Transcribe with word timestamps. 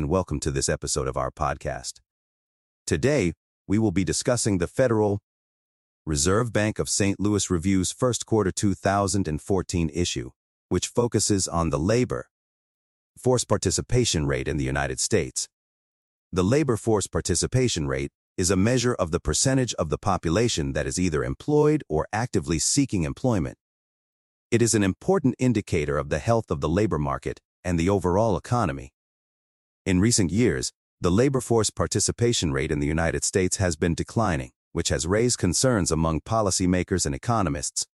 And 0.00 0.08
welcome 0.08 0.40
to 0.40 0.50
this 0.50 0.70
episode 0.70 1.08
of 1.08 1.18
our 1.18 1.30
podcast. 1.30 2.00
Today, 2.86 3.34
we 3.68 3.78
will 3.78 3.90
be 3.90 4.02
discussing 4.02 4.56
the 4.56 4.66
Federal 4.66 5.18
Reserve 6.06 6.54
Bank 6.54 6.78
of 6.78 6.88
St. 6.88 7.20
Louis 7.20 7.50
Review's 7.50 7.92
first 7.92 8.24
quarter 8.24 8.50
2014 8.50 9.90
issue, 9.92 10.30
which 10.70 10.86
focuses 10.86 11.46
on 11.46 11.68
the 11.68 11.78
labor 11.78 12.30
force 13.18 13.44
participation 13.44 14.26
rate 14.26 14.48
in 14.48 14.56
the 14.56 14.64
United 14.64 15.00
States. 15.00 15.48
The 16.32 16.44
labor 16.44 16.78
force 16.78 17.06
participation 17.06 17.86
rate 17.86 18.10
is 18.38 18.50
a 18.50 18.56
measure 18.56 18.94
of 18.94 19.10
the 19.10 19.20
percentage 19.20 19.74
of 19.74 19.90
the 19.90 19.98
population 19.98 20.72
that 20.72 20.86
is 20.86 20.98
either 20.98 21.22
employed 21.22 21.84
or 21.90 22.08
actively 22.10 22.58
seeking 22.58 23.02
employment. 23.02 23.58
It 24.50 24.62
is 24.62 24.74
an 24.74 24.82
important 24.82 25.34
indicator 25.38 25.98
of 25.98 26.08
the 26.08 26.20
health 26.20 26.50
of 26.50 26.62
the 26.62 26.70
labor 26.70 26.98
market 26.98 27.38
and 27.62 27.78
the 27.78 27.90
overall 27.90 28.38
economy. 28.38 28.94
In 29.86 29.98
recent 29.98 30.30
years, 30.30 30.72
the 31.00 31.10
labor 31.10 31.40
force 31.40 31.70
participation 31.70 32.52
rate 32.52 32.70
in 32.70 32.80
the 32.80 32.86
United 32.86 33.24
States 33.24 33.56
has 33.56 33.76
been 33.76 33.94
declining, 33.94 34.50
which 34.72 34.90
has 34.90 35.06
raised 35.06 35.38
concerns 35.38 35.90
among 35.90 36.20
policymakers 36.20 37.06
and 37.06 37.14
economists. 37.14 37.86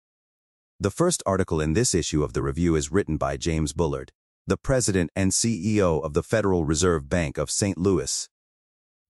The 0.81 0.91
first 0.91 1.23
article 1.25 1.61
in 1.61 1.75
this 1.75 1.95
issue 1.95 2.25
of 2.25 2.33
the 2.33 2.43
review 2.43 2.75
is 2.75 2.91
written 2.91 3.17
by 3.19 3.37
James 3.37 3.73
Bullard, 3.73 4.11
the 4.49 4.57
president 4.57 5.11
and 5.15 5.31
CEO 5.31 6.05
of 6.05 6.13
the 6.13 6.25
Federal 6.25 6.65
Reserve 6.65 7.09
Bank 7.09 7.39
of 7.39 7.53
St. 7.53 7.79
Louis. 7.79 8.29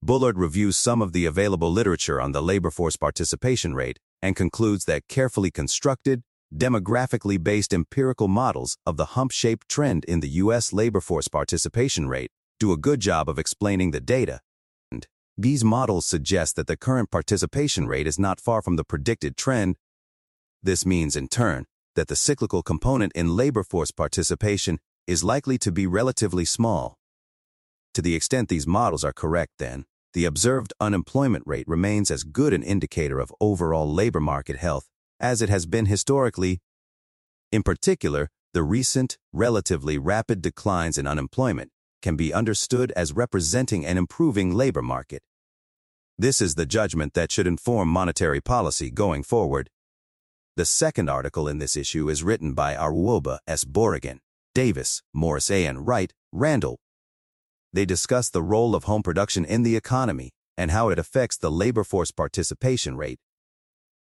Bullard 0.02 0.36
reviews 0.36 0.77
some 0.77 1.00
of 1.00 1.14
the 1.14 1.24
available 1.24 1.72
literature 1.72 2.20
on 2.20 2.33
the 2.33 2.42
labor 2.42 2.70
force 2.70 2.96
participation 2.96 3.74
rate 3.74 3.98
and 4.20 4.36
concludes 4.36 4.84
that 4.84 5.08
carefully 5.08 5.50
constructed, 5.50 6.22
demographically 6.55 7.42
based 7.42 7.72
empirical 7.72 8.28
models 8.28 8.77
of 8.84 8.98
the 8.98 9.16
hump-shaped 9.16 9.66
trend 9.66 10.05
in 10.05 10.20
the 10.20 10.28
U.S. 10.44 10.74
labor 10.74 11.00
force 11.00 11.27
participation 11.27 12.06
rate 12.06 12.30
do 12.58 12.72
a 12.72 12.78
good 12.78 13.00
job 13.00 13.28
of 13.28 13.38
explaining 13.38 13.90
the 13.90 14.00
data. 14.00 14.40
And 14.90 15.06
these 15.36 15.64
models 15.64 16.06
suggest 16.06 16.56
that 16.56 16.66
the 16.66 16.76
current 16.76 17.10
participation 17.10 17.86
rate 17.86 18.06
is 18.06 18.18
not 18.18 18.40
far 18.40 18.62
from 18.62 18.76
the 18.76 18.84
predicted 18.84 19.36
trend. 19.36 19.76
This 20.62 20.86
means, 20.86 21.16
in 21.16 21.28
turn, 21.28 21.66
that 21.94 22.08
the 22.08 22.16
cyclical 22.16 22.62
component 22.62 23.12
in 23.14 23.36
labor 23.36 23.62
force 23.62 23.90
participation 23.90 24.78
is 25.06 25.22
likely 25.22 25.58
to 25.58 25.70
be 25.70 25.86
relatively 25.86 26.44
small. 26.44 26.96
To 27.94 28.02
the 28.02 28.14
extent 28.14 28.48
these 28.48 28.66
models 28.66 29.04
are 29.04 29.12
correct, 29.12 29.52
then, 29.58 29.84
the 30.12 30.24
observed 30.24 30.72
unemployment 30.80 31.44
rate 31.46 31.68
remains 31.68 32.10
as 32.10 32.24
good 32.24 32.52
an 32.52 32.62
indicator 32.62 33.20
of 33.20 33.32
overall 33.40 33.92
labor 33.92 34.20
market 34.20 34.56
health 34.56 34.88
as 35.20 35.42
it 35.42 35.48
has 35.48 35.66
been 35.66 35.86
historically. 35.86 36.60
In 37.52 37.62
particular, 37.62 38.30
the 38.52 38.62
recent, 38.62 39.18
relatively 39.32 39.98
rapid 39.98 40.42
declines 40.42 40.98
in 40.98 41.06
unemployment 41.06 41.70
can 42.02 42.16
be 42.16 42.33
understood 42.33 42.92
as 42.97 43.12
representing 43.12 43.84
an 43.84 43.98
improving 43.98 44.55
labor 44.55 44.83
market. 44.83 45.22
This 46.19 46.41
is 46.41 46.55
the 46.55 46.66
judgment 46.66 47.14
that 47.14 47.30
should 47.30 47.47
inform 47.47 47.89
monetary 47.89 48.41
policy 48.41 48.91
going 48.91 49.22
forward. 49.22 49.70
The 50.56 50.64
second 50.64 51.11
article 51.11 51.48
in 51.48 51.58
this 51.58 51.77
issue 51.77 52.08
is 52.08 52.23
written 52.23 52.55
by 52.55 52.74
Aruoba 52.74 53.39
S. 53.46 53.64
Borrigan, 53.64 54.20
Davis, 54.55 55.02
Morris 55.12 55.51
A. 55.51 55.67
and 55.67 55.86
Wright, 55.86 56.14
Randall. 56.33 56.79
They 57.73 57.84
discuss 57.84 58.30
the 58.30 58.42
role 58.42 58.74
of 58.74 58.84
home 58.84 59.02
production 59.02 59.45
in 59.45 59.64
the 59.64 59.77
economy 59.77 60.30
and 60.57 60.70
how 60.70 60.89
it 60.89 60.98
affects 60.98 61.36
the 61.36 61.51
labor 61.51 61.84
force 61.84 62.11
participation 62.11 62.96
rate. 62.96 63.18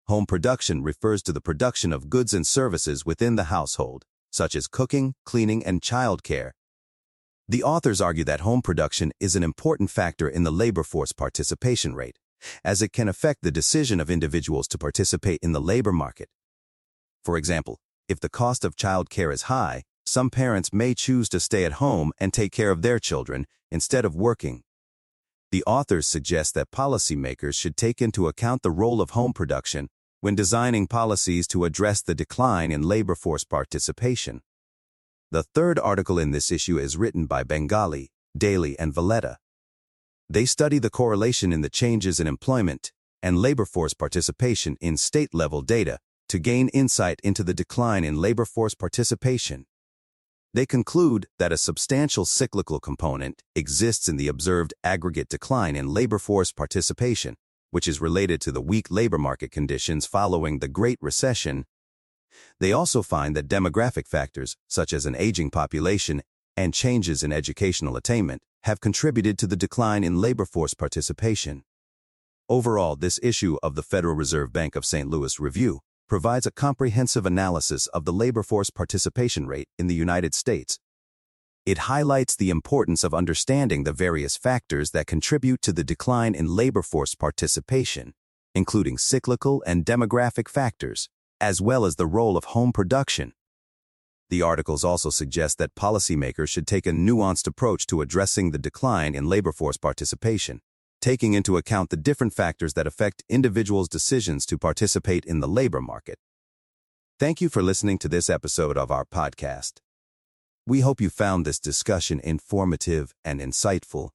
Home 0.07 0.25
production 0.25 0.81
refers 0.81 1.21
to 1.21 1.31
the 1.31 1.41
production 1.41 1.93
of 1.93 2.09
goods 2.09 2.33
and 2.33 2.47
services 2.47 3.05
within 3.05 3.35
the 3.35 3.43
household, 3.45 4.05
such 4.31 4.55
as 4.55 4.67
cooking, 4.67 5.13
cleaning, 5.23 5.63
and 5.63 5.81
childcare. 5.83 6.53
The 7.51 7.63
authors 7.63 7.99
argue 7.99 8.25
that 8.25 8.41
home 8.41 8.61
production 8.61 9.11
is 9.19 9.35
an 9.35 9.41
important 9.41 9.89
factor 9.89 10.29
in 10.29 10.43
the 10.43 10.51
labor 10.51 10.83
force 10.83 11.11
participation 11.11 11.95
rate, 11.95 12.19
as 12.63 12.83
it 12.83 12.93
can 12.93 13.09
affect 13.09 13.41
the 13.41 13.49
decision 13.49 13.99
of 13.99 14.11
individuals 14.11 14.67
to 14.67 14.77
participate 14.77 15.39
in 15.41 15.51
the 15.51 15.59
labor 15.59 15.91
market. 15.91 16.29
For 17.25 17.37
example, 17.37 17.79
if 18.07 18.19
the 18.19 18.29
cost 18.29 18.63
of 18.63 18.75
child 18.75 19.09
care 19.09 19.31
is 19.31 19.49
high, 19.53 19.81
some 20.05 20.29
parents 20.29 20.71
may 20.71 20.93
choose 20.93 21.27
to 21.29 21.39
stay 21.39 21.65
at 21.65 21.81
home 21.81 22.11
and 22.19 22.31
take 22.31 22.51
care 22.51 22.69
of 22.69 22.83
their 22.83 22.99
children 22.99 23.47
instead 23.71 24.05
of 24.05 24.15
working. 24.15 24.61
The 25.51 25.63
authors 25.65 26.05
suggest 26.05 26.53
that 26.53 26.69
policymakers 26.69 27.55
should 27.55 27.75
take 27.75 27.99
into 27.99 28.27
account 28.27 28.61
the 28.61 28.69
role 28.69 29.01
of 29.01 29.11
home 29.11 29.33
production 29.33 29.89
when 30.21 30.35
designing 30.35 30.85
policies 30.85 31.47
to 31.47 31.65
address 31.65 32.03
the 32.03 32.13
decline 32.13 32.71
in 32.71 32.83
labor 32.83 33.15
force 33.15 33.43
participation. 33.43 34.41
The 35.31 35.43
third 35.43 35.77
article 35.77 36.17
in 36.17 36.31
this 36.31 36.51
issue 36.51 36.77
is 36.77 36.97
written 36.97 37.25
by 37.25 37.43
Bengali, 37.43 38.09
Daly, 38.37 38.77
and 38.79 38.93
Valletta. 38.93 39.37
They 40.29 40.45
study 40.45 40.79
the 40.79 40.89
correlation 40.89 41.53
in 41.53 41.61
the 41.61 41.69
changes 41.69 42.19
in 42.19 42.27
employment 42.27 42.91
and 43.21 43.37
labor 43.37 43.65
force 43.65 43.93
participation 43.93 44.77
in 44.81 44.97
state-level 44.97 45.61
data 45.61 45.99
to 46.29 46.39
gain 46.39 46.69
insight 46.69 47.19
into 47.23 47.43
the 47.43 47.53
decline 47.53 48.03
in 48.03 48.21
labor 48.21 48.45
force 48.45 48.75
participation. 48.75 49.65
They 50.53 50.65
conclude 50.65 51.27
that 51.37 51.51
a 51.51 51.57
substantial 51.57 52.25
cyclical 52.25 52.79
component 52.79 53.43
exists 53.55 54.07
in 54.07 54.17
the 54.17 54.27
observed 54.27 54.73
aggregate 54.83 55.29
decline 55.29 55.75
in 55.75 55.93
labor 55.93 56.19
force 56.19 56.51
participation 56.51 57.35
which 57.71 57.87
is 57.87 58.01
related 58.01 58.41
to 58.41 58.51
the 58.51 58.61
weak 58.61 58.89
labor 58.89 59.17
market 59.17 59.51
conditions 59.51 60.05
following 60.05 60.59
the 60.59 60.67
Great 60.67 60.97
Recession. 61.01 61.65
They 62.59 62.71
also 62.71 63.01
find 63.01 63.35
that 63.35 63.47
demographic 63.47 64.07
factors, 64.07 64.57
such 64.67 64.93
as 64.93 65.05
an 65.05 65.15
aging 65.15 65.51
population 65.51 66.21
and 66.57 66.73
changes 66.73 67.23
in 67.23 67.31
educational 67.31 67.95
attainment, 67.95 68.41
have 68.63 68.81
contributed 68.81 69.37
to 69.39 69.47
the 69.47 69.55
decline 69.55 70.03
in 70.03 70.21
labor 70.21 70.45
force 70.45 70.73
participation. 70.73 71.63
Overall, 72.49 72.95
this 72.95 73.19
issue 73.21 73.57
of 73.61 73.75
the 73.75 73.83
Federal 73.83 74.15
Reserve 74.15 74.51
Bank 74.51 74.75
of 74.75 74.85
St. 74.85 75.09
Louis 75.09 75.39
Review 75.39 75.79
provides 76.07 76.45
a 76.45 76.51
comprehensive 76.51 77.25
analysis 77.25 77.87
of 77.87 78.05
the 78.05 78.13
labor 78.13 78.43
force 78.43 78.69
participation 78.69 79.47
rate 79.47 79.69
in 79.77 79.87
the 79.87 79.95
United 79.95 80.33
States 80.33 80.79
it 81.69 81.89
highlights 81.89 82.35
the 82.35 82.49
importance 82.49 83.03
of 83.03 83.13
understanding 83.13 83.83
the 83.83 83.93
various 83.93 84.35
factors 84.35 84.89
that 84.89 85.05
contribute 85.05 85.61
to 85.61 85.71
the 85.71 85.83
decline 85.83 86.33
in 86.33 86.55
labor 86.55 86.81
force 86.81 87.13
participation, 87.13 88.15
including 88.55 88.97
cyclical 88.97 89.61
and 89.67 89.85
demographic 89.85 90.49
factors, 90.49 91.09
as 91.41 91.61
well 91.61 91.85
as 91.85 91.95
the 91.95 92.07
role 92.07 92.37
of 92.37 92.45
home 92.45 92.71
production. 92.71 93.33
The 94.29 94.41
articles 94.41 94.83
also 94.83 95.09
suggest 95.09 95.57
that 95.57 95.73
policymakers 95.73 96.49
should 96.49 96.67
take 96.67 96.85
a 96.85 96.91
nuanced 96.91 97.47
approach 97.47 97.87
to 97.87 98.01
addressing 98.01 98.51
the 98.51 98.59
decline 98.59 99.15
in 99.15 99.25
labor 99.25 99.51
force 99.51 99.77
participation, 99.77 100.61
taking 101.01 101.33
into 101.33 101.57
account 101.57 101.89
the 101.89 101.97
different 101.97 102.33
factors 102.33 102.73
that 102.75 102.85
affect 102.85 103.23
individuals' 103.27 103.89
decisions 103.89 104.45
to 104.45 104.57
participate 104.57 105.25
in 105.25 105.39
the 105.39 105.47
labor 105.47 105.81
market. 105.81 106.19
Thank 107.19 107.41
you 107.41 107.49
for 107.49 107.63
listening 107.63 107.97
to 107.99 108.07
this 108.07 108.29
episode 108.29 108.77
of 108.77 108.91
our 108.91 109.03
podcast. 109.03 109.79
We 110.67 110.81
hope 110.81 111.01
you 111.01 111.09
found 111.09 111.45
this 111.45 111.59
discussion 111.59 112.19
informative 112.19 113.15
and 113.25 113.41
insightful. 113.41 114.09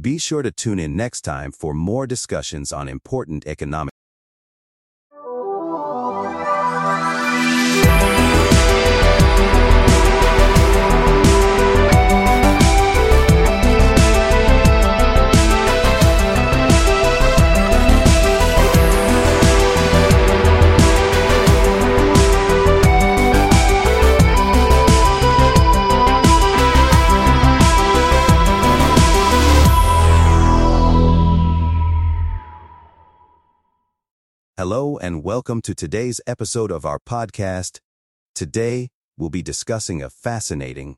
Be 0.00 0.16
sure 0.18 0.42
to 0.42 0.50
tune 0.50 0.78
in 0.78 0.96
next 0.96 1.20
time 1.20 1.52
for 1.52 1.74
more 1.74 2.06
discussions 2.06 2.72
on 2.72 2.88
important 2.88 3.46
economic 3.46 3.92
Hello 34.58 34.98
and 34.98 35.22
welcome 35.22 35.62
to 35.62 35.72
today's 35.72 36.20
episode 36.26 36.72
of 36.72 36.84
our 36.84 36.98
podcast. 36.98 37.78
Today, 38.34 38.88
we'll 39.16 39.30
be 39.30 39.40
discussing 39.40 40.02
a 40.02 40.10
fascinating 40.10 40.96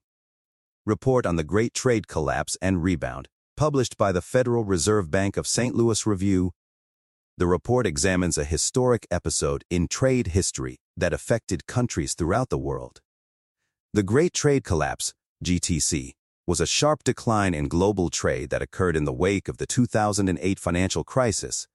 report 0.87 1.27
on 1.27 1.37
the 1.37 1.45
Great 1.45 1.75
Trade 1.75 2.09
Collapse 2.09 2.57
and 2.63 2.83
Rebound, 2.83 3.29
published 3.59 3.99
by 3.99 4.13
the 4.13 4.23
Federal 4.23 4.65
Reserve 4.65 5.11
Bank 5.11 5.37
of 5.37 5.47
St. 5.47 5.75
Louis 5.75 6.07
Review. 6.07 6.53
The 7.37 7.47
report 7.47 7.87
examines 7.87 8.39
a 8.39 8.45
historic 8.45 9.07
episode 9.11 9.63
in 9.69 9.89
trade 9.89 10.29
history 10.29 10.79
that 10.97 11.13
affected 11.13 11.67
countries 11.67 12.15
throughout 12.15 12.49
the 12.49 12.57
world. 12.57 13.03
The 13.93 14.03
Great 14.03 14.33
Trade 14.33 14.65
Collapse, 14.65 15.13
GTC, 15.45 16.13
was 16.47 16.63
a 16.63 16.67
sharp 16.67 17.05
decline 17.05 17.53
in 17.53 17.69
global 17.69 18.09
trade 18.09 18.49
that 18.49 18.63
occurred 18.63 18.97
in 18.97 19.05
the 19.05 19.13
wake 19.13 19.49
of 19.49 19.59
the 19.59 19.67
2008 19.67 20.59
financial 20.59 21.05
crisis 21.05 21.69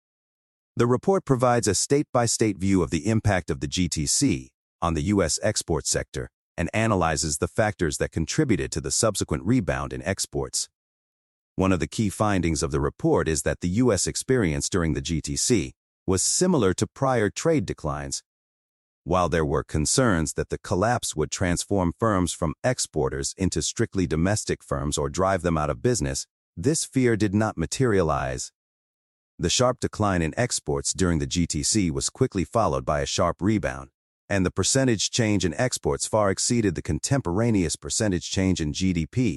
the 0.78 0.88
report 0.88 1.24
provides 1.24 1.70
a 1.70 1.76
state-by-state 1.76 2.58
-state 2.58 2.60
view 2.60 2.84
of 2.84 2.90
the 2.90 3.08
impact 3.08 3.50
of 3.50 3.62
the 3.62 3.68
GTC 3.68 4.50
on 4.82 4.94
the 4.94 5.04
U.S. 5.14 5.40
export 5.42 5.88
sector 5.88 6.30
and 6.58 6.70
analyzes 6.74 7.38
the 7.38 7.48
factors 7.48 7.98
that 7.98 8.12
contributed 8.12 8.74
to 8.74 8.82
the 8.82 8.92
subsequent 8.92 9.44
rebound 9.44 9.94
in 9.94 10.02
exports. 10.04 10.68
One 11.56 11.72
of 11.72 11.80
the 11.80 11.88
key 11.88 12.10
findings 12.10 12.62
of 12.62 12.72
the 12.72 12.82
report 12.82 13.30
is 13.30 13.44
that 13.44 13.62
the 13.62 13.70
U.S. 13.84 14.06
experience 14.06 14.70
during 14.70 14.94
the 14.94 15.02
GTC 15.02 15.72
was 16.06 16.22
similar 16.22 16.74
to 16.74 16.88
prior 16.88 17.30
trade 17.30 17.66
declines. 17.66 18.22
While 19.06 19.30
there 19.30 19.46
were 19.46 19.64
concerns 19.64 20.34
that 20.34 20.50
the 20.50 20.58
collapse 20.58 21.16
would 21.16 21.32
transform 21.32 21.94
firms 21.98 22.34
from 22.34 22.54
exporters 22.66 23.34
into 23.38 23.62
strictly 23.62 24.08
domestic 24.08 24.62
firms 24.62 24.98
or 24.98 25.10
drive 25.10 25.42
them 25.42 25.58
out 25.58 25.70
of 25.70 25.82
business, 25.82 26.28
this 26.58 26.84
fear 26.84 27.16
did 27.16 27.34
not 27.34 27.58
materialize. 27.58 28.52
The 29.38 29.50
sharp 29.50 29.82
decline 29.82 30.22
in 30.22 30.34
exports 30.38 30.94
during 30.94 31.20
the 31.20 31.28
GTC 31.28 31.92
was 31.92 32.10
quickly 32.10 32.46
followed 32.46 32.86
by 32.86 33.02
a 33.02 33.06
sharp 33.06 33.42
rebound, 33.42 33.90
and 34.30 34.46
the 34.46 34.52
percentage 34.52 35.12
change 35.12 35.44
in 35.44 35.54
exports 35.56 36.08
far 36.08 36.30
exceeded 36.30 36.76
the 36.76 36.82
contemporaneous 36.82 37.76
percentage 37.76 38.32
change 38.32 38.62
in 38.62 38.72
GDP. 38.72 39.36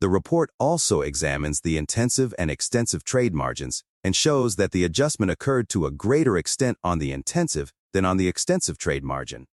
The 0.00 0.08
report 0.08 0.48
also 0.58 1.02
examines 1.02 1.60
the 1.60 1.76
intensive 1.76 2.34
and 2.38 2.50
extensive 2.50 3.04
trade 3.04 3.34
margins 3.34 3.84
and 4.02 4.16
shows 4.16 4.56
that 4.56 4.72
the 4.72 4.84
adjustment 4.84 5.30
occurred 5.30 5.68
to 5.68 5.84
a 5.84 5.90
greater 5.90 6.38
extent 6.38 6.78
on 6.82 6.98
the 6.98 7.12
intensive 7.12 7.74
than 7.92 8.06
on 8.06 8.16
the 8.16 8.26
extensive 8.26 8.78
trade 8.78 9.04
margin. 9.04 9.44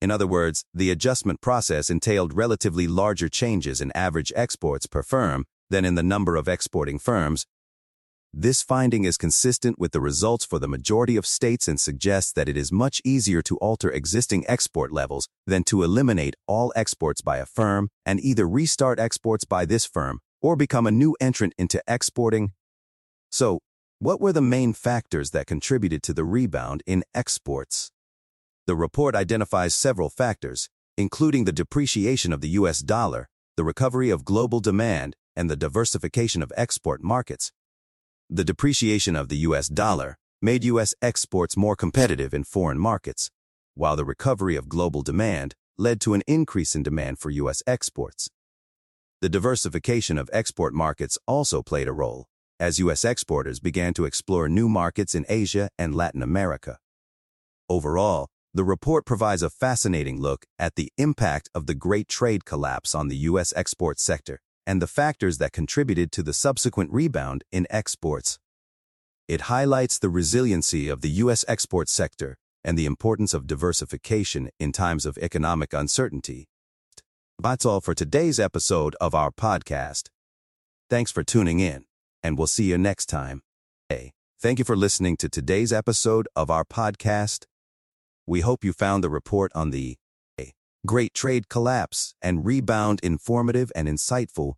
In 0.00 0.10
other 0.10 0.26
words, 0.26 0.64
the 0.74 0.90
adjustment 0.90 1.40
process 1.40 1.88
entailed 1.88 2.34
relatively 2.34 2.88
larger 2.88 3.28
changes 3.28 3.80
in 3.80 3.92
average 3.94 4.32
exports 4.34 4.88
per 4.88 5.04
firm 5.04 5.44
than 5.70 5.84
in 5.84 5.94
the 5.94 6.02
number 6.02 6.34
of 6.34 6.48
exporting 6.48 6.98
firms, 6.98 7.46
this 8.34 8.62
finding 8.62 9.04
is 9.04 9.18
consistent 9.18 9.78
with 9.78 9.92
the 9.92 10.00
results 10.00 10.46
for 10.46 10.58
the 10.58 10.68
majority 10.68 11.16
of 11.16 11.26
states 11.26 11.68
and 11.68 11.78
suggests 11.78 12.32
that 12.32 12.48
it 12.48 12.56
is 12.56 12.72
much 12.72 13.02
easier 13.04 13.42
to 13.42 13.58
alter 13.58 13.90
existing 13.90 14.44
export 14.48 14.90
levels 14.90 15.28
than 15.46 15.62
to 15.64 15.82
eliminate 15.82 16.34
all 16.46 16.72
exports 16.74 17.20
by 17.20 17.36
a 17.36 17.46
firm 17.46 17.90
and 18.06 18.20
either 18.20 18.48
restart 18.48 18.98
exports 18.98 19.44
by 19.44 19.66
this 19.66 19.84
firm 19.84 20.18
or 20.40 20.56
become 20.56 20.86
a 20.86 20.90
new 20.90 21.14
entrant 21.20 21.52
into 21.58 21.82
exporting. 21.86 22.52
So, 23.30 23.60
what 23.98 24.20
were 24.20 24.32
the 24.32 24.40
main 24.40 24.72
factors 24.72 25.30
that 25.30 25.46
contributed 25.46 26.02
to 26.04 26.14
the 26.14 26.24
rebound 26.24 26.82
in 26.86 27.04
exports? 27.14 27.90
The 28.66 28.74
report 28.74 29.14
identifies 29.14 29.74
several 29.74 30.08
factors, 30.08 30.70
including 30.96 31.44
the 31.44 31.52
depreciation 31.52 32.32
of 32.32 32.40
the 32.40 32.48
U.S. 32.60 32.80
dollar, 32.80 33.28
the 33.56 33.64
recovery 33.64 34.08
of 34.08 34.24
global 34.24 34.60
demand, 34.60 35.16
and 35.36 35.50
the 35.50 35.56
diversification 35.56 36.42
of 36.42 36.52
export 36.56 37.02
markets. 37.02 37.52
The 38.34 38.44
depreciation 38.44 39.14
of 39.14 39.28
the 39.28 39.36
U.S. 39.48 39.68
dollar 39.68 40.16
made 40.40 40.64
U.S. 40.64 40.94
exports 41.02 41.54
more 41.54 41.76
competitive 41.76 42.32
in 42.32 42.44
foreign 42.44 42.78
markets, 42.78 43.30
while 43.74 43.94
the 43.94 44.06
recovery 44.06 44.56
of 44.56 44.70
global 44.70 45.02
demand 45.02 45.54
led 45.76 46.00
to 46.00 46.14
an 46.14 46.22
increase 46.26 46.74
in 46.74 46.82
demand 46.82 47.18
for 47.18 47.28
U.S. 47.28 47.62
exports. 47.66 48.30
The 49.20 49.28
diversification 49.28 50.16
of 50.16 50.30
export 50.32 50.72
markets 50.72 51.18
also 51.26 51.60
played 51.62 51.88
a 51.88 51.92
role, 51.92 52.24
as 52.58 52.78
U.S. 52.78 53.04
exporters 53.04 53.60
began 53.60 53.92
to 53.92 54.06
explore 54.06 54.48
new 54.48 54.66
markets 54.66 55.14
in 55.14 55.26
Asia 55.28 55.68
and 55.78 55.94
Latin 55.94 56.22
America. 56.22 56.78
Overall, 57.68 58.28
the 58.54 58.64
report 58.64 59.04
provides 59.04 59.42
a 59.42 59.50
fascinating 59.50 60.18
look 60.18 60.46
at 60.58 60.76
the 60.76 60.90
impact 60.96 61.50
of 61.54 61.66
the 61.66 61.74
Great 61.74 62.08
Trade 62.08 62.46
Collapse 62.46 62.94
on 62.94 63.08
the 63.08 63.16
U.S. 63.16 63.52
export 63.54 64.00
sector 64.00 64.40
and 64.66 64.80
the 64.80 64.86
factors 64.86 65.38
that 65.38 65.52
contributed 65.52 66.12
to 66.12 66.22
the 66.22 66.32
subsequent 66.32 66.92
rebound 66.92 67.44
in 67.50 67.66
exports. 67.70 68.38
It 69.28 69.42
highlights 69.42 69.98
the 69.98 70.08
resiliency 70.08 70.88
of 70.88 71.00
the 71.00 71.10
U.S. 71.10 71.44
export 71.48 71.88
sector 71.88 72.36
and 72.64 72.78
the 72.78 72.86
importance 72.86 73.34
of 73.34 73.46
diversification 73.46 74.50
in 74.58 74.72
times 74.72 75.06
of 75.06 75.18
economic 75.18 75.72
uncertainty. 75.72 76.48
That's 77.38 77.66
all 77.66 77.80
for 77.80 77.94
today's 77.94 78.38
episode 78.38 78.94
of 79.00 79.14
our 79.14 79.30
podcast. 79.30 80.08
Thanks 80.88 81.10
for 81.10 81.24
tuning 81.24 81.60
in, 81.60 81.84
and 82.22 82.38
we'll 82.38 82.46
see 82.46 82.64
you 82.64 82.78
next 82.78 83.06
time. 83.06 83.42
Hey, 83.88 84.12
thank 84.40 84.58
you 84.58 84.64
for 84.64 84.76
listening 84.76 85.16
to 85.18 85.28
today's 85.28 85.72
episode 85.72 86.28
of 86.36 86.50
our 86.50 86.64
podcast. 86.64 87.46
We 88.26 88.40
hope 88.40 88.62
you 88.62 88.72
found 88.72 89.02
the 89.02 89.10
report 89.10 89.50
on 89.54 89.70
the 89.70 89.96
Great 90.84 91.14
Trade 91.14 91.48
Collapse, 91.48 92.14
and 92.20 92.44
Rebound 92.44 92.98
informative 93.04 93.70
and 93.76 93.86
insightful. 93.86 94.54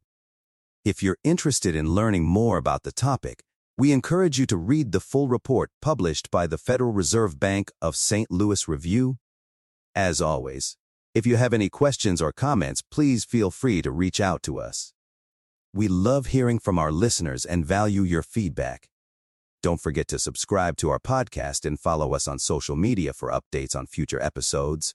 If 0.83 1.03
you're 1.03 1.19
interested 1.23 1.77
in 1.77 1.91
learning 1.91 2.25
more 2.25 2.57
about 2.57 2.83
the 2.83 2.93
topic, 2.93 3.43
we 3.77 3.93
encourage 3.93 4.39
you 4.39 4.47
to 4.47 4.57
read 4.57 4.93
the 4.93 5.01
full 5.01 5.29
report 5.29 5.71
published 5.83 6.31
by 6.31 6.47
the 6.47 6.57
Federal 6.57 6.93
Reserve 6.93 7.39
Bank 7.39 7.71
of 7.83 7.95
St. 7.95 8.31
Louis 8.31 8.67
Review. 8.67 9.19
As 9.95 10.23
always, 10.23 10.79
if 11.15 11.27
you 11.27 11.37
have 11.37 11.53
any 11.53 11.69
questions 11.69 12.23
or 12.23 12.33
comments, 12.33 12.81
please 12.81 13.27
feel 13.27 13.51
free 13.51 13.83
to 13.83 13.91
reach 13.91 14.19
out 14.19 14.43
to 14.45 14.59
us. 14.59 14.95
We 15.75 15.89
love 15.89 16.27
hearing 16.27 16.59
from 16.59 16.79
our 16.79 16.91
listeners 16.91 17.45
and 17.45 17.67
value 17.67 18.03
your 18.03 18.23
feedback. 18.23 18.89
Don't 19.63 19.81
forget 19.81 20.09
to 20.09 20.19
subscribe 20.19 20.79
to 20.79 20.89
our 20.89 20.99
podcast 20.99 21.67
and 21.67 21.79
follow 21.79 22.15
us 22.15 22.27
on 22.27 22.39
social 22.39 22.77
media 22.77 23.13
for 23.13 23.31
updates 23.31 23.77
on 23.77 23.87
future 23.87 24.23
episodes. 24.23 24.95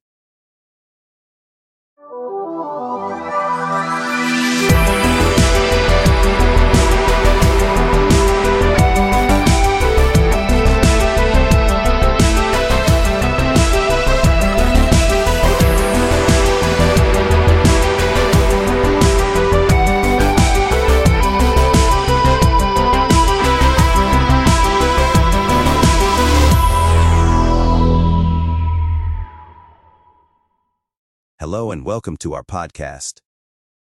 Hello 31.41 31.71
and 31.71 31.83
welcome 31.83 32.17
to 32.17 32.35
our 32.35 32.43
podcast. 32.43 33.13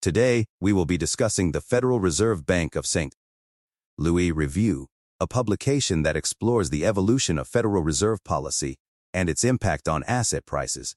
Today, 0.00 0.44
we 0.60 0.72
will 0.72 0.84
be 0.86 0.96
discussing 0.96 1.50
the 1.50 1.60
Federal 1.60 1.98
Reserve 1.98 2.46
Bank 2.46 2.76
of 2.76 2.86
St. 2.86 3.12
Louis 3.98 4.30
Review, 4.30 4.86
a 5.18 5.26
publication 5.26 6.04
that 6.04 6.14
explores 6.16 6.70
the 6.70 6.86
evolution 6.86 7.36
of 7.36 7.48
Federal 7.48 7.82
Reserve 7.82 8.22
policy 8.22 8.76
and 9.12 9.28
its 9.28 9.42
impact 9.42 9.88
on 9.88 10.04
asset 10.04 10.46
prices. 10.46 10.94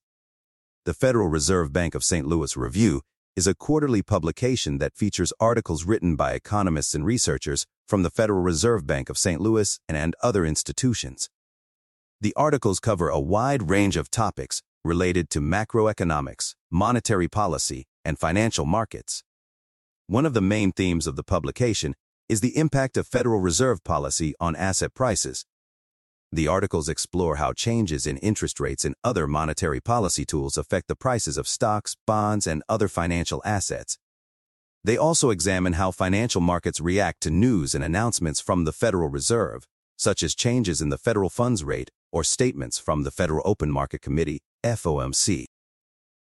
The 0.86 0.94
Federal 0.94 1.30
Reserve 1.30 1.74
Bank 1.74 1.96
of 1.96 2.04
St. 2.04 2.28
Louis 2.28 2.56
Review 2.56 3.02
is 3.36 3.48
a 3.48 3.56
quarterly 3.56 4.04
publication 4.04 4.78
that 4.78 4.94
features 4.94 5.34
articles 5.40 5.86
written 5.86 6.16
by 6.16 6.34
economists 6.34 6.94
and 6.94 7.04
researchers 7.04 7.66
from 7.88 8.04
the 8.04 8.12
Federal 8.12 8.44
Reserve 8.44 8.86
Bank 8.86 9.10
of 9.10 9.18
St. 9.18 9.42
Louis 9.42 9.80
and 9.90 10.16
other 10.22 10.46
institutions. 10.46 11.28
The 12.22 12.36
articles 12.36 12.80
cover 12.80 13.10
a 13.10 13.20
wide 13.20 13.72
range 13.72 13.98
of 13.98 14.12
topics 14.12 14.62
related 14.84 15.30
to 15.30 15.40
macroeconomics, 15.40 16.56
monetary 16.72 17.28
policy, 17.28 17.86
and 18.04 18.18
financial 18.18 18.66
markets. 18.66 19.24
One 20.08 20.26
of 20.26 20.34
the 20.34 20.42
main 20.42 20.72
themes 20.72 21.08
of 21.08 21.16
the 21.16 21.24
publication 21.24 21.96
is 22.28 22.42
the 22.42 22.58
impact 22.58 22.98
of 22.98 23.08
Federal 23.08 23.40
Reserve 23.40 23.84
policy 23.84 24.34
on 24.40 24.56
asset 24.56 24.94
prices. 24.94 25.46
The 26.32 26.48
articles 26.48 26.90
explore 26.90 27.36
how 27.36 27.54
changes 27.54 28.08
in 28.08 28.18
interest 28.18 28.60
rates 28.60 28.86
and 28.86 28.96
other 29.04 29.28
monetary 29.28 29.82
policy 29.82 30.26
tools 30.26 30.58
affect 30.58 30.88
the 30.88 30.96
prices 30.96 31.38
of 31.38 31.48
stocks, 31.48 31.96
bonds, 32.08 32.48
and 32.48 32.64
other 32.70 32.88
financial 32.88 33.42
assets. 33.46 33.98
They 34.84 34.98
also 34.98 35.30
examine 35.30 35.74
how 35.74 35.92
financial 35.92 36.42
markets 36.42 36.80
react 36.80 37.22
to 37.22 37.30
news 37.30 37.76
and 37.76 37.84
announcements 37.84 38.40
from 38.40 38.64
the 38.64 38.74
Federal 38.74 39.10
Reserve, 39.10 39.68
such 39.98 40.24
as 40.24 40.34
changes 40.34 40.82
in 40.82 40.90
the 40.90 40.98
federal 40.98 41.30
funds 41.30 41.64
rate 41.64 41.92
or 42.12 42.24
statements 42.24 42.78
from 42.78 43.04
the 43.04 43.12
Federal 43.12 43.42
Open 43.46 43.72
Market 43.72 44.02
Committee 44.02 44.40
FOMC. 44.64 45.46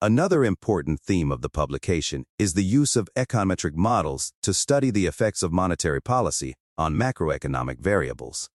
Another 0.02 0.44
important 0.44 0.98
theme 1.00 1.30
of 1.30 1.42
the 1.42 1.50
publication 1.50 2.24
is 2.38 2.54
the 2.54 2.64
use 2.64 2.96
of 2.96 3.08
econometric 3.16 3.74
models 3.74 4.32
to 4.42 4.54
study 4.54 4.90
the 4.90 5.06
effects 5.06 5.42
of 5.42 5.52
monetary 5.52 6.00
policy 6.00 6.54
on 6.78 6.94
macroeconomic 6.94 7.78
variables. 7.80 8.48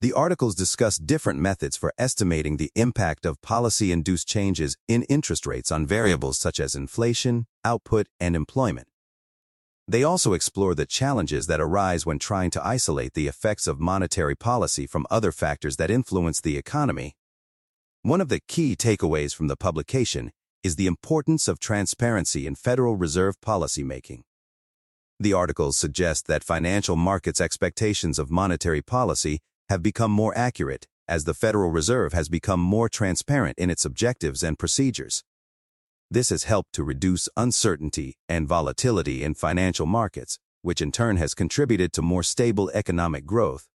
The 0.00 0.12
articles 0.12 0.54
discuss 0.54 0.98
different 0.98 1.40
methods 1.40 1.76
for 1.76 1.92
estimating 1.98 2.56
the 2.56 2.70
impact 2.74 3.26
of 3.26 3.40
policy-induced 3.42 4.26
changes 4.26 4.76
in 4.88 5.02
interest 5.04 5.46
rates 5.46 5.70
on 5.70 5.86
variables 5.86 6.38
such 6.38 6.60
as 6.60 6.74
inflation, 6.74 7.46
output, 7.64 8.06
and 8.18 8.34
employment. 8.34 8.88
They 9.86 10.02
also 10.02 10.32
explore 10.32 10.74
the 10.74 10.86
challenges 10.86 11.46
that 11.46 11.60
arise 11.60 12.06
when 12.06 12.18
trying 12.18 12.50
to 12.52 12.66
isolate 12.66 13.14
the 13.14 13.28
effects 13.28 13.66
of 13.66 13.80
monetary 13.80 14.34
policy 14.34 14.86
from 14.86 15.06
other 15.10 15.32
factors 15.32 15.76
that 15.76 15.90
influence 15.90 16.40
the 16.40 16.56
economy 16.56 17.16
one 18.04 18.20
of 18.20 18.28
the 18.28 18.40
key 18.40 18.76
takeaways 18.76 19.34
from 19.34 19.46
the 19.46 19.56
publication 19.56 20.30
is 20.62 20.76
the 20.76 20.86
importance 20.86 21.48
of 21.48 21.58
transparency 21.58 22.46
in 22.46 22.54
Federal 22.54 22.96
Reserve 22.96 23.40
policymaking. 23.40 24.24
The 25.18 25.32
articles 25.32 25.78
suggest 25.78 26.26
that 26.26 26.44
financial 26.44 26.96
markets' 26.96 27.40
expectations 27.40 28.18
of 28.18 28.30
monetary 28.30 28.82
policy 28.82 29.38
have 29.70 29.82
become 29.82 30.10
more 30.10 30.36
accurate 30.36 30.86
as 31.08 31.24
the 31.24 31.32
Federal 31.32 31.70
Reserve 31.70 32.12
has 32.12 32.28
become 32.28 32.60
more 32.60 32.90
transparent 32.90 33.58
in 33.58 33.70
its 33.70 33.86
objectives 33.86 34.42
and 34.42 34.58
procedures. 34.58 35.24
This 36.14 36.30
has 36.30 36.44
helped 36.44 36.72
to 36.74 36.84
reduce 36.84 37.28
uncertainty 37.36 38.14
and 38.28 38.46
volatility 38.46 39.24
in 39.24 39.34
financial 39.34 39.84
markets, 39.84 40.38
which 40.62 40.80
in 40.80 40.92
turn 40.92 41.16
has 41.16 41.34
contributed 41.34 41.92
to 41.92 42.02
more 42.02 42.22
stable 42.22 42.70
economic 42.72 43.26
growth. 43.26 43.66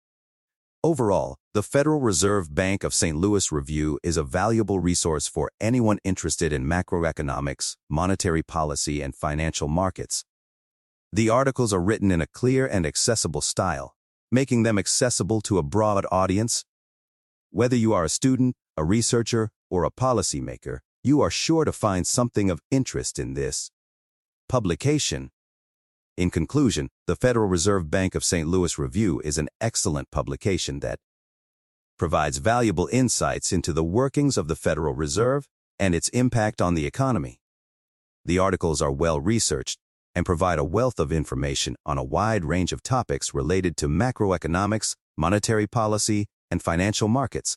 Overall, 0.85 1.39
the 1.53 1.65
Federal 1.65 1.99
Reserve 2.01 2.55
Bank 2.55 2.85
of 2.85 2.95
St. 2.95 3.17
Louis 3.17 3.51
Review 3.51 3.99
is 4.05 4.17
a 4.17 4.23
valuable 4.23 4.79
resource 4.79 5.27
for 5.27 5.51
anyone 5.61 5.99
interested 6.05 6.53
in 6.53 6.65
macroeconomics, 6.65 7.75
monetary 7.91 8.45
policy, 8.45 9.03
and 9.03 9.17
financial 9.17 9.67
markets. 9.67 10.25
The 11.13 11.29
articles 11.29 11.73
are 11.73 11.83
written 11.83 12.13
in 12.13 12.21
a 12.21 12.29
clear 12.29 12.69
and 12.69 12.87
accessible 12.87 13.41
style, 13.41 13.97
making 14.31 14.63
them 14.63 14.79
accessible 14.79 15.41
to 15.41 15.59
a 15.59 15.65
broad 15.65 16.07
audience. 16.13 16.65
Whether 17.51 17.75
you 17.75 17.95
are 17.95 18.05
a 18.05 18.09
student, 18.09 18.55
a 18.77 18.85
researcher, 18.85 19.51
or 19.69 19.83
a 19.83 19.91
policymaker, 19.91 20.79
you 21.09 21.23
are 21.23 21.31
sure 21.31 21.65
to 21.65 21.73
find 21.73 22.07
something 22.07 22.51
of 22.51 22.61
interest 22.71 23.19
in 23.19 23.33
this 23.33 23.71
publication. 24.47 25.31
In 26.19 26.29
conclusion, 26.29 26.91
the 27.07 27.17
Federal 27.17 27.49
Reserve 27.49 27.91
Bank 27.91 28.15
of 28.15 28.23
St. 28.23 28.47
Louis 28.47 28.79
Review 28.79 29.19
is 29.25 29.39
an 29.39 29.49
excellent 29.59 30.11
publication 30.11 30.81
that 30.81 30.99
provides 31.99 32.37
valuable 32.37 32.91
insights 32.93 33.55
into 33.55 33.73
the 33.73 33.83
workings 33.83 34.37
of 34.37 34.49
the 34.49 34.55
Federal 34.55 34.95
Reserve 34.95 35.49
and 35.79 35.95
its 35.95 36.11
impact 36.11 36.61
on 36.61 36.75
the 36.75 36.85
economy. 36.85 37.41
The 38.27 38.39
articles 38.39 38.83
are 38.83 38.93
well 38.93 39.19
researched 39.19 39.79
and 40.15 40.27
provide 40.27 40.59
a 40.59 40.71
wealth 40.77 41.01
of 41.01 41.11
information 41.11 41.77
on 41.87 41.97
a 41.97 42.05
wide 42.05 42.45
range 42.45 42.73
of 42.73 42.83
topics 42.83 43.33
related 43.33 43.79
to 43.79 43.89
macroeconomics, 43.89 44.95
monetary 45.17 45.67
policy, 45.67 46.27
and 46.51 46.63
financial 46.63 47.09
markets. 47.09 47.57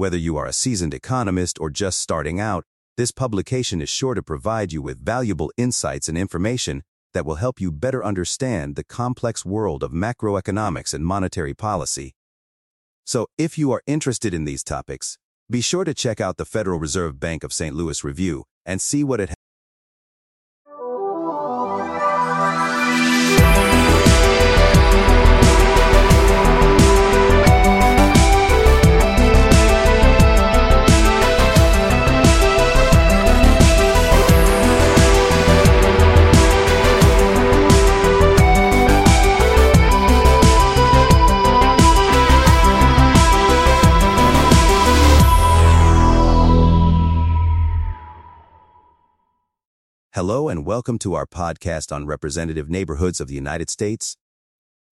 Whether 0.00 0.16
you 0.16 0.38
are 0.38 0.46
a 0.46 0.54
seasoned 0.54 0.94
economist 0.94 1.60
or 1.60 1.68
just 1.68 2.00
starting 2.00 2.40
out, 2.40 2.64
this 2.96 3.10
publication 3.10 3.82
is 3.82 3.90
sure 3.90 4.14
to 4.14 4.22
provide 4.22 4.72
you 4.72 4.80
with 4.80 5.04
valuable 5.04 5.52
insights 5.58 6.08
and 6.08 6.16
information 6.16 6.84
that 7.12 7.26
will 7.26 7.34
help 7.34 7.60
you 7.60 7.70
better 7.70 8.02
understand 8.02 8.76
the 8.76 8.82
complex 8.98 9.44
world 9.44 9.82
of 9.82 9.92
macroeconomics 9.92 10.94
and 10.94 11.04
monetary 11.04 11.52
policy. 11.52 12.14
So 13.04 13.26
if 13.36 13.58
you 13.58 13.72
are 13.72 13.82
interested 13.86 14.32
in 14.32 14.46
these 14.46 14.64
topics, 14.64 15.18
be 15.50 15.60
sure 15.60 15.84
to 15.84 15.92
check 15.92 16.18
out 16.18 16.38
the 16.38 16.46
Federal 16.46 16.78
Reserve 16.78 17.20
Bank 17.20 17.44
of 17.44 17.52
St. 17.52 17.76
Louis 17.76 18.02
Review 18.02 18.44
and 18.64 18.80
see 18.80 19.04
what 19.04 19.20
it 19.20 19.34
Hello 50.30 50.48
and 50.48 50.64
welcome 50.64 50.96
to 50.96 51.14
our 51.14 51.26
podcast 51.26 51.90
on 51.90 52.06
representative 52.06 52.70
neighborhoods 52.70 53.20
of 53.20 53.26
the 53.26 53.34
United 53.34 53.68
States. 53.68 54.16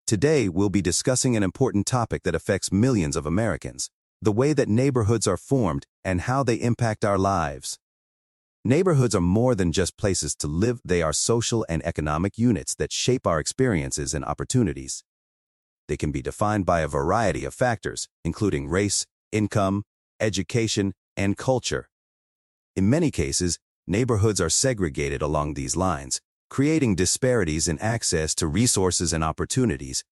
Today, 0.04 0.49
we'll 0.49 0.68
be 0.68 0.83
discussing 0.83 1.37
an 1.37 1.45
important 1.45 1.87
topic 1.87 2.25
that 2.25 2.35
affects 2.35 2.73
millions 2.73 3.14
of 3.14 3.25
Americans, 3.25 3.88
the 4.21 4.33
way 4.33 4.52
that 4.52 4.68
neighborhoods 4.68 5.28
are 5.28 5.37
formed 5.37 5.87
and 6.04 6.23
how 6.23 6.42
they 6.42 6.57
impact 6.57 7.04
our 7.04 7.16
lives. 7.16 7.78
Neighborhoods 8.64 9.14
are 9.14 9.21
more 9.21 9.54
than 9.54 9.71
just 9.71 9.97
places 9.97 10.35
to 10.35 10.49
live, 10.49 10.80
they 10.85 11.02
are 11.02 11.12
social 11.12 11.64
and 11.68 11.87
economic 11.87 12.37
units 12.37 12.75
that 12.75 12.92
shape 12.92 13.25
our 13.25 13.38
experiences 13.38 14.14
and 14.14 14.25
opportunities. 14.25 15.04
They 15.87 15.97
can 15.97 16.11
be 16.11 16.21
defined 16.21 16.66
by 16.66 16.80
a 16.80 16.88
variety 16.88 17.45
of 17.45 17.54
factors, 17.54 18.09
including 18.25 18.66
race, 18.66 19.07
income, 19.30 19.85
education, 20.18 20.95
and 21.16 21.37
culture. 21.37 21.88
In 22.75 22.90
many 22.90 23.12
cases, 23.12 23.61
neighborhoods 23.88 24.40
are 24.40 24.50
segregated 24.50 25.23
along 25.23 25.54
these 25.54 25.76
lines, 25.76 26.21
creating 26.50 26.95
disparities 26.95 27.68
in 27.68 27.78
access 27.78 28.35
to 28.37 28.47
resources 28.47 29.12
and 29.12 29.25
opportunities. 29.25 30.04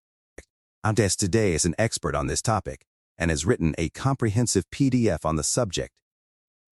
Andes 0.83 1.17
today 1.17 1.53
is 1.53 1.65
an 1.65 1.75
expert 1.79 2.15
on 2.15 2.27
this 2.27 2.43
topic 2.43 2.87
and 3.19 3.31
has 3.31 3.47
written 3.47 3.75
a 3.79 3.89
comprehensive 3.91 4.65
PDF 4.71 5.25
on 5.25 5.37
the 5.37 5.43
subject. 5.43 5.91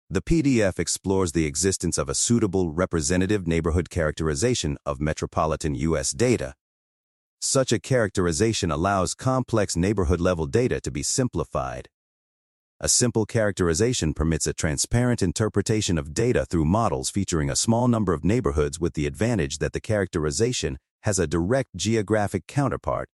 The 0.10 0.22
PDF 0.22 0.80
explores 0.80 1.34
the 1.34 1.46
existence 1.46 1.98
of 2.00 2.10
a 2.10 2.16
suitable 2.16 2.72
representative 2.72 3.46
neighborhood 3.46 3.90
characterization 3.90 4.78
of 4.86 5.00
metropolitan 5.00 5.76
U.S. 5.76 6.12
data. 6.12 6.56
Such 7.40 7.72
a 7.72 7.80
characterization 7.80 8.72
allows 8.72 9.14
complex 9.14 9.76
neighborhood-level 9.76 10.48
data 10.48 10.82
to 10.82 10.92
be 10.92 11.04
simplified. 11.04 11.90
A 12.82 12.88
simple 12.88 13.26
characterization 13.26 14.14
permits 14.14 14.48
a 14.48 14.54
transparent 14.54 15.22
interpretation 15.22 15.98
of 15.98 16.14
data 16.14 16.46
through 16.46 16.64
models 16.64 17.10
featuring 17.10 17.50
a 17.50 17.56
small 17.58 17.90
number 17.90 18.14
of 18.14 18.24
neighborhoods 18.24 18.80
with 18.80 18.94
the 18.94 19.06
advantage 19.06 19.58
that 19.58 19.74
the 19.74 19.82
characterization 19.82 20.78
has 21.02 21.20
a 21.20 21.28
direct 21.28 21.76
geographic 21.76 22.48
counterpart. 22.48 23.10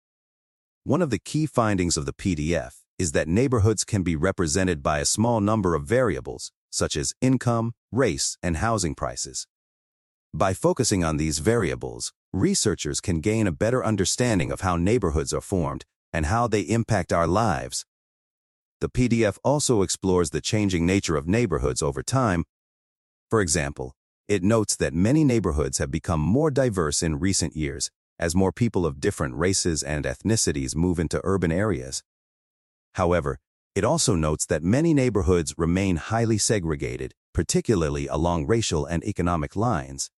One 0.84 1.02
of 1.02 1.10
the 1.10 1.18
key 1.18 1.44
findings 1.44 1.98
of 1.98 2.06
the 2.06 2.14
PDF 2.14 2.76
is 2.98 3.12
that 3.12 3.28
neighborhoods 3.28 3.84
can 3.84 4.02
be 4.02 4.16
represented 4.16 4.82
by 4.82 4.98
a 4.98 5.04
small 5.04 5.42
number 5.42 5.74
of 5.74 5.84
variables, 5.84 6.52
such 6.70 6.96
as 6.96 7.12
income, 7.20 7.72
race, 7.92 8.38
and 8.42 8.56
housing 8.56 8.94
prices. 8.94 9.46
By 10.32 10.54
focusing 10.54 11.04
on 11.04 11.18
these 11.18 11.38
variables, 11.38 12.14
researchers 12.32 12.98
can 12.98 13.20
gain 13.20 13.46
a 13.46 13.52
better 13.52 13.84
understanding 13.84 14.50
of 14.50 14.62
how 14.62 14.76
neighborhoods 14.76 15.34
are 15.34 15.42
formed 15.42 15.84
and 16.14 16.26
how 16.26 16.48
they 16.48 16.62
impact 16.62 17.12
our 17.12 17.26
lives, 17.26 17.84
the 18.80 18.88
PDF 18.88 19.36
also 19.44 19.82
explores 19.82 20.30
the 20.30 20.40
changing 20.40 20.86
nature 20.86 21.16
of 21.16 21.28
neighborhoods 21.28 21.82
over 21.82 22.02
time. 22.02 22.44
For 23.28 23.40
example, 23.40 23.94
it 24.26 24.42
notes 24.42 24.76
that 24.76 24.94
many 24.94 25.24
neighborhoods 25.24 25.78
have 25.78 25.90
become 25.90 26.20
more 26.20 26.50
diverse 26.50 27.02
in 27.02 27.18
recent 27.18 27.56
years 27.56 27.90
as 28.18 28.34
more 28.34 28.52
people 28.52 28.86
of 28.86 29.00
different 29.00 29.34
races 29.34 29.82
and 29.82 30.04
ethnicities 30.04 30.76
move 30.76 30.98
into 30.98 31.20
urban 31.24 31.50
areas. 31.50 32.02
However, 32.94 33.38
it 33.74 33.84
also 33.84 34.14
notes 34.14 34.46
that 34.46 34.62
many 34.62 34.94
neighborhoods 34.94 35.54
remain 35.56 35.96
highly 35.96 36.38
segregated, 36.38 37.14
particularly 37.32 38.06
along 38.06 38.46
racial 38.46 38.84
and 38.84 39.04
economic 39.04 39.56
lines. 39.56 40.10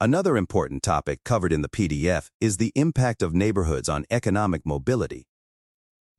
Another 0.00 0.36
important 0.36 0.82
topic 0.82 1.20
covered 1.24 1.52
in 1.52 1.62
the 1.62 1.68
PDF 1.68 2.30
is 2.40 2.56
the 2.56 2.72
impact 2.74 3.22
of 3.22 3.34
neighborhoods 3.34 3.88
on 3.88 4.06
economic 4.10 4.64
mobility. 4.64 5.26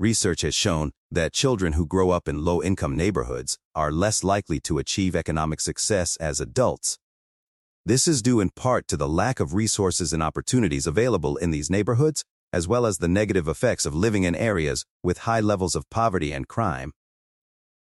Research 0.02 0.42
has 0.42 0.56
shown 0.56 0.94
that 1.12 1.32
children 1.32 1.74
who 1.74 1.86
grow 1.86 2.10
up 2.10 2.28
in 2.28 2.44
low-income 2.44 2.98
neighborhoods 2.98 3.60
are 3.76 3.92
less 3.92 4.24
likely 4.24 4.60
to 4.62 4.80
achieve 4.80 5.16
economic 5.16 5.62
success 5.62 6.16
as 6.16 6.42
adults. 6.42 6.98
This 7.86 8.08
is 8.08 8.24
due 8.24 8.40
in 8.40 8.50
part 8.50 8.88
to 8.88 8.98
the 8.98 9.08
lack 9.08 9.40
of 9.40 9.54
resources 9.54 10.12
and 10.12 10.24
opportunities 10.24 10.88
available 10.88 11.38
in 11.38 11.52
these 11.52 11.70
neighborhoods, 11.70 12.24
as 12.52 12.68
well 12.68 12.88
as 12.88 12.98
the 12.98 13.08
negative 13.08 13.48
effects 13.48 13.86
of 13.86 13.94
living 13.94 14.24
in 14.24 14.34
areas 14.34 14.86
with 15.04 15.20
high 15.30 15.40
levels 15.40 15.76
of 15.76 15.88
poverty 15.92 16.32
and 16.32 16.48
crime. 16.48 16.94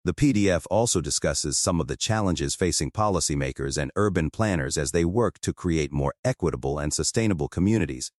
The 0.05 0.13
PDF 0.13 0.67
also 0.69 1.01
discusses 1.01 1.57
some 1.57 1.81
of 1.81 1.87
the 1.87 1.97
challenges 1.97 2.53
facing 2.53 2.91
policymakers 2.91 3.79
and 3.79 3.89
urban 3.95 4.29
planners 4.29 4.77
as 4.77 4.91
they 4.91 5.05
work 5.05 5.39
to 5.39 5.53
create 5.53 5.91
more 5.91 6.13
equitable 6.23 6.77
and 6.77 6.93
sustainable 6.93 7.47
communities. 7.47 8.11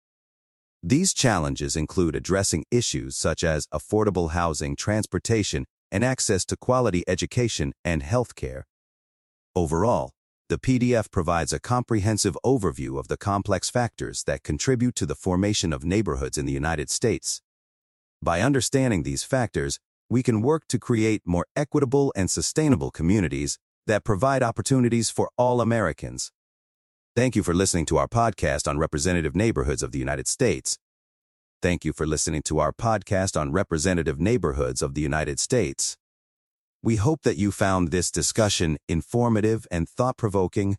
These 0.84 1.14
challenges 1.14 1.76
include 1.76 2.16
addressing 2.16 2.64
issues 2.72 3.16
such 3.16 3.44
as 3.44 3.68
affordable 3.68 4.30
housing, 4.30 4.74
transportation, 4.74 5.64
and 5.92 6.02
access 6.02 6.44
to 6.46 6.56
quality 6.56 7.04
education 7.06 7.72
and 7.84 8.02
health 8.02 8.34
care. 8.34 8.66
Overall, 9.54 10.10
the 10.48 10.58
PDF 10.58 11.08
provides 11.12 11.52
a 11.52 11.60
comprehensive 11.60 12.36
overview 12.44 12.98
of 12.98 13.06
the 13.06 13.16
complex 13.16 13.70
factors 13.70 14.24
that 14.24 14.42
contribute 14.42 14.96
to 14.96 15.06
the 15.06 15.14
formation 15.14 15.72
of 15.72 15.84
neighborhoods 15.84 16.36
in 16.36 16.46
the 16.46 16.52
United 16.52 16.90
States. 16.90 17.42
By 18.20 18.40
understanding 18.40 19.04
these 19.04 19.22
factors, 19.22 19.78
we 20.10 20.24
can 20.24 20.42
work 20.42 20.64
to 20.68 20.80
create 20.80 21.22
more 21.24 21.46
equitable 21.54 22.12
and 22.16 22.28
sustainable 22.28 22.90
communities 22.90 23.56
that 23.86 24.04
provide 24.04 24.42
opportunities 24.42 25.10
for 25.10 25.30
all 25.38 25.60
Americans. 25.60 26.32
Thank 27.14 27.36
you 27.36 27.42
for 27.42 27.52
listening 27.52 27.84
to 27.86 27.98
our 27.98 28.08
podcast 28.08 28.66
on 28.66 28.78
representative 28.78 29.36
neighborhoods 29.36 29.82
of 29.82 29.92
the 29.92 29.98
United 29.98 30.26
States. 30.26 30.78
Thank 31.60 31.84
you 31.84 31.92
for 31.92 32.06
listening 32.06 32.40
to 32.44 32.58
our 32.58 32.72
podcast 32.72 33.38
on 33.38 33.52
representative 33.52 34.18
neighborhoods 34.18 34.80
of 34.80 34.94
the 34.94 35.02
United 35.02 35.38
States. 35.38 35.98
We 36.82 36.96
hope 36.96 37.20
that 37.24 37.36
you 37.36 37.52
found 37.52 37.90
this 37.90 38.10
discussion 38.10 38.78
informative 38.88 39.66
and 39.70 39.86
thought-provoking. 39.86 40.78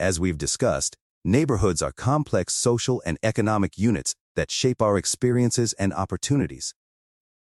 As 0.00 0.18
we've 0.18 0.36
discussed, 0.36 0.96
neighborhoods 1.24 1.80
are 1.80 1.92
complex 1.92 2.52
social 2.52 3.00
and 3.06 3.16
economic 3.22 3.78
units 3.78 4.16
that 4.34 4.50
shape 4.50 4.82
our 4.82 4.98
experiences 4.98 5.74
and 5.74 5.94
opportunities. 5.94 6.74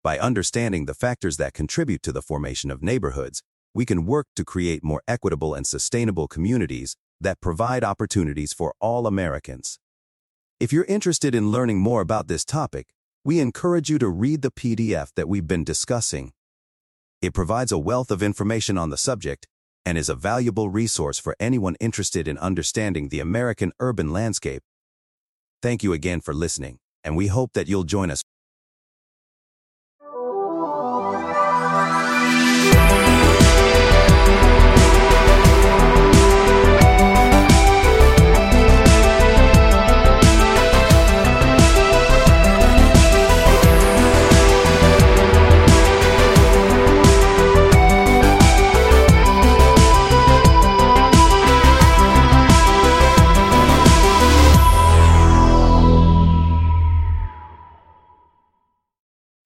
By 0.04 0.18
understanding 0.18 0.84
the 0.84 0.92
factors 0.92 1.38
that 1.38 1.54
contribute 1.54 2.02
to 2.02 2.12
the 2.12 2.20
formation 2.20 2.70
of 2.70 2.82
neighborhoods, 2.82 3.42
we 3.72 3.86
can 3.86 4.04
work 4.04 4.26
to 4.36 4.44
create 4.44 4.84
more 4.84 5.00
equitable 5.08 5.54
and 5.54 5.66
sustainable 5.66 6.28
communities 6.28 6.96
that 7.20 7.40
provide 7.40 7.84
opportunities 7.84 8.52
for 8.52 8.74
all 8.80 9.06
Americans. 9.06 9.78
If 10.60 10.72
you're 10.72 10.84
interested 10.84 11.34
in 11.34 11.50
learning 11.50 11.78
more 11.78 12.00
about 12.00 12.28
this 12.28 12.44
topic, 12.44 12.88
we 13.24 13.40
encourage 13.40 13.90
you 13.90 13.98
to 13.98 14.08
read 14.08 14.42
the 14.42 14.50
PDF 14.50 15.10
that 15.14 15.28
we've 15.28 15.46
been 15.46 15.64
discussing. 15.64 16.32
It 17.20 17.34
provides 17.34 17.72
a 17.72 17.78
wealth 17.78 18.10
of 18.10 18.22
information 18.22 18.78
on 18.78 18.90
the 18.90 18.96
subject 18.96 19.46
and 19.84 19.96
is 19.96 20.08
a 20.08 20.14
valuable 20.14 20.68
resource 20.68 21.18
for 21.18 21.34
anyone 21.40 21.76
interested 21.80 22.28
in 22.28 22.38
understanding 22.38 23.08
the 23.08 23.20
American 23.20 23.72
urban 23.80 24.12
landscape. 24.12 24.62
Thank 25.62 25.82
you 25.82 25.92
again 25.92 26.20
for 26.20 26.34
listening, 26.34 26.78
and 27.02 27.16
we 27.16 27.26
hope 27.26 27.52
that 27.54 27.68
you'll 27.68 27.84
join 27.84 28.10
us. 28.10 28.22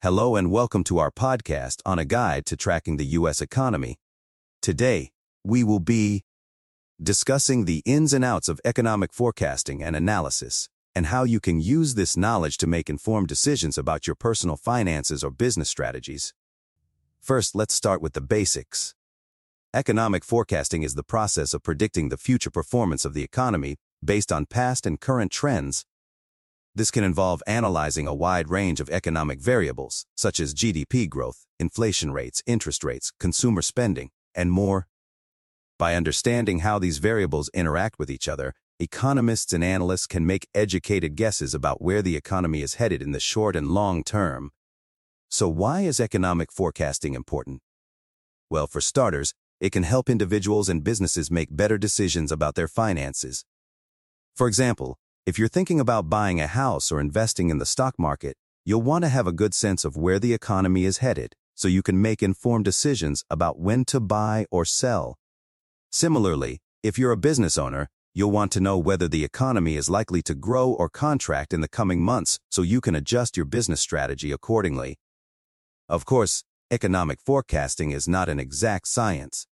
Hello 0.03 0.35
and 0.35 0.51
welcome 0.51 0.83
to 0.83 0.99
our 0.99 1.13
podcast 1.13 1.81
on 1.87 1.97
a 1.97 2.05
guide 2.05 2.45
to 2.47 2.57
tracking 2.57 2.97
the 2.97 3.15
U.S. 3.21 3.41
economy. 3.41 4.01
Today, 4.61 5.13
we 5.45 5.63
will 5.63 5.79
be 5.79 6.25
discussing 7.01 7.67
the 7.67 7.85
ins 7.87 8.13
and 8.13 8.25
outs 8.25 8.49
of 8.49 8.61
economic 8.65 9.13
forecasting 9.13 9.81
and 9.81 9.95
analysis 9.95 10.69
and 10.97 11.07
how 11.07 11.23
you 11.23 11.39
can 11.39 11.61
use 11.61 11.95
this 11.95 12.17
knowledge 12.17 12.57
to 12.57 12.67
make 12.67 12.91
informed 12.91 13.29
decisions 13.29 13.79
about 13.79 14.09
your 14.09 14.17
personal 14.17 14.57
finances 14.57 15.23
or 15.23 15.31
business 15.31 15.69
strategies. 15.69 16.35
First, 17.21 17.55
let's 17.55 17.73
start 17.73 18.03
with 18.03 18.15
the 18.15 18.21
basics. 18.21 18.97
Economic 19.73 20.25
forecasting 20.25 20.83
is 20.83 20.97
the 20.97 21.05
process 21.05 21.55
of 21.55 21.63
predicting 21.63 22.09
the 22.09 22.17
future 22.17 22.51
performance 22.51 23.05
of 23.05 23.15
the 23.15 23.23
economy 23.23 23.77
based 24.05 24.33
on 24.33 24.47
past 24.47 24.85
and 24.85 25.01
current 25.01 25.31
trends 25.31 25.85
this 26.75 26.91
can 26.91 27.05
involve 27.05 27.43
analyzing 27.47 28.07
a 28.07 28.15
wide 28.15 28.49
range 28.49 28.81
of 28.81 28.89
economic 28.89 29.41
variables, 29.41 30.07
such 30.17 30.41
as 30.41 30.55
GDP 30.55 31.09
growth, 31.09 31.45
inflation 31.59 32.13
rates, 32.13 32.43
interest 32.47 32.83
rates, 32.83 33.13
consumer 33.21 33.61
spending, 33.61 34.11
and 34.35 34.51
more. 34.51 34.87
By 35.79 35.95
understanding 35.95 36.61
how 36.61 36.79
these 36.79 36.99
variables 36.99 37.51
interact 37.53 37.99
with 37.99 38.11
each 38.11 38.29
other, 38.29 38.55
economists 38.79 39.53
and 39.53 39.63
analysts 39.63 40.07
can 40.07 40.25
make 40.25 40.49
educated 40.55 41.15
guesses 41.15 41.55
about 41.55 41.83
where 41.83 42.03
the 42.03 42.17
economy 42.17 42.63
is 42.63 42.75
headed 42.75 43.03
in 43.03 43.13
the 43.13 43.21
short 43.21 43.55
and 43.55 43.69
long 43.69 44.03
term. 44.03 44.51
So 45.31 45.49
why 45.49 45.83
is 45.83 46.01
economic 46.01 46.51
forecasting 46.51 47.15
important? 47.15 47.61
Well, 48.49 48.67
for 48.67 48.81
starters, 48.81 49.35
it 49.61 49.73
can 49.73 49.83
help 49.83 50.11
individuals 50.11 50.69
and 50.69 50.83
businesses 50.83 51.31
make 51.31 51.49
better 51.51 51.79
decisions 51.79 52.33
about 52.33 52.55
their 52.55 52.69
finances. 52.69 53.45
For 54.35 54.49
example, 54.49 54.99
if 55.25 55.39
you're 55.39 55.47
thinking 55.47 55.79
about 55.79 56.11
buying 56.11 56.41
a 56.41 56.49
house 56.49 56.91
or 56.91 57.01
investing 57.01 57.49
in 57.49 57.59
the 57.59 57.67
stock 57.67 57.95
market, 57.97 58.37
you'll 58.65 58.83
want 58.83 59.05
to 59.05 59.09
have 59.09 59.29
a 59.29 59.33
good 59.33 59.55
sense 59.55 59.85
of 59.85 59.97
where 59.97 60.19
the 60.19 60.35
economy 60.35 60.85
is 60.85 60.99
headed 60.99 61.35
so 61.55 61.69
you 61.69 61.81
can 61.81 62.03
make 62.03 62.25
informed 62.25 62.65
decisions 62.65 63.25
about 63.31 63.61
when 63.61 63.85
to 63.85 64.01
buy 64.01 64.47
or 64.51 64.65
sell. 64.65 65.17
Similarly, 65.93 66.59
if 66.83 66.99
you're 66.99 67.13
a 67.13 67.17
business 67.17 67.57
owner, 67.57 67.89
you'll 68.13 68.33
want 68.33 68.51
to 68.53 68.61
know 68.61 68.77
whether 68.77 69.07
the 69.07 69.23
economy 69.25 69.77
is 69.77 69.89
likely 69.89 70.23
to 70.23 70.35
grow 70.35 70.73
or 70.73 70.89
contract 70.89 71.53
in 71.53 71.61
the 71.61 71.69
coming 71.69 72.03
months 72.03 72.41
so 72.51 72.63
you 72.63 72.81
can 72.81 72.97
adjust 72.97 73.37
your 73.37 73.47
business 73.47 73.81
strategy 73.81 74.33
accordingly. 74.33 74.97
Of 75.89 76.05
course, 76.05 76.43
economic 76.73 77.21
forecasting 77.21 77.93
is 77.93 78.09
not 78.09 78.29
an 78.29 78.41
exact 78.41 78.89
science. 78.89 79.47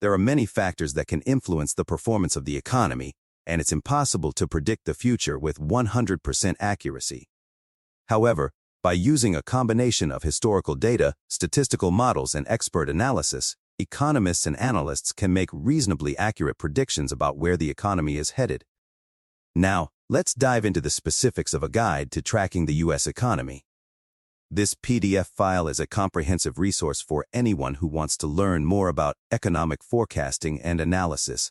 There 0.00 0.12
are 0.12 0.18
many 0.18 0.46
factors 0.46 0.92
that 0.94 1.08
can 1.08 1.22
influence 1.22 1.74
the 1.74 1.84
performance 1.84 2.36
of 2.36 2.44
the 2.44 2.56
economy, 2.56 3.14
and 3.46 3.60
it's 3.60 3.72
impossible 3.72 4.32
to 4.32 4.48
predict 4.48 4.84
the 4.84 4.94
future 4.94 5.38
with 5.38 5.58
100% 5.58 6.54
accuracy. 6.58 7.28
However, 8.08 8.52
by 8.82 8.92
using 8.92 9.34
a 9.34 9.42
combination 9.42 10.12
of 10.12 10.22
historical 10.22 10.74
data, 10.74 11.14
statistical 11.28 11.90
models, 11.90 12.34
and 12.34 12.46
expert 12.48 12.88
analysis, 12.88 13.56
economists 13.78 14.46
and 14.46 14.58
analysts 14.58 15.12
can 15.12 15.32
make 15.32 15.50
reasonably 15.52 16.16
accurate 16.16 16.58
predictions 16.58 17.12
about 17.12 17.36
where 17.36 17.56
the 17.56 17.70
economy 17.70 18.16
is 18.16 18.30
headed. 18.30 18.64
Now, 19.54 19.88
let's 20.08 20.34
dive 20.34 20.64
into 20.64 20.80
the 20.80 20.90
specifics 20.90 21.52
of 21.52 21.62
a 21.62 21.68
guide 21.68 22.10
to 22.12 22.22
tracking 22.22 22.66
the 22.66 22.74
U.S. 22.74 23.06
economy. 23.06 23.64
This 24.50 24.74
PDF 24.74 25.26
file 25.26 25.66
is 25.66 25.80
a 25.80 25.88
comprehensive 25.88 26.56
resource 26.56 27.00
for 27.00 27.26
anyone 27.32 27.74
who 27.74 27.88
wants 27.88 28.16
to 28.18 28.28
learn 28.28 28.64
more 28.64 28.88
about 28.88 29.16
economic 29.32 29.82
forecasting 29.82 30.60
and 30.62 30.80
analysis. 30.80 31.50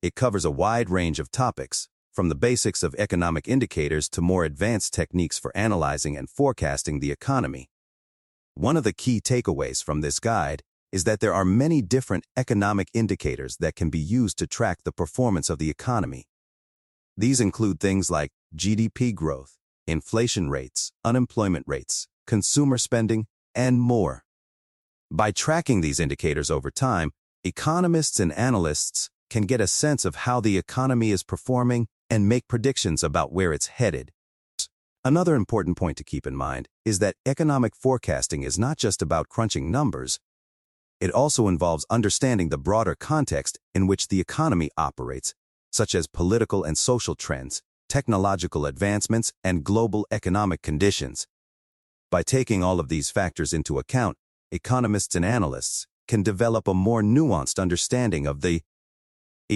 It 0.00 0.14
covers 0.14 0.44
a 0.44 0.50
wide 0.50 0.90
range 0.90 1.18
of 1.18 1.30
topics, 1.32 1.88
from 2.12 2.28
the 2.28 2.36
basics 2.36 2.84
of 2.84 2.94
economic 2.98 3.48
indicators 3.48 4.08
to 4.10 4.20
more 4.20 4.44
advanced 4.44 4.94
techniques 4.94 5.40
for 5.40 5.56
analyzing 5.56 6.16
and 6.16 6.30
forecasting 6.30 7.00
the 7.00 7.10
economy. 7.10 7.68
One 8.54 8.76
of 8.76 8.84
the 8.84 8.92
key 8.92 9.20
takeaways 9.20 9.82
from 9.82 10.00
this 10.00 10.20
guide 10.20 10.62
is 10.92 11.02
that 11.02 11.18
there 11.18 11.34
are 11.34 11.44
many 11.44 11.82
different 11.82 12.24
economic 12.36 12.88
indicators 12.94 13.56
that 13.58 13.74
can 13.74 13.90
be 13.90 13.98
used 13.98 14.38
to 14.38 14.46
track 14.46 14.78
the 14.84 14.92
performance 14.92 15.50
of 15.50 15.58
the 15.58 15.68
economy. 15.68 16.28
These 17.16 17.40
include 17.40 17.80
things 17.80 18.08
like 18.08 18.30
GDP 18.56 19.12
growth, 19.12 19.56
inflation 19.88 20.48
rates, 20.48 20.92
unemployment 21.04 21.66
rates, 21.66 22.06
consumer 22.24 22.78
spending, 22.78 23.26
and 23.52 23.80
more. 23.80 24.24
By 25.10 25.32
tracking 25.32 25.80
these 25.80 25.98
indicators 25.98 26.52
over 26.52 26.70
time, 26.70 27.10
economists 27.42 28.20
and 28.20 28.32
analysts 28.32 29.10
can 29.30 29.44
get 29.44 29.60
a 29.60 29.66
sense 29.66 30.04
of 30.04 30.14
how 30.26 30.40
the 30.40 30.58
economy 30.58 31.10
is 31.10 31.22
performing 31.22 31.88
and 32.10 32.28
make 32.28 32.48
predictions 32.48 33.02
about 33.02 33.32
where 33.32 33.52
it's 33.52 33.66
headed. 33.66 34.12
Another 35.04 35.34
important 35.34 35.76
point 35.76 35.96
to 35.98 36.04
keep 36.04 36.26
in 36.26 36.34
mind 36.36 36.68
is 36.84 36.98
that 36.98 37.16
economic 37.24 37.74
forecasting 37.76 38.42
is 38.42 38.58
not 38.58 38.76
just 38.76 39.00
about 39.00 39.28
crunching 39.28 39.70
numbers. 39.70 40.18
It 41.00 41.12
also 41.12 41.48
involves 41.48 41.86
understanding 41.88 42.48
the 42.48 42.58
broader 42.58 42.96
context 42.98 43.58
in 43.74 43.86
which 43.86 44.08
the 44.08 44.20
economy 44.20 44.70
operates, 44.76 45.34
such 45.70 45.94
as 45.94 46.06
political 46.06 46.64
and 46.64 46.76
social 46.76 47.14
trends, 47.14 47.62
technological 47.88 48.66
advancements, 48.66 49.32
and 49.44 49.64
global 49.64 50.06
economic 50.10 50.62
conditions. 50.62 51.26
By 52.10 52.22
taking 52.22 52.62
all 52.62 52.80
of 52.80 52.88
these 52.88 53.10
factors 53.10 53.52
into 53.52 53.78
account, 53.78 54.16
economists 54.50 55.14
and 55.14 55.24
analysts 55.24 55.86
can 56.08 56.22
develop 56.22 56.66
a 56.66 56.74
more 56.74 57.02
nuanced 57.02 57.60
understanding 57.60 58.26
of 58.26 58.40
the 58.40 58.62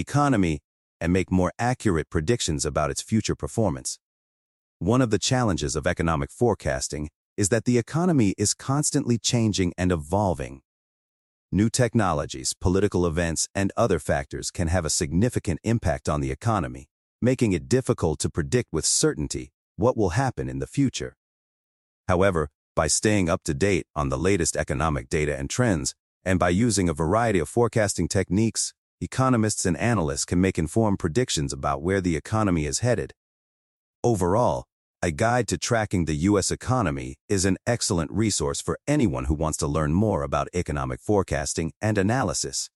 economy, 0.00 0.61
and 1.00 1.12
make 1.12 1.31
more 1.31 1.52
accurate 1.59 2.09
predictions 2.11 2.64
about 2.64 2.90
its 2.90 3.02
future 3.02 3.35
performance. 3.35 3.98
One 4.78 5.02
of 5.02 5.11
the 5.11 5.18
challenges 5.18 5.76
of 5.76 5.87
economic 5.87 6.31
forecasting 6.31 7.09
is 7.37 7.48
that 7.48 7.64
the 7.64 7.78
economy 7.78 8.35
is 8.38 8.55
constantly 8.55 9.18
changing 9.18 9.72
and 9.78 9.90
evolving. 9.92 10.62
New 11.50 11.68
technologies, 11.68 12.55
political 12.61 13.07
events, 13.07 13.48
and 13.55 13.72
other 13.76 13.98
factors 13.98 14.50
can 14.50 14.68
have 14.68 14.85
a 14.85 14.90
significant 14.90 15.61
impact 15.64 16.09
on 16.09 16.20
the 16.20 16.31
economy, 16.31 16.88
making 17.20 17.52
it 17.52 17.68
difficult 17.68 18.18
to 18.20 18.31
predict 18.31 18.72
with 18.72 18.87
certainty 18.87 19.52
what 19.76 19.96
will 19.96 20.11
happen 20.11 20.48
in 20.48 20.59
the 20.59 20.66
future. 20.66 21.16
However, 22.09 22.48
by 22.74 22.87
staying 22.87 23.28
up 23.28 23.42
to 23.44 23.55
date 23.55 23.87
on 23.94 24.09
the 24.09 24.18
latest 24.18 24.57
economic 24.57 25.09
data 25.09 25.37
and 25.38 25.50
trends, 25.50 25.94
and 26.24 26.38
by 26.38 26.48
using 26.48 26.88
a 26.88 26.94
variety 26.94 27.38
of 27.38 27.48
forecasting 27.48 28.09
techniques, 28.09 28.72
economists 29.03 29.67
and 29.67 29.77
analysts 29.79 30.25
can 30.25 30.41
make 30.41 30.59
informed 30.59 31.01
predictions 31.01 31.53
about 31.53 31.83
where 31.83 32.01
the 32.01 32.17
economy 32.17 32.67
is 32.67 32.79
headed. 32.79 33.12
Overall, 34.05 34.65
a 35.03 35.11
guide 35.11 35.49
to 35.49 35.59
tracking 35.59 36.05
the 36.05 36.15
U.S. 36.31 36.53
economy 36.53 37.17
is 37.29 37.45
an 37.45 37.57
excellent 37.67 38.12
resource 38.12 38.61
for 38.61 38.79
anyone 38.87 39.25
who 39.25 39.35
wants 39.35 39.59
to 39.59 39.67
learn 39.67 39.93
more 39.93 40.23
about 40.23 40.47
economic 40.55 41.01
forecasting 41.01 41.73
and 41.81 41.99
analysis. 41.99 42.71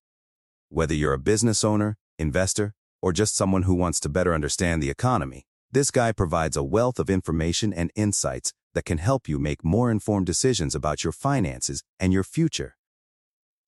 Whether 0.69 0.95
you're 0.95 1.13
a 1.13 1.19
business 1.19 1.63
owner, 1.63 1.97
investor, 2.19 2.75
or 3.01 3.13
just 3.13 3.37
someone 3.37 3.63
who 3.63 3.75
wants 3.75 4.01
to 4.01 4.09
better 4.09 4.35
understand 4.35 4.83
the 4.83 4.91
economy, 4.91 5.45
this 5.71 5.93
guide 5.93 6.17
provides 6.17 6.57
a 6.57 6.65
wealth 6.65 6.99
of 6.99 7.09
information 7.09 7.73
and 7.73 7.93
insights 7.95 8.53
that 8.75 8.85
can 8.85 8.99
help 8.99 9.29
you 9.29 9.39
make 9.39 9.65
more 9.65 9.93
informed 9.93 10.27
decisions 10.27 10.75
about 10.75 11.05
your 11.05 11.13
finances 11.13 11.85
and 12.01 12.13
your 12.13 12.25
future. 12.25 12.77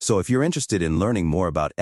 So 0.01 0.19
if 0.19 0.29
you're 0.29 0.43
interested 0.43 0.83
in 0.83 0.99
learning 0.99 1.27
more 1.27 1.47
about 1.47 1.73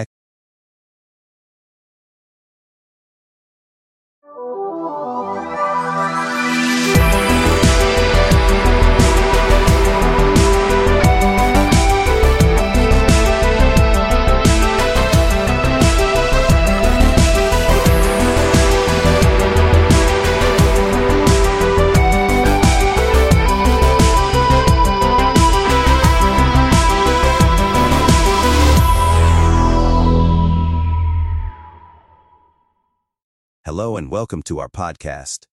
Hello 33.66 33.96
and 33.96 34.12
welcome 34.12 34.44
to 34.44 34.61
our 34.61 34.68
podcast. 34.68 35.46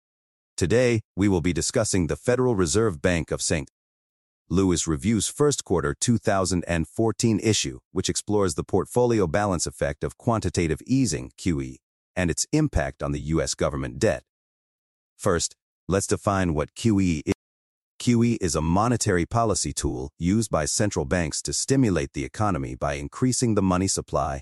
Today, 0.55 1.01
we 1.15 1.27
will 1.27 1.41
be 1.41 1.51
discussing 1.51 2.05
the 2.05 2.15
Federal 2.15 2.53
Reserve 2.53 3.01
Bank 3.01 3.31
of 3.31 3.41
St. 3.41 3.67
Louis 4.51 4.85
Review's 4.85 5.27
first 5.27 5.63
quarter 5.63 5.95
2014 5.99 7.39
issue, 7.41 7.79
which 7.91 8.09
explores 8.09 8.53
the 8.53 8.63
portfolio 8.63 9.25
balance 9.25 9.65
effect 9.65 10.03
of 10.03 10.19
quantitative 10.19 10.79
easing, 10.85 11.31
QE, 11.39 11.77
and 12.15 12.29
its 12.29 12.45
impact 12.51 13.01
on 13.01 13.13
the 13.13 13.19
U.S. 13.33 13.55
government 13.55 13.97
debt. 13.97 14.21
First, 15.17 15.55
let's 15.87 16.05
define 16.05 16.53
what 16.53 16.75
QE 16.75 17.23
is. 17.25 17.33
QE 17.99 18.37
is 18.39 18.53
a 18.53 18.61
monetary 18.61 19.25
policy 19.25 19.73
tool 19.73 20.11
used 20.19 20.51
by 20.51 20.65
central 20.65 21.05
banks 21.05 21.41
to 21.41 21.51
stimulate 21.51 22.13
the 22.13 22.25
economy 22.25 22.75
by 22.75 22.93
increasing 22.93 23.55
the 23.55 23.63
money 23.63 23.87
supply. 23.87 24.41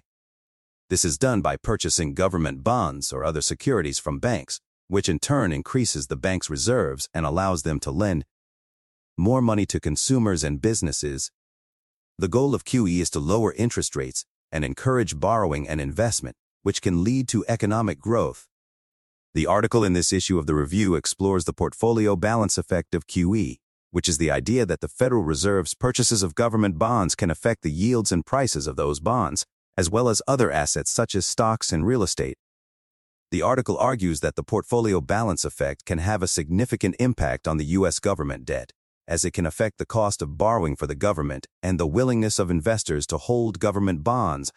This 0.91 1.05
is 1.05 1.17
done 1.17 1.39
by 1.39 1.55
purchasing 1.55 2.13
government 2.13 2.65
bonds 2.65 3.13
or 3.13 3.23
other 3.23 3.39
securities 3.39 3.97
from 3.97 4.19
banks, 4.19 4.59
which 4.89 5.07
in 5.07 5.19
turn 5.19 5.53
increases 5.53 6.07
the 6.07 6.17
bank's 6.17 6.49
reserves 6.49 7.07
and 7.13 7.25
allows 7.25 7.63
them 7.63 7.79
to 7.79 7.91
lend 7.91 8.25
more 9.17 9.41
money 9.41 9.65
to 9.67 9.79
consumers 9.79 10.43
and 10.43 10.61
businesses. 10.61 11.31
The 12.17 12.27
goal 12.27 12.53
of 12.53 12.65
QE 12.65 12.99
is 12.99 13.09
to 13.11 13.21
lower 13.21 13.53
interest 13.53 13.95
rates 13.95 14.25
and 14.51 14.65
encourage 14.65 15.17
borrowing 15.17 15.65
and 15.65 15.79
investment, 15.79 16.35
which 16.61 16.81
can 16.81 17.05
lead 17.05 17.29
to 17.29 17.45
economic 17.47 17.97
growth. 17.97 18.49
The 19.33 19.47
article 19.47 19.85
in 19.85 19.93
this 19.93 20.11
issue 20.11 20.37
of 20.37 20.45
the 20.45 20.55
review 20.55 20.95
explores 20.95 21.45
the 21.45 21.53
portfolio 21.53 22.17
balance 22.17 22.57
effect 22.57 22.93
of 22.93 23.07
QE, 23.07 23.59
which 23.91 24.09
is 24.09 24.17
the 24.17 24.29
idea 24.29 24.65
that 24.65 24.81
the 24.81 24.89
Federal 24.89 25.23
Reserve's 25.23 25.73
purchases 25.73 26.21
of 26.21 26.35
government 26.35 26.77
bonds 26.77 27.15
can 27.15 27.31
affect 27.31 27.61
the 27.61 27.71
yields 27.71 28.11
and 28.11 28.25
prices 28.25 28.67
of 28.67 28.75
those 28.75 28.99
bonds, 28.99 29.45
as 29.77 29.89
well 29.89 30.09
as 30.09 30.21
other 30.27 30.51
assets 30.51 30.91
such 30.91 31.15
as 31.15 31.25
stocks 31.25 31.71
and 31.71 31.85
real 31.85 32.03
estate. 32.03 32.37
The 33.31 33.41
article 33.41 33.77
argues 33.77 34.19
that 34.19 34.35
the 34.35 34.43
portfolio 34.43 34.99
balance 34.99 35.45
effect 35.45 35.85
can 35.85 35.99
have 35.99 36.21
a 36.21 36.27
significant 36.27 36.97
impact 36.99 37.47
on 37.47 37.55
the 37.57 37.65
U.S. 37.77 37.99
government 37.99 38.43
debt, 38.43 38.73
as 39.07 39.23
it 39.23 39.31
can 39.31 39.45
affect 39.45 39.77
the 39.77 39.85
cost 39.85 40.21
of 40.21 40.37
borrowing 40.37 40.75
for 40.75 40.85
the 40.85 40.95
government 40.95 41.47
and 41.63 41.79
the 41.79 41.87
willingness 41.87 42.39
of 42.39 42.51
investors 42.51 43.07
to 43.07 43.17
hold 43.17 43.59
government 43.59 44.03
bonds. 44.03 44.51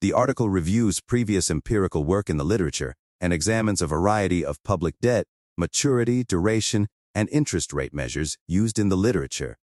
The 0.00 0.12
article 0.12 0.48
reviews 0.48 1.00
previous 1.00 1.50
empirical 1.50 2.04
work 2.04 2.30
in 2.30 2.36
the 2.36 2.44
literature 2.44 2.94
and 3.20 3.32
examines 3.32 3.82
a 3.82 3.86
variety 3.88 4.44
of 4.44 4.62
public 4.62 4.94
debt, 5.00 5.26
maturity, 5.58 6.22
duration, 6.22 6.86
and 7.14 7.28
interest 7.30 7.72
rate 7.72 7.92
measures 7.92 8.38
used 8.46 8.78
in 8.78 8.88
the 8.90 8.96
literature. 8.96 9.58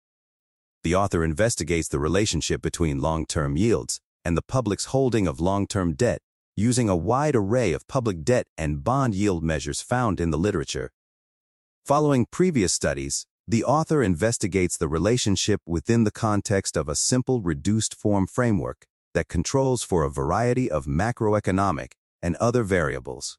The 0.83 0.95
author 0.95 1.23
investigates 1.23 1.89
the 1.89 1.99
relationship 1.99 2.63
between 2.63 3.01
long-term 3.01 3.57
yields 3.57 4.01
and 4.27 4.37
the 4.37 4.43
public's 4.43 4.87
holding 4.87 5.29
of 5.29 5.39
long-term 5.39 5.95
debt 5.95 6.21
using 6.57 6.89
a 6.89 6.97
wide 6.97 7.37
array 7.37 7.73
of 7.73 7.87
public 7.87 8.25
debt 8.25 8.45
and 8.59 8.83
bond 8.83 9.15
yield 9.15 9.45
measures 9.45 9.81
found 9.81 10.19
in 10.19 10.33
the 10.33 10.39
literature. 10.39 10.91
Following 11.85 12.27
previous 12.33 12.73
studies, 12.73 13.25
the 13.47 13.63
author 13.63 14.03
investigates 14.03 14.77
the 14.77 14.89
relationship 14.89 15.61
within 15.65 16.03
the 16.03 16.11
context 16.11 16.77
of 16.77 16.89
a 16.89 16.97
simple 16.97 17.41
reduced 17.41 17.95
form 17.95 18.27
framework 18.27 18.87
that 19.15 19.29
controls 19.29 19.85
for 19.85 20.03
a 20.03 20.11
variety 20.11 20.69
of 20.69 20.87
macroeconomic 20.87 21.93
and 22.21 22.35
other 22.37 22.65
variables. 22.65 23.39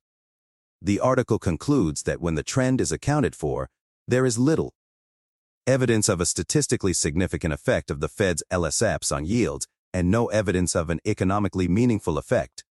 The 0.82 1.02
article 1.02 1.38
concludes 1.38 2.04
that 2.04 2.22
when 2.22 2.36
the 2.36 2.44
trend 2.44 2.80
is 2.80 2.94
accounted 2.94 3.36
for, 3.36 3.68
there 4.08 4.26
is 4.26 4.40
little 4.40 4.72
evidence 5.66 6.08
of 6.08 6.22
a 6.22 6.26
statistically 6.26 6.94
significant 6.94 7.54
effect 7.54 7.92
of 7.92 8.00
the 8.00 8.08
Fed's 8.08 8.42
LSFs 8.50 9.14
on 9.14 9.26
yields 9.26 9.68
and 9.94 10.12
no 10.12 10.28
evidence 10.28 10.76
of 10.76 10.90
an 10.90 11.00
economically 11.06 11.68
meaningful 11.68 12.18
effect. 12.18 12.64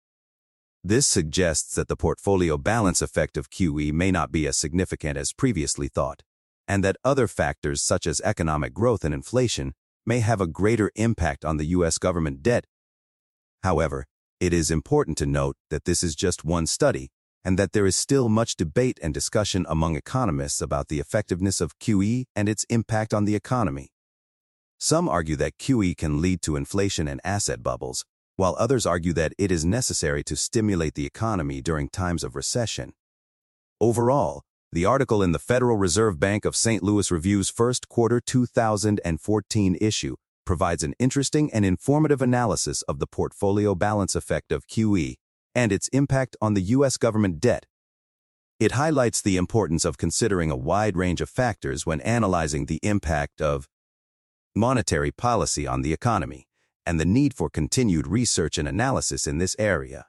This 0.83 1.07
suggests 1.07 1.73
that 1.75 1.87
the 1.87 1.95
portfolio 1.95 2.57
balance 2.57 3.01
effect 3.01 3.37
of 3.37 3.49
QE 3.49 3.91
may 3.91 4.11
not 4.11 4.31
be 4.31 4.45
as 4.47 4.55
significant 4.55 5.17
as 5.17 5.33
previously 5.33 5.87
thought, 5.87 6.21
and 6.67 6.83
that 6.83 6.97
other 7.03 7.27
factors 7.27 7.81
such 7.81 8.05
as 8.05 8.21
economic 8.21 8.73
growth 8.73 9.03
and 9.03 9.13
inflation 9.13 9.73
may 10.05 10.19
have 10.19 10.39
a 10.39 10.47
greater 10.47 10.91
impact 10.95 11.43
on 11.43 11.57
the 11.57 11.65
U.S. 11.77 11.97
government 11.97 12.43
debt. 12.43 12.65
However, 13.63 14.05
it 14.39 14.53
is 14.53 14.69
important 14.69 15.17
to 15.17 15.25
note 15.25 15.57
that 15.71 15.85
this 15.85 16.03
is 16.03 16.15
just 16.15 16.45
one 16.45 16.67
study 16.67 17.09
and 17.43 17.57
that 17.57 17.71
there 17.71 17.85
is 17.85 17.95
still 17.95 18.29
much 18.29 18.55
debate 18.55 18.99
and 19.01 19.13
discussion 19.13 19.65
among 19.69 19.95
economists 19.95 20.61
about 20.61 20.89
the 20.89 20.99
effectiveness 20.99 21.61
of 21.61 21.77
QE 21.79 22.25
and 22.35 22.49
its 22.49 22.65
impact 22.69 23.13
on 23.13 23.25
the 23.25 23.35
economy. 23.35 23.94
Some 24.79 25.07
argue 25.07 25.35
that 25.37 25.57
QE 25.57 25.95
can 25.95 26.21
lead 26.21 26.41
to 26.43 26.55
inflation 26.55 27.07
and 27.07 27.21
asset 27.23 27.63
bubbles, 27.63 28.05
while 28.35 28.55
others 28.59 28.85
argue 28.85 29.13
that 29.13 29.33
it 29.37 29.51
is 29.51 29.63
necessary 29.63 30.23
to 30.25 30.35
stimulate 30.35 30.95
the 30.95 31.05
economy 31.05 31.61
during 31.61 31.89
times 31.89 32.23
of 32.23 32.35
recession. 32.35 32.93
Overall, 33.79 34.43
the 34.71 34.85
article 34.85 35.23
in 35.23 35.31
the 35.31 35.39
Federal 35.39 35.77
Reserve 35.77 36.19
Bank 36.19 36.43
of 36.43 36.55
St. 36.55 36.83
Louis 36.83 37.09
Review's 37.09 37.49
first 37.49 37.87
quarter 37.87 38.19
2014 38.19 39.77
issue 39.79 40.15
provides 40.45 40.83
an 40.83 40.93
interesting 40.99 41.51
and 41.53 41.65
informative 41.65 42.21
analysis 42.21 42.81
of 42.83 42.99
the 42.99 43.07
portfolio 43.07 43.73
balance 43.73 44.15
effect 44.15 44.51
of 44.51 44.67
QE 44.67 45.15
and 45.55 45.71
its 45.71 45.87
impact 45.89 46.35
on 46.41 46.53
the 46.53 46.61
U.S. 46.61 46.97
government 46.97 47.39
debt. 47.39 47.65
It 48.59 48.73
highlights 48.73 49.21
the 49.21 49.37
importance 49.37 49.85
of 49.85 49.97
considering 49.97 50.51
a 50.51 50.55
wide 50.57 50.97
range 50.97 51.21
of 51.21 51.29
factors 51.29 51.85
when 51.85 52.01
analyzing 52.01 52.65
the 52.65 52.79
impact 52.83 53.41
of 53.41 53.67
monetary 54.55 55.11
policy 55.11 55.67
on 55.67 55.81
the 55.81 55.93
economy 55.93 56.47
and 56.85 56.99
the 56.99 57.05
need 57.05 57.33
for 57.33 57.49
continued 57.49 58.07
research 58.07 58.57
and 58.57 58.67
analysis 58.67 59.27
in 59.27 59.37
this 59.37 59.55
area. 59.59 60.05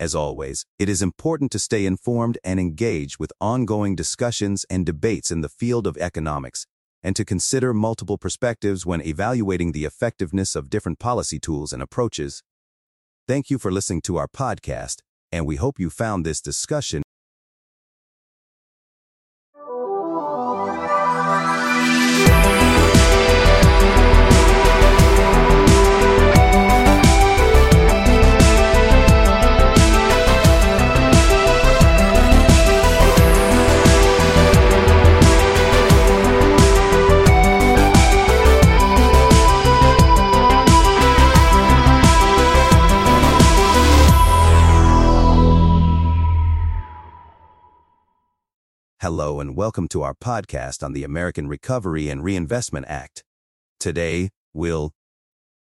As 0.00 0.14
always, 0.14 0.64
it 0.78 0.88
is 0.88 1.02
important 1.02 1.50
to 1.52 1.58
stay 1.58 1.84
informed 1.84 2.38
and 2.44 2.60
engage 2.60 3.18
with 3.18 3.32
ongoing 3.40 3.96
discussions 3.96 4.64
and 4.70 4.86
debates 4.86 5.32
in 5.32 5.40
the 5.40 5.48
field 5.48 5.86
of 5.86 5.96
economics 5.96 6.66
and 7.02 7.16
to 7.16 7.24
consider 7.24 7.74
multiple 7.74 8.18
perspectives 8.18 8.86
when 8.86 9.00
evaluating 9.00 9.72
the 9.72 9.84
effectiveness 9.84 10.54
of 10.54 10.70
different 10.70 10.98
policy 10.98 11.38
tools 11.38 11.72
and 11.72 11.82
approaches. 11.82 12.42
Thank 13.26 13.50
you 13.50 13.58
for 13.58 13.72
listening 13.72 14.02
to 14.02 14.16
our 14.16 14.28
podcast, 14.28 15.00
and 15.32 15.46
we 15.46 15.56
hope 15.56 15.78
you 15.78 15.90
found 15.90 16.24
this 16.24 16.40
discussion 16.40 17.02
And 49.40 49.54
welcome 49.54 49.86
to 49.88 50.02
our 50.02 50.14
podcast 50.14 50.82
on 50.82 50.94
the 50.94 51.04
American 51.04 51.46
Recovery 51.46 52.08
and 52.08 52.24
Reinvestment 52.24 52.86
Act. 52.88 53.22
Today, 53.78 54.30
we'll 54.52 54.90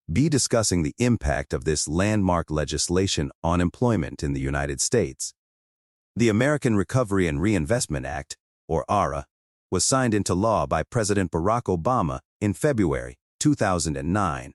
be 0.09 0.29
discussing 0.29 0.83
the 0.83 0.95
impact 0.97 1.53
of 1.53 1.65
this 1.65 1.85
landmark 1.85 2.49
legislation 2.49 3.31
on 3.43 3.59
employment 3.59 4.23
in 4.23 4.31
the 4.31 4.39
United 4.39 4.79
States. 4.79 5.33
The 6.15 6.29
American 6.29 6.77
Recovery 6.77 7.27
and 7.27 7.41
Reinvestment 7.41 8.05
Act, 8.05 8.37
or 8.65 8.85
ARRA, 8.87 9.25
was 9.69 9.83
signed 9.83 10.13
into 10.13 10.33
law 10.33 10.65
by 10.65 10.83
President 10.83 11.29
Barack 11.29 11.63
Obama 11.63 12.19
in 12.39 12.53
February 12.53 13.17
2009. 13.41 14.53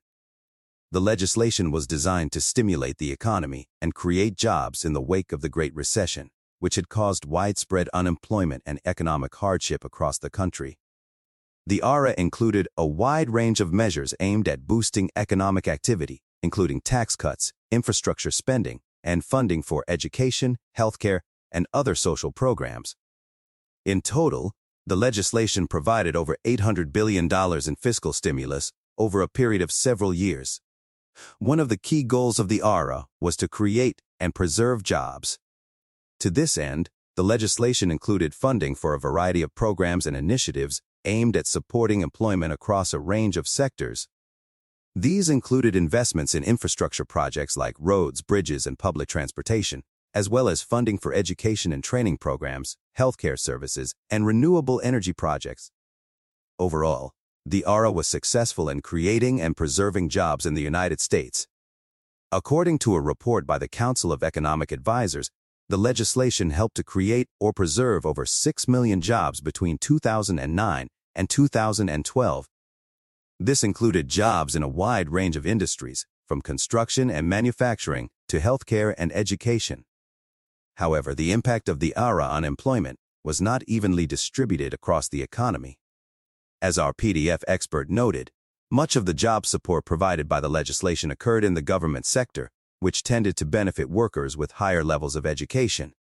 The 0.92 1.00
legislation 1.00 1.70
was 1.70 1.86
designed 1.86 2.32
to 2.32 2.40
stimulate 2.40 2.96
the 2.96 3.12
economy 3.12 3.66
and 3.82 3.94
create 3.94 4.34
jobs 4.34 4.82
in 4.82 4.94
the 4.94 5.02
wake 5.02 5.30
of 5.30 5.42
the 5.42 5.50
Great 5.50 5.74
Recession 5.74 6.30
which 6.60 6.76
had 6.76 6.88
caused 6.88 7.24
widespread 7.24 7.88
unemployment 7.92 8.62
and 8.64 8.78
economic 8.84 9.34
hardship 9.34 9.84
across 9.84 10.18
the 10.18 10.30
country. 10.30 10.78
The 11.66 11.82
ARRA 11.82 12.14
included 12.16 12.68
a 12.76 12.86
wide 12.86 13.30
range 13.30 13.60
of 13.60 13.72
measures 13.72 14.14
aimed 14.20 14.48
at 14.48 14.66
boosting 14.66 15.10
economic 15.16 15.66
activity, 15.66 16.22
including 16.42 16.80
tax 16.80 17.16
cuts, 17.16 17.52
infrastructure 17.70 18.30
spending, 18.30 18.80
and 19.02 19.24
funding 19.24 19.62
for 19.62 19.84
education, 19.88 20.56
healthcare, 20.78 21.20
and 21.50 21.66
other 21.74 21.94
social 21.94 22.32
programs. 22.32 22.96
In 23.84 24.00
total, 24.02 24.52
the 24.86 24.96
legislation 24.96 25.66
provided 25.66 26.16
over 26.16 26.36
$800 26.44 26.92
billion 26.92 27.28
in 27.66 27.76
fiscal 27.76 28.12
stimulus 28.12 28.72
over 28.98 29.22
a 29.22 29.28
period 29.28 29.62
of 29.62 29.72
several 29.72 30.12
years. 30.12 30.60
One 31.38 31.60
of 31.60 31.68
the 31.68 31.78
key 31.78 32.02
goals 32.02 32.38
of 32.38 32.48
the 32.48 32.62
ARRA 32.62 33.06
was 33.20 33.36
to 33.36 33.48
create 33.48 34.00
and 34.18 34.34
preserve 34.34 34.82
jobs 34.82 35.38
to 36.20 36.30
this 36.30 36.56
end, 36.56 36.90
the 37.16 37.24
legislation 37.24 37.90
included 37.90 38.34
funding 38.34 38.74
for 38.74 38.94
a 38.94 39.00
variety 39.00 39.42
of 39.42 39.54
programs 39.54 40.06
and 40.06 40.16
initiatives 40.16 40.80
aimed 41.04 41.36
at 41.36 41.46
supporting 41.46 42.02
employment 42.02 42.52
across 42.52 42.92
a 42.92 43.00
range 43.00 43.36
of 43.36 43.48
sectors. 43.48 44.06
These 44.94 45.28
included 45.28 45.74
investments 45.74 46.34
in 46.34 46.44
infrastructure 46.44 47.04
projects 47.04 47.56
like 47.56 47.74
roads, 47.78 48.22
bridges, 48.22 48.66
and 48.66 48.78
public 48.78 49.08
transportation, 49.08 49.82
as 50.12 50.28
well 50.28 50.48
as 50.48 50.62
funding 50.62 50.98
for 50.98 51.14
education 51.14 51.72
and 51.72 51.82
training 51.82 52.18
programs, 52.18 52.76
healthcare 52.98 53.38
services, 53.38 53.94
and 54.10 54.26
renewable 54.26 54.80
energy 54.84 55.12
projects. 55.12 55.70
Overall, 56.58 57.12
the 57.46 57.64
ARRA 57.64 57.90
was 57.90 58.06
successful 58.06 58.68
in 58.68 58.82
creating 58.82 59.40
and 59.40 59.56
preserving 59.56 60.10
jobs 60.10 60.44
in 60.44 60.54
the 60.54 60.62
United 60.62 61.00
States. 61.00 61.46
According 62.32 62.78
to 62.80 62.94
a 62.94 63.00
report 63.00 63.46
by 63.46 63.58
the 63.58 63.68
Council 63.68 64.12
of 64.12 64.22
Economic 64.22 64.70
Advisers, 64.70 65.30
the 65.70 65.78
legislation 65.78 66.50
helped 66.50 66.74
to 66.74 66.82
create 66.82 67.28
or 67.38 67.52
preserve 67.52 68.04
over 68.04 68.26
6 68.26 68.66
million 68.66 69.00
jobs 69.00 69.40
between 69.40 69.78
2009 69.78 70.88
and 71.14 71.30
2012. 71.30 72.46
This 73.38 73.62
included 73.62 74.08
jobs 74.08 74.56
in 74.56 74.64
a 74.64 74.68
wide 74.68 75.10
range 75.10 75.36
of 75.36 75.46
industries, 75.46 76.06
from 76.26 76.42
construction 76.42 77.08
and 77.08 77.28
manufacturing 77.28 78.08
to 78.26 78.40
healthcare 78.40 78.92
and 78.98 79.12
education. 79.12 79.84
However, 80.78 81.14
the 81.14 81.30
impact 81.30 81.68
of 81.68 81.78
the 81.78 81.94
ARRA 81.94 82.24
on 82.24 82.44
employment 82.44 82.98
was 83.22 83.40
not 83.40 83.62
evenly 83.68 84.08
distributed 84.08 84.74
across 84.74 85.08
the 85.08 85.22
economy. 85.22 85.78
As 86.60 86.78
our 86.78 86.92
PDF 86.92 87.44
expert 87.46 87.88
noted, 87.88 88.32
much 88.72 88.96
of 88.96 89.06
the 89.06 89.14
job 89.14 89.46
support 89.46 89.84
provided 89.84 90.28
by 90.28 90.40
the 90.40 90.50
legislation 90.50 91.12
occurred 91.12 91.44
in 91.44 91.54
the 91.54 91.62
government 91.62 92.06
sector, 92.06 92.50
which 92.80 93.02
tended 93.02 93.36
to 93.36 93.46
benefit 93.46 93.88
workers 93.88 94.36
with 94.36 94.52
higher 94.52 94.82
levels 94.82 95.14
of 95.14 95.24
education. 95.24 95.92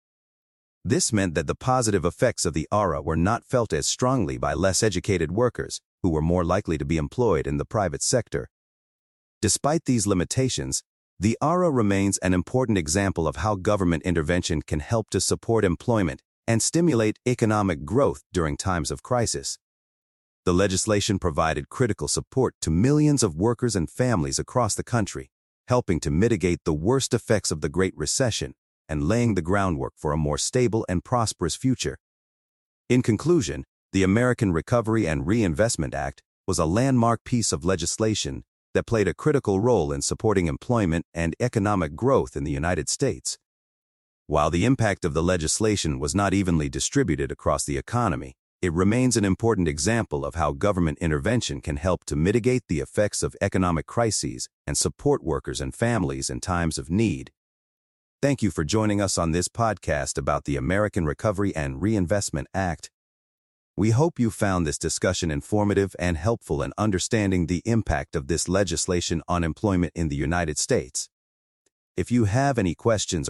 This 0.84 1.14
meant 1.14 1.36
that 1.36 1.46
the 1.46 1.56
positive 1.56 2.06
effects 2.06 2.46
of 2.46 2.54
the 2.54 2.68
ARRA 2.72 3.02
were 3.02 3.18
not 3.18 3.44
felt 3.44 3.74
as 3.74 3.86
strongly 3.86 4.38
by 4.38 4.54
less 4.54 4.82
educated 4.82 5.32
workers, 5.32 5.82
who 6.02 6.10
were 6.10 6.22
more 6.22 6.46
likely 6.46 6.78
to 6.78 6.86
be 6.86 6.98
employed 6.98 7.46
in 7.46 7.58
the 7.58 7.66
private 7.66 8.02
sector. 8.02 8.50
Despite 9.42 9.86
these 9.86 10.08
limitations, 10.08 10.84
the 11.20 11.38
ARRA 11.42 11.70
remains 11.70 12.18
an 12.20 12.34
important 12.34 12.78
example 12.78 13.28
of 13.28 13.36
how 13.38 13.56
government 13.56 14.04
intervention 14.04 14.62
can 14.62 14.80
help 14.80 15.10
to 15.10 15.20
support 15.20 15.66
employment 15.66 16.22
and 16.48 16.62
stimulate 16.62 17.20
economic 17.28 17.84
growth 17.84 18.24
during 18.32 18.56
times 18.56 18.90
of 18.90 19.04
crisis. 19.04 19.60
The 20.46 20.54
legislation 20.54 21.20
provided 21.20 21.70
critical 21.70 22.08
support 22.08 22.56
to 22.62 22.72
millions 22.72 23.22
of 23.22 23.36
workers 23.36 23.76
and 23.76 23.90
families 23.90 24.40
across 24.40 24.76
the 24.76 24.84
country, 24.84 25.30
helping 25.70 26.00
to 26.00 26.10
mitigate 26.10 26.60
the 26.66 26.74
worst 26.74 27.14
effects 27.14 27.52
of 27.52 27.62
the 27.62 27.70
Great 27.70 27.96
Recession 27.96 28.54
and 28.90 29.08
laying 29.08 29.36
the 29.36 29.42
groundwork 29.42 29.94
for 29.96 30.12
a 30.12 30.18
more 30.18 30.38
stable 30.38 30.84
and 30.90 31.06
prosperous 31.06 31.56
future. 31.56 31.98
In 32.90 33.04
conclusion, 33.04 33.66
the 33.94 34.02
American 34.02 34.52
Recovery 34.52 35.08
and 35.08 35.28
Reinvestment 35.28 35.94
Act 35.94 36.24
was 36.48 36.58
a 36.58 36.66
landmark 36.66 37.24
piece 37.24 37.52
of 37.52 37.64
legislation 37.64 38.44
that 38.74 38.88
played 38.88 39.08
a 39.08 39.14
critical 39.14 39.60
role 39.60 39.92
in 39.92 40.02
supporting 40.02 40.48
employment 40.48 41.06
and 41.14 41.36
economic 41.40 41.96
growth 41.96 42.36
in 42.36 42.44
the 42.44 42.52
United 42.52 42.90
States. 42.90 43.38
While 44.26 44.50
the 44.50 44.66
impact 44.66 45.06
of 45.06 45.14
the 45.14 45.22
legislation 45.24 46.00
was 46.00 46.16
not 46.16 46.34
evenly 46.34 46.70
distributed 46.70 47.32
across 47.32 47.64
the 47.64 47.78
economy, 47.78 48.34
it 48.62 48.74
remains 48.74 49.16
an 49.16 49.24
important 49.24 49.70
example 49.70 50.26
of 50.26 50.36
how 50.36 50.52
government 50.52 50.98
intervention 51.00 51.62
can 51.62 51.78
help 51.78 52.04
to 52.04 52.18
mitigate 52.18 52.64
the 52.68 52.82
effects 52.82 53.24
of 53.24 53.36
economic 53.40 53.86
crises 53.86 54.50
and 54.68 54.78
support 54.78 55.24
workers 55.24 55.62
and 55.62 55.74
families 55.74 56.30
in 56.30 56.42
times 56.42 56.78
of 56.78 56.90
need. 56.90 57.32
Thank 58.22 58.44
you 58.44 58.52
for 58.52 58.66
joining 58.66 59.00
us 59.00 59.18
on 59.18 59.32
this 59.32 59.48
podcast 59.48 60.18
about 60.18 60.44
the 60.44 60.58
American 60.58 61.06
Recovery 61.06 61.56
and 61.56 61.82
Reinvestment 61.82 62.50
Act. 62.54 62.92
We 63.78 63.92
hope 63.92 64.20
you 64.20 64.30
found 64.30 64.68
this 64.68 64.78
discussion 64.78 65.32
informative 65.32 65.96
and 65.98 66.18
helpful 66.18 66.62
in 66.62 66.74
understanding 66.78 67.48
the 67.48 67.62
impact 67.64 68.14
of 68.14 68.28
this 68.28 68.50
legislation 68.50 69.22
on 69.26 69.46
employment 69.46 69.94
in 69.96 70.10
the 70.10 70.18
United 70.18 70.58
States. 70.58 71.08
If 71.96 72.12
you 72.12 72.26
have 72.26 72.58
any 72.58 72.76
questions 72.76 73.30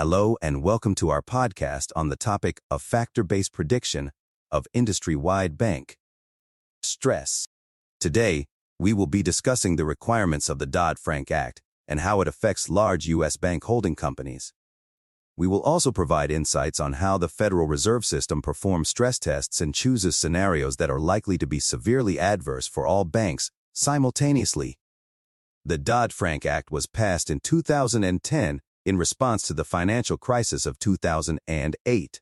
Hello 0.00 0.38
and 0.40 0.62
welcome 0.62 0.94
to 0.94 1.10
our 1.10 1.20
podcast 1.20 1.92
on 1.94 2.08
the 2.08 2.16
topic 2.16 2.62
of 2.70 2.80
factor-based 2.80 3.52
prediction 3.52 4.12
of 4.50 4.66
industry-wide 4.72 5.58
bank 5.58 5.98
stress. 6.82 7.46
Today, 8.00 8.46
we 8.78 8.94
will 8.94 9.06
be 9.06 9.22
discussing 9.22 9.76
the 9.76 9.84
requirements 9.84 10.48
of 10.48 10.58
the 10.58 10.64
Dodd-Frank 10.64 11.30
Act 11.30 11.60
and 11.86 12.00
how 12.00 12.22
it 12.22 12.28
affects 12.28 12.70
large 12.70 13.08
U.S. 13.08 13.36
bank 13.36 13.64
holding 13.64 13.94
companies. 13.94 14.54
We 15.36 15.46
will 15.46 15.60
also 15.60 15.92
provide 15.92 16.30
insights 16.30 16.80
on 16.80 16.94
how 16.94 17.18
the 17.18 17.28
Federal 17.28 17.66
Reserve 17.66 18.06
System 18.06 18.40
performs 18.40 18.88
stress 18.88 19.18
tests 19.18 19.60
and 19.60 19.74
chooses 19.74 20.16
scenarios 20.16 20.78
that 20.78 20.88
are 20.88 20.98
likely 20.98 21.36
to 21.36 21.46
be 21.46 21.60
severely 21.60 22.18
adverse 22.18 22.66
for 22.66 22.86
all 22.86 23.04
banks 23.04 23.50
simultaneously. 23.74 24.78
The 25.62 25.76
Dodd-Frank 25.76 26.46
Act 26.46 26.70
was 26.70 26.86
passed 26.86 27.28
in 27.28 27.40
2010 27.40 28.62
in 28.90 28.98
response 28.98 29.44
to 29.44 29.54
the 29.54 29.64
financial 29.64 30.18
crisis 30.18 30.66
of 30.66 30.76
2008. 30.80 32.20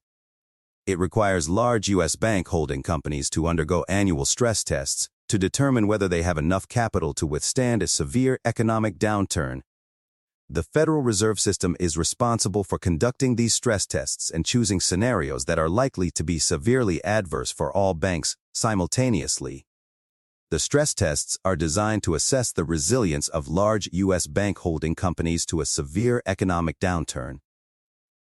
It 0.86 0.98
requires 0.98 1.48
large 1.48 1.88
U.S. 1.88 2.14
bank 2.14 2.48
holding 2.48 2.82
companies 2.82 3.30
to 3.30 3.46
undergo 3.46 3.86
annual 3.88 4.26
stress 4.26 4.62
tests 4.62 5.08
to 5.30 5.38
determine 5.38 5.86
whether 5.86 6.08
they 6.08 6.22
have 6.22 6.36
enough 6.36 6.68
capital 6.68 7.14
to 7.14 7.26
withstand 7.26 7.82
a 7.82 7.86
severe 7.86 8.38
economic 8.44 8.98
downturn. 8.98 9.62
The 10.50 10.62
Federal 10.62 11.00
Reserve 11.00 11.40
System 11.40 11.74
is 11.80 11.96
responsible 11.96 12.64
for 12.64 12.78
conducting 12.78 13.36
these 13.36 13.54
stress 13.54 13.86
tests 13.86 14.30
and 14.30 14.44
choosing 14.44 14.78
scenarios 14.78 15.46
that 15.46 15.58
are 15.58 15.70
likely 15.70 16.10
to 16.10 16.22
be 16.22 16.38
severely 16.38 17.02
adverse 17.02 17.50
for 17.50 17.72
all 17.72 17.94
banks 17.94 18.36
simultaneously. 18.52 19.67
The 20.50 20.58
stress 20.58 20.94
tests 20.94 21.38
are 21.44 21.56
designed 21.56 22.02
to 22.04 22.14
assess 22.14 22.52
the 22.52 22.64
resilience 22.64 23.28
of 23.28 23.48
large 23.48 23.86
U.S. 23.92 24.26
bank 24.26 24.56
holding 24.60 24.94
companies 24.94 25.44
to 25.44 25.60
a 25.60 25.66
severe 25.66 26.22
economic 26.24 26.78
downturn. 26.80 27.40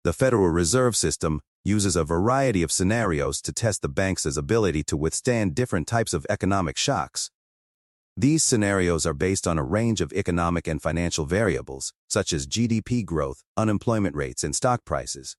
The 0.06 0.14
Federal 0.14 0.48
Reserve 0.48 0.96
System 0.96 1.42
uses 1.66 1.98
a 1.98 2.06
variety 2.06 2.64
of 2.64 2.72
scenarios 2.72 3.42
to 3.42 3.52
test 3.52 3.82
the 3.82 3.90
bank's 3.90 4.26
ability 4.26 4.84
to 4.84 4.96
withstand 4.96 5.54
different 5.54 5.86
types 5.86 6.14
of 6.14 6.26
economic 6.30 6.78
shocks. 6.78 7.30
These 8.16 8.42
scenarios 8.42 9.06
are 9.06 9.14
based 9.14 9.46
on 9.46 9.60
a 9.60 9.64
range 9.64 10.00
of 10.00 10.14
economic 10.14 10.66
and 10.66 10.82
financial 10.82 11.26
variables, 11.26 11.92
such 12.10 12.32
as 12.32 12.48
GDP 12.48 13.04
growth, 13.04 13.44
unemployment 13.58 14.16
rates, 14.16 14.46
and 14.46 14.56
stock 14.56 14.86
prices. 14.86 15.36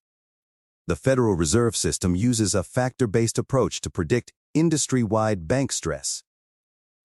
The 0.86 0.96
Federal 0.96 1.34
Reserve 1.34 1.76
System 1.76 2.14
uses 2.14 2.54
a 2.54 2.62
factor-based 2.62 3.38
approach 3.38 3.80
to 3.80 3.88
predict 3.88 4.34
industry-wide 4.52 5.48
bank 5.48 5.72
stress. 5.72 6.22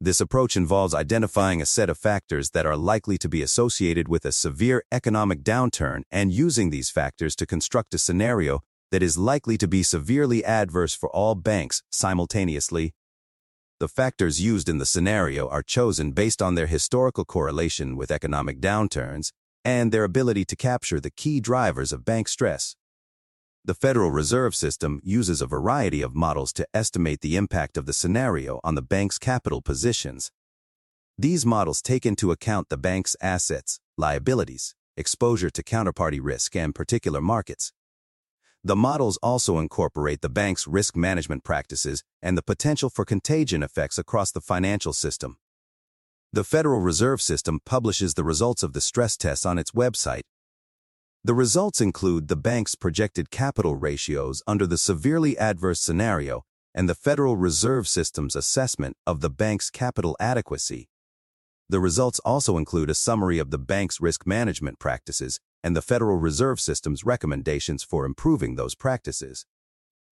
This 0.02 0.22
approach 0.22 0.56
involves 0.56 0.94
identifying 0.94 1.62
a 1.62 1.66
set 1.66 1.90
of 1.90 1.98
factors 1.98 2.52
that 2.52 2.66
are 2.66 2.78
likely 2.78 3.18
to 3.18 3.28
be 3.28 3.42
associated 3.42 4.08
with 4.08 4.24
a 4.24 4.32
severe 4.32 4.82
economic 4.94 5.44
downturn 5.44 6.04
and 6.10 6.32
using 6.32 6.70
these 6.70 6.90
factors 6.90 7.36
to 7.36 7.46
construct 7.46 7.94
a 7.94 7.98
scenario 7.98 8.62
that 8.92 9.04
is 9.04 9.18
likely 9.18 9.58
to 9.58 9.68
be 9.68 9.84
severely 9.84 10.44
adverse 10.46 10.96
for 10.96 11.10
all 11.10 11.36
banks 11.36 11.84
simultaneously. 11.92 12.94
The 13.82 13.90
factors 13.90 14.42
used 14.42 14.70
in 14.70 14.78
the 14.78 14.86
scenario 14.86 15.50
are 15.50 15.62
chosen 15.62 16.14
based 16.14 16.42
on 16.42 16.56
their 16.56 16.68
historical 16.68 17.26
correlation 17.26 17.98
with 17.98 18.10
economic 18.10 18.62
downturns 18.62 19.34
and 19.66 19.92
their 19.92 20.06
ability 20.06 20.46
to 20.46 20.56
capture 20.56 21.02
the 21.02 21.12
key 21.12 21.42
drivers 21.42 21.92
of 21.92 22.06
bank 22.06 22.30
stress. 22.30 22.78
The 23.69 23.75
Federal 23.75 24.10
Reserve 24.10 24.55
System 24.55 24.99
uses 25.03 25.43
a 25.43 25.45
variety 25.45 26.01
of 26.01 26.15
models 26.15 26.51
to 26.53 26.65
estimate 26.73 27.21
the 27.21 27.36
impact 27.36 27.77
of 27.77 27.86
the 27.86 27.93
scenario 27.93 28.60
on 28.63 28.73
the 28.73 28.82
bank's 28.82 29.19
capital 29.19 29.62
positions. 29.62 30.32
These 31.19 31.45
models 31.45 31.84
take 31.84 32.03
into 32.03 32.32
account 32.32 32.69
the 32.69 32.77
bank's 32.77 33.15
assets, 33.21 33.79
liabilities, 33.95 34.73
exposure 34.97 35.51
to 35.51 35.62
counterparty 35.62 36.19
risk 36.19 36.55
and 36.55 36.73
particular 36.73 37.21
markets. 37.21 37.71
The 38.63 38.75
models 38.75 39.17
also 39.17 39.60
incorporate 39.60 40.21
the 40.21 40.29
bank's 40.29 40.65
risk 40.65 40.95
management 40.95 41.43
practices 41.43 42.03
and 42.23 42.36
the 42.36 42.41
potential 42.41 42.89
for 42.89 43.05
contagion 43.05 43.62
effects 43.62 43.99
across 43.99 44.32
the 44.32 44.41
financial 44.41 44.93
system. 44.93 45.38
The 46.34 46.43
Federal 46.43 46.79
Reserve 46.79 47.21
System 47.21 47.60
publishes 47.67 48.15
the 48.15 48.23
results 48.23 48.63
of 48.63 48.73
the 48.73 48.82
stress 48.82 49.15
tests 49.15 49.45
on 49.45 49.60
its 49.60 49.73
website 49.73 50.23
the 51.23 51.34
results 51.34 51.82
include 51.82 52.29
the 52.29 52.38
bank's 52.38 52.75
projected 52.75 53.29
capital 53.29 53.75
ratios 53.75 54.41
under 54.47 54.65
the 54.65 54.77
severely 54.77 55.38
adverse 55.38 55.82
scenario 55.82 56.43
and 56.73 56.88
the 56.88 56.95
Federal 56.95 57.36
Reserve 57.36 57.89
System's 57.89 58.38
assessment 58.38 58.95
of 59.05 59.19
the 59.19 59.29
bank's 59.29 59.69
capital 59.69 60.15
adequacy. 60.19 60.88
The 61.67 61.82
results 61.82 62.19
also 62.19 62.58
include 62.58 62.89
a 62.89 62.95
summary 62.95 63.38
of 63.38 63.51
the 63.51 63.58
bank's 63.58 63.99
risk 63.99 64.25
management 64.25 64.79
practices 64.79 65.41
and 65.62 65.75
the 65.75 65.82
Federal 65.82 66.17
Reserve 66.17 66.60
System's 66.62 67.03
recommendations 67.03 67.84
for 67.84 68.05
improving 68.05 68.55
those 68.55 68.73
practices. 68.73 69.45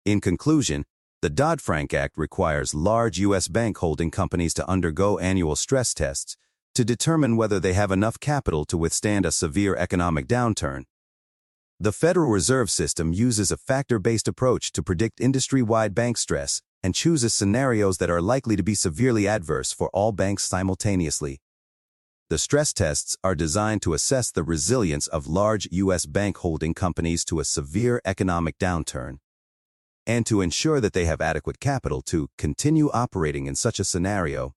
In 0.06 0.20
conclusion, 0.20 0.86
the 1.22 1.30
Dodd-Frank 1.30 1.94
Act 1.94 2.18
requires 2.18 2.76
large 2.76 3.20
U.S. 3.20 3.48
bank 3.48 3.78
holding 3.78 4.12
companies 4.12 4.54
to 4.56 4.70
undergo 4.70 5.18
annual 5.18 5.56
stress 5.56 5.94
tests 5.94 6.36
to 6.80 6.86
determine 6.86 7.36
whether 7.36 7.60
they 7.60 7.74
have 7.74 7.92
enough 7.92 8.18
capital 8.22 8.64
to 8.64 8.78
withstand 8.78 9.26
a 9.26 9.34
severe 9.34 9.76
economic 9.76 10.26
downturn. 10.28 10.86
The 11.78 11.92
Federal 11.92 12.32
Reserve 12.32 12.70
System 12.72 13.12
uses 13.12 13.52
a 13.52 13.58
factor-based 13.58 14.30
approach 14.30 14.72
to 14.72 14.82
predict 14.82 15.20
industry-wide 15.20 15.94
bank 15.94 16.18
stress 16.18 16.62
and 16.82 16.96
chooses 16.96 17.34
scenarios 17.34 17.98
that 17.98 18.10
are 18.10 18.22
likely 18.22 18.56
to 18.56 18.64
be 18.64 18.76
severely 18.76 19.28
adverse 19.28 19.74
for 19.74 19.90
all 19.90 20.14
banks 20.14 20.44
simultaneously. 20.44 21.42
The 22.30 22.38
stress 22.38 22.72
tests 22.72 23.18
are 23.26 23.36
designed 23.36 23.82
to 23.82 23.94
assess 23.94 24.32
the 24.32 24.44
resilience 24.44 25.08
of 25.08 25.28
large 25.28 25.68
U.S. 25.72 26.06
bank 26.06 26.38
holding 26.38 26.74
companies 26.74 27.26
to 27.26 27.42
a 27.42 27.44
severe 27.44 28.00
economic 28.06 28.58
downturn 28.58 29.18
and 30.08 30.26
to 30.28 30.40
ensure 30.40 30.80
that 30.80 30.94
they 30.94 31.04
have 31.04 31.20
adequate 31.20 31.60
capital 31.60 32.02
to 32.04 32.30
continue 32.38 32.90
operating 32.92 33.48
in 33.48 33.56
such 33.56 33.82
a 33.82 33.84
scenario. 33.84 34.54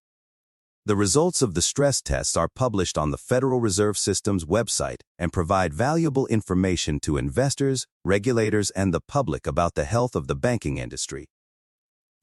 The 0.85 0.97
results 0.97 1.43
of 1.43 1.55
the 1.55 1.63
stress 1.63 2.03
tests 2.03 2.37
are 2.37 2.49
published 2.49 2.99
on 2.99 3.13
the 3.13 3.17
Federal 3.17 3.61
Reserve 3.61 3.97
System's 3.97 4.45
website 4.45 5.03
and 5.17 5.33
provide 5.33 5.73
valuable 5.73 6.27
information 6.27 6.99
to 7.01 7.19
investors, 7.19 7.87
regulators, 8.05 8.71
and 8.71 8.93
the 8.93 9.01
public 9.01 9.47
about 9.47 9.77
the 9.77 9.85
health 9.85 10.17
of 10.17 10.27
the 10.27 10.35
banking 10.35 10.79
industry. 10.79 11.27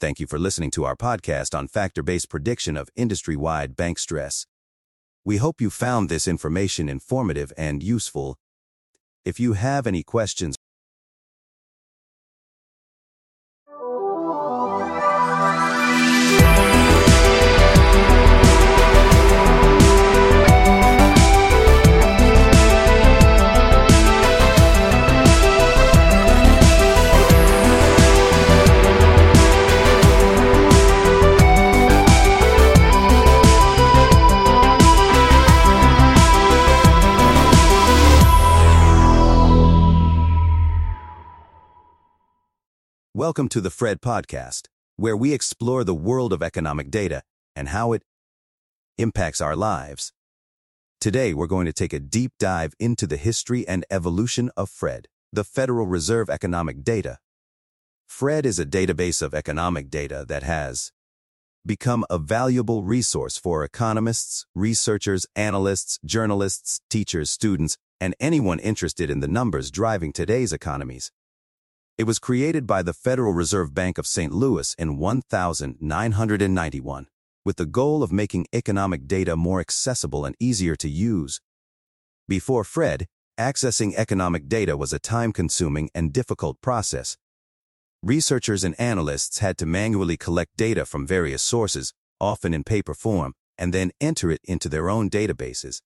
Thank 0.01 0.19
you 0.19 0.27
for 0.27 0.37
listening 0.37 0.71
to 0.71 0.83
our 0.83 0.97
podcast 0.97 1.57
on 1.57 1.69
factor-based 1.69 2.27
prediction 2.27 2.75
of 2.75 2.89
industry-wide 2.97 3.77
bank 3.77 3.97
stress. 3.97 4.45
We 5.23 5.37
hope 5.37 5.61
you 5.61 5.69
found 5.69 6.09
this 6.09 6.27
information 6.27 6.89
informative 6.89 7.53
and 7.55 7.81
useful. 7.81 8.35
If 9.23 9.39
you 9.39 9.53
have 9.53 9.87
any 9.87 10.03
questions 10.03 10.57
Welcome 43.19 43.49
to 43.49 43.59
the 43.59 43.69
Fred 43.69 43.99
Podcast, 43.99 44.67
where 44.95 45.17
we 45.17 45.33
explore 45.33 45.83
the 45.83 45.93
world 45.93 46.31
of 46.31 46.41
economic 46.41 46.89
data 46.89 47.23
and 47.53 47.67
how 47.67 47.91
it 47.91 48.01
impacts 48.97 49.41
our 49.41 49.57
lives. 49.57 50.13
Today, 51.01 51.33
we're 51.33 51.45
going 51.45 51.65
to 51.65 51.73
take 51.73 51.91
a 51.91 51.99
deep 51.99 52.31
dive 52.39 52.75
into 52.79 53.05
the 53.05 53.17
history 53.17 53.67
and 53.67 53.85
evolution 53.91 54.49
of 54.55 54.69
FRED, 54.69 55.07
the 55.33 55.43
Federal 55.43 55.85
Reserve 55.85 56.29
Economic 56.29 56.81
Data. 56.81 57.17
FRED 58.07 58.45
is 58.45 58.57
a 58.57 58.65
database 58.65 59.21
of 59.21 59.33
economic 59.33 59.89
data 59.89 60.23
that 60.29 60.43
has 60.43 60.93
become 61.65 62.05
a 62.09 62.19
valuable 62.19 62.83
resource 62.83 63.37
for 63.37 63.65
economists, 63.65 64.45
researchers, 64.55 65.25
analysts, 65.35 65.99
journalists, 66.05 66.79
teachers, 66.89 67.29
students, 67.29 67.75
and 67.99 68.15
anyone 68.21 68.59
interested 68.59 69.09
in 69.09 69.19
the 69.19 69.27
numbers 69.27 69.71
driving 69.71 70.13
today's 70.13 70.53
economies. 70.53 71.11
It 71.99 72.07
was 72.07 72.17
created 72.17 72.65
by 72.65 72.81
the 72.81 72.93
Federal 72.93 73.33
Reserve 73.33 73.73
Bank 73.73 73.97
of 73.97 74.07
St. 74.07 74.31
Louis 74.31 74.73
in 74.79 74.97
1991, 74.97 77.07
with 77.43 77.57
the 77.57 77.65
goal 77.65 78.03
of 78.03 78.13
making 78.13 78.47
economic 78.55 79.05
data 79.05 79.35
more 79.35 79.59
accessible 79.59 80.23
and 80.23 80.33
easier 80.39 80.77
to 80.77 80.87
use. 80.87 81.41
Before 82.25 82.63
FRED, 82.63 83.05
accessing 83.37 83.95
economic 83.95 84.47
data 84.47 84.77
was 84.77 84.93
a 84.93 84.99
time-consuming 84.99 85.89
and 85.93 86.13
difficult 86.13 86.61
process. 86.61 87.17
Researchers 88.01 88.63
and 88.63 88.79
analysts 88.79 89.39
had 89.39 89.57
to 89.57 89.65
manually 89.65 90.15
collect 90.15 90.55
data 90.55 90.85
from 90.85 91.05
various 91.05 91.43
sources, 91.43 91.91
often 92.21 92.53
in 92.53 92.63
paper 92.63 92.93
form, 92.93 93.33
and 93.57 93.73
then 93.73 93.91
enter 93.99 94.31
it 94.31 94.39
into 94.45 94.69
their 94.69 94.89
own 94.89 95.09
databases. 95.09 95.81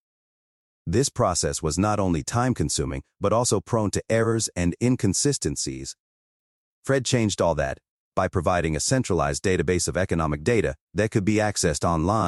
This 0.86 1.10
process 1.10 1.64
was 1.64 1.80
not 1.80 2.00
only 2.00 2.22
time-consuming, 2.22 3.02
but 3.20 3.34
also 3.34 3.60
prone 3.60 3.90
to 3.90 4.04
errors 4.12 4.48
and 4.56 4.76
inconsistencies. 4.80 5.96
Fred 6.84 7.06
changed 7.06 7.42
all 7.42 7.56
that 7.56 7.78
by 8.14 8.28
providing 8.28 8.76
a 8.76 8.80
centralized 8.82 9.42
database 9.42 9.88
of 9.88 9.96
economic 9.96 10.44
data 10.44 10.76
that 10.94 11.12
could 11.12 11.24
be 11.24 11.36
accessed 11.36 11.86
online. 11.86 12.28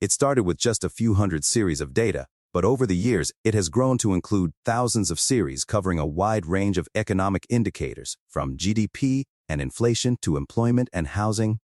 It 0.00 0.10
started 0.10 0.42
with 0.42 0.58
just 0.58 0.82
a 0.82 0.88
few 0.88 1.14
hundred 1.14 1.44
series 1.44 1.80
of 1.80 1.94
data, 1.94 2.26
but 2.52 2.64
over 2.64 2.86
the 2.86 2.96
years, 2.96 3.30
it 3.44 3.54
has 3.54 3.68
grown 3.68 3.96
to 3.98 4.14
include 4.14 4.52
thousands 4.64 5.12
of 5.12 5.20
series 5.20 5.64
covering 5.64 5.98
a 5.98 6.06
wide 6.06 6.44
range 6.44 6.76
of 6.76 6.88
economic 6.94 7.46
indicators, 7.48 8.16
from 8.28 8.56
GDP 8.56 9.24
and 9.48 9.60
inflation 9.60 10.16
to 10.22 10.36
employment 10.36 10.88
and 10.92 11.08
housing. 11.08 11.60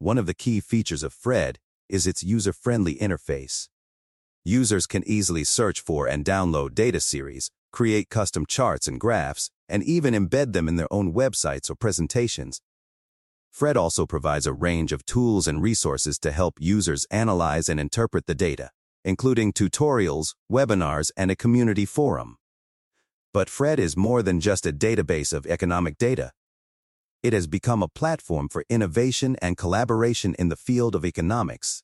One 0.00 0.18
of 0.18 0.26
the 0.26 0.34
key 0.34 0.58
features 0.58 1.04
of 1.04 1.12
FRED 1.12 1.58
is 1.88 2.08
its 2.08 2.24
user-friendly 2.24 2.96
interface. 2.96 3.68
Users 4.44 4.86
can 4.86 5.06
easily 5.06 5.44
search 5.44 5.80
for 5.80 6.08
and 6.08 6.24
download 6.24 6.74
data 6.74 6.98
series, 6.98 7.50
create 7.72 8.08
custom 8.08 8.46
charts 8.46 8.88
and 8.88 8.98
graphs, 8.98 9.50
and 9.70 9.82
even 9.84 10.12
embed 10.12 10.52
them 10.52 10.68
in 10.68 10.76
their 10.76 10.92
own 10.92 11.14
websites 11.14 11.70
or 11.70 11.74
presentations. 11.74 12.60
Fred 13.50 13.76
also 13.76 14.06
provides 14.06 14.46
a 14.46 14.52
range 14.52 14.92
of 14.92 15.04
tools 15.06 15.48
and 15.48 15.62
resources 15.62 16.18
to 16.20 16.32
help 16.32 16.58
users 16.60 17.06
analyze 17.10 17.68
and 17.68 17.80
interpret 17.80 18.26
the 18.26 18.34
data, 18.34 18.70
including 19.04 19.52
tutorials, 19.52 20.34
webinars, 20.50 21.10
and 21.16 21.30
a 21.30 21.36
community 21.36 21.84
forum. 21.84 22.36
But 23.32 23.48
Fred 23.48 23.78
is 23.78 23.96
more 23.96 24.22
than 24.22 24.40
just 24.40 24.66
a 24.66 24.72
database 24.72 25.32
of 25.32 25.46
economic 25.46 25.98
data. 25.98 26.32
It 27.22 27.32
has 27.32 27.46
become 27.46 27.82
a 27.82 27.88
platform 27.88 28.48
for 28.48 28.64
innovation 28.68 29.36
and 29.42 29.56
collaboration 29.56 30.34
in 30.38 30.48
the 30.48 30.56
field 30.56 30.94
of 30.94 31.04
economics. 31.04 31.82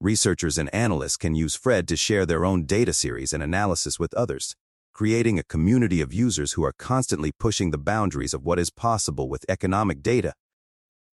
Researchers 0.00 0.58
and 0.58 0.72
analysts 0.74 1.16
can 1.16 1.34
use 1.34 1.56
Fred 1.56 1.88
to 1.88 1.96
share 1.96 2.26
their 2.26 2.44
own 2.44 2.64
data 2.64 2.92
series 2.92 3.32
and 3.32 3.42
analysis 3.42 3.98
with 3.98 4.14
others 4.14 4.54
creating 4.94 5.40
a 5.40 5.42
community 5.42 6.00
of 6.00 6.14
users 6.14 6.52
who 6.52 6.64
are 6.64 6.72
constantly 6.78 7.32
pushing 7.32 7.72
the 7.72 7.78
boundaries 7.78 8.32
of 8.32 8.44
what 8.44 8.60
is 8.60 8.70
possible 8.70 9.28
with 9.28 9.44
economic 9.48 10.02
data. 10.02 10.32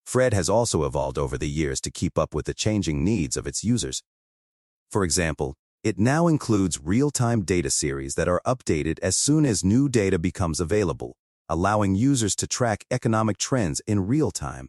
Fred 0.06 0.32
has 0.32 0.48
also 0.48 0.84
evolved 0.84 1.18
over 1.18 1.36
the 1.36 1.48
years 1.48 1.78
to 1.82 1.90
keep 1.90 2.16
up 2.16 2.34
with 2.34 2.46
the 2.46 2.54
changing 2.54 3.04
needs 3.04 3.36
of 3.36 3.46
its 3.46 3.62
users. 3.62 4.02
For 4.90 5.04
example, 5.04 5.54
it 5.84 5.98
now 5.98 6.26
includes 6.26 6.80
real-time 6.82 7.42
data 7.42 7.68
series 7.68 8.14
that 8.14 8.28
are 8.28 8.40
updated 8.46 8.98
as 9.02 9.14
soon 9.14 9.44
as 9.44 9.62
new 9.62 9.90
data 9.90 10.18
becomes 10.18 10.58
available, 10.58 11.14
allowing 11.48 11.94
users 11.94 12.34
to 12.36 12.46
track 12.46 12.84
economic 12.90 13.36
trends 13.36 13.82
in 13.86 14.06
real 14.06 14.30
time. 14.30 14.68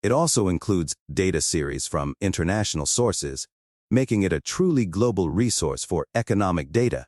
It 0.00 0.12
also 0.12 0.46
includes 0.48 0.94
data 1.12 1.40
series 1.40 1.88
from 1.88 2.14
international 2.20 2.86
sources, 2.86 3.48
making 3.90 4.22
it 4.22 4.32
a 4.32 4.40
truly 4.40 4.86
global 4.86 5.28
resource 5.28 5.84
for 5.84 6.06
economic 6.14 6.70
data. 6.70 7.06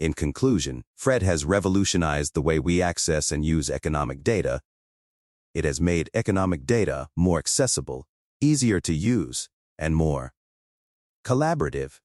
In 0.00 0.14
conclusion, 0.14 0.82
Fred 0.96 1.22
has 1.22 1.44
revolutionized 1.44 2.32
the 2.32 2.40
way 2.40 2.58
we 2.58 2.80
access 2.80 3.30
and 3.30 3.44
use 3.44 3.68
economic 3.68 4.24
data. 4.24 4.62
It 5.52 5.66
has 5.66 5.78
made 5.78 6.08
economic 6.14 6.64
data 6.64 7.08
more 7.14 7.38
accessible, 7.38 8.06
easier 8.40 8.80
to 8.80 8.94
use, 8.94 9.50
and 9.78 9.94
more 9.94 10.32
collaborative. 11.22 11.98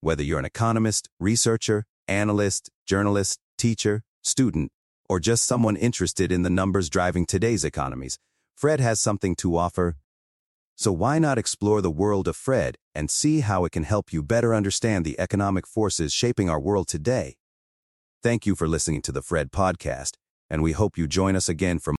Whether 0.00 0.22
you're 0.22 0.38
an 0.38 0.44
economist, 0.44 1.08
researcher, 1.18 1.84
analyst, 2.06 2.70
journalist, 2.86 3.40
teacher, 3.58 4.04
student, 4.22 4.70
or 5.08 5.18
just 5.18 5.44
someone 5.44 5.74
interested 5.74 6.30
in 6.30 6.44
the 6.44 6.48
numbers 6.48 6.88
driving 6.88 7.26
today's 7.26 7.64
economies, 7.64 8.20
Fred 8.54 8.78
has 8.78 9.00
something 9.00 9.34
to 9.36 9.56
offer 9.56 9.96
so 10.80 10.90
why 10.92 11.18
not 11.18 11.36
explore 11.36 11.82
the 11.82 11.90
world 11.90 12.26
of 12.26 12.34
Fred 12.34 12.76
and 12.94 13.10
see 13.10 13.40
how 13.40 13.66
it 13.66 13.72
can 13.72 13.82
help 13.82 14.14
you 14.14 14.22
better 14.22 14.54
understand 14.54 15.04
the 15.04 15.20
economic 15.20 15.66
forces 15.66 16.10
shaping 16.10 16.48
our 16.48 16.58
world 16.58 16.88
today? 16.88 17.34
Thank 18.22 18.46
you 18.46 18.54
for 18.54 18.66
listening 18.66 19.02
to 19.02 19.12
the 19.12 19.20
Fred 19.20 19.52
podcast, 19.52 20.12
and 20.48 20.62
we 20.62 20.72
hope 20.72 20.96
you 20.96 21.06
join 21.06 21.36
us 21.36 21.50
again 21.50 21.80
for 21.80 21.94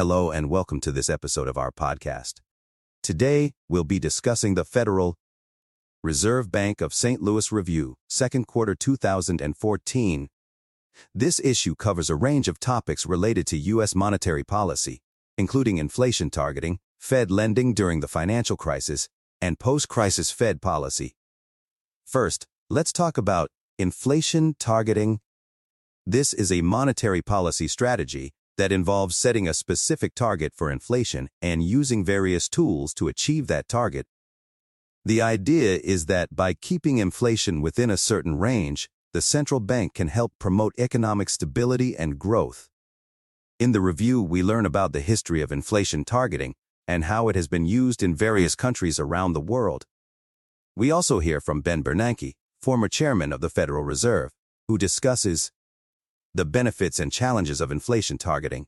Hello 0.00 0.30
and 0.30 0.48
welcome 0.48 0.80
to 0.80 0.92
this 0.92 1.10
episode 1.10 1.46
of 1.46 1.58
our 1.58 1.70
podcast. 1.70 2.40
Today, 3.02 3.52
we'll 3.68 3.84
be 3.84 3.98
discussing 3.98 4.54
the 4.54 4.64
Federal 4.64 5.18
Reserve 6.02 6.50
Bank 6.50 6.80
of 6.80 6.94
St. 6.94 7.20
Louis 7.20 7.52
Review, 7.52 7.96
second 8.08 8.46
quarter 8.46 8.74
2014. 8.74 10.28
This 11.14 11.38
issue 11.40 11.74
covers 11.74 12.08
a 12.08 12.14
range 12.14 12.48
of 12.48 12.58
topics 12.58 13.04
related 13.04 13.46
to 13.48 13.58
U.S. 13.58 13.94
monetary 13.94 14.42
policy, 14.42 15.02
including 15.36 15.76
inflation 15.76 16.30
targeting, 16.30 16.78
Fed 16.98 17.30
lending 17.30 17.74
during 17.74 18.00
the 18.00 18.08
financial 18.08 18.56
crisis, 18.56 19.06
and 19.42 19.58
post-crisis 19.58 20.30
Fed 20.30 20.62
policy. 20.62 21.12
First, 22.06 22.46
let's 22.70 22.90
talk 22.90 23.18
about 23.18 23.50
inflation 23.78 24.54
targeting. 24.58 25.20
This 26.06 26.32
is 26.32 26.50
a 26.50 26.62
monetary 26.62 27.20
policy 27.20 27.68
strategy 27.68 28.32
that 28.60 28.70
involves 28.70 29.16
setting 29.16 29.48
a 29.48 29.54
specific 29.54 30.14
target 30.14 30.52
for 30.54 30.70
inflation 30.70 31.30
and 31.40 31.62
using 31.62 32.04
various 32.04 32.46
tools 32.46 32.92
to 32.92 33.08
achieve 33.08 33.46
that 33.46 33.66
target. 33.66 34.06
The 35.02 35.22
idea 35.22 35.80
is 35.82 36.04
that 36.06 36.36
by 36.36 36.52
keeping 36.52 36.98
inflation 36.98 37.62
within 37.62 37.88
a 37.88 37.96
certain 37.96 38.38
range, 38.38 38.90
the 39.14 39.22
central 39.22 39.60
bank 39.60 39.94
can 39.94 40.08
help 40.08 40.32
promote 40.38 40.74
economic 40.76 41.30
stability 41.30 41.96
and 41.96 42.18
growth. 42.18 42.68
In 43.58 43.72
the 43.72 43.80
review, 43.80 44.22
we 44.22 44.42
learn 44.42 44.66
about 44.66 44.92
the 44.92 45.00
history 45.00 45.40
of 45.40 45.50
inflation 45.50 46.04
targeting 46.04 46.54
and 46.86 47.04
how 47.04 47.28
it 47.28 47.36
has 47.36 47.48
been 47.48 47.64
used 47.64 48.02
in 48.02 48.14
various 48.14 48.54
countries 48.54 49.00
around 49.00 49.32
the 49.32 49.40
world. 49.40 49.86
We 50.76 50.90
also 50.90 51.20
hear 51.20 51.40
from 51.40 51.62
Ben 51.62 51.82
Bernanke, 51.82 52.34
former 52.60 52.88
chairman 52.88 53.32
of 53.32 53.40
the 53.40 53.48
Federal 53.48 53.84
Reserve, 53.84 54.32
who 54.68 54.76
discusses 54.76 55.50
the 56.34 56.44
benefits 56.44 57.00
and 57.00 57.10
challenges 57.10 57.60
of 57.60 57.72
inflation 57.72 58.16
targeting. 58.16 58.66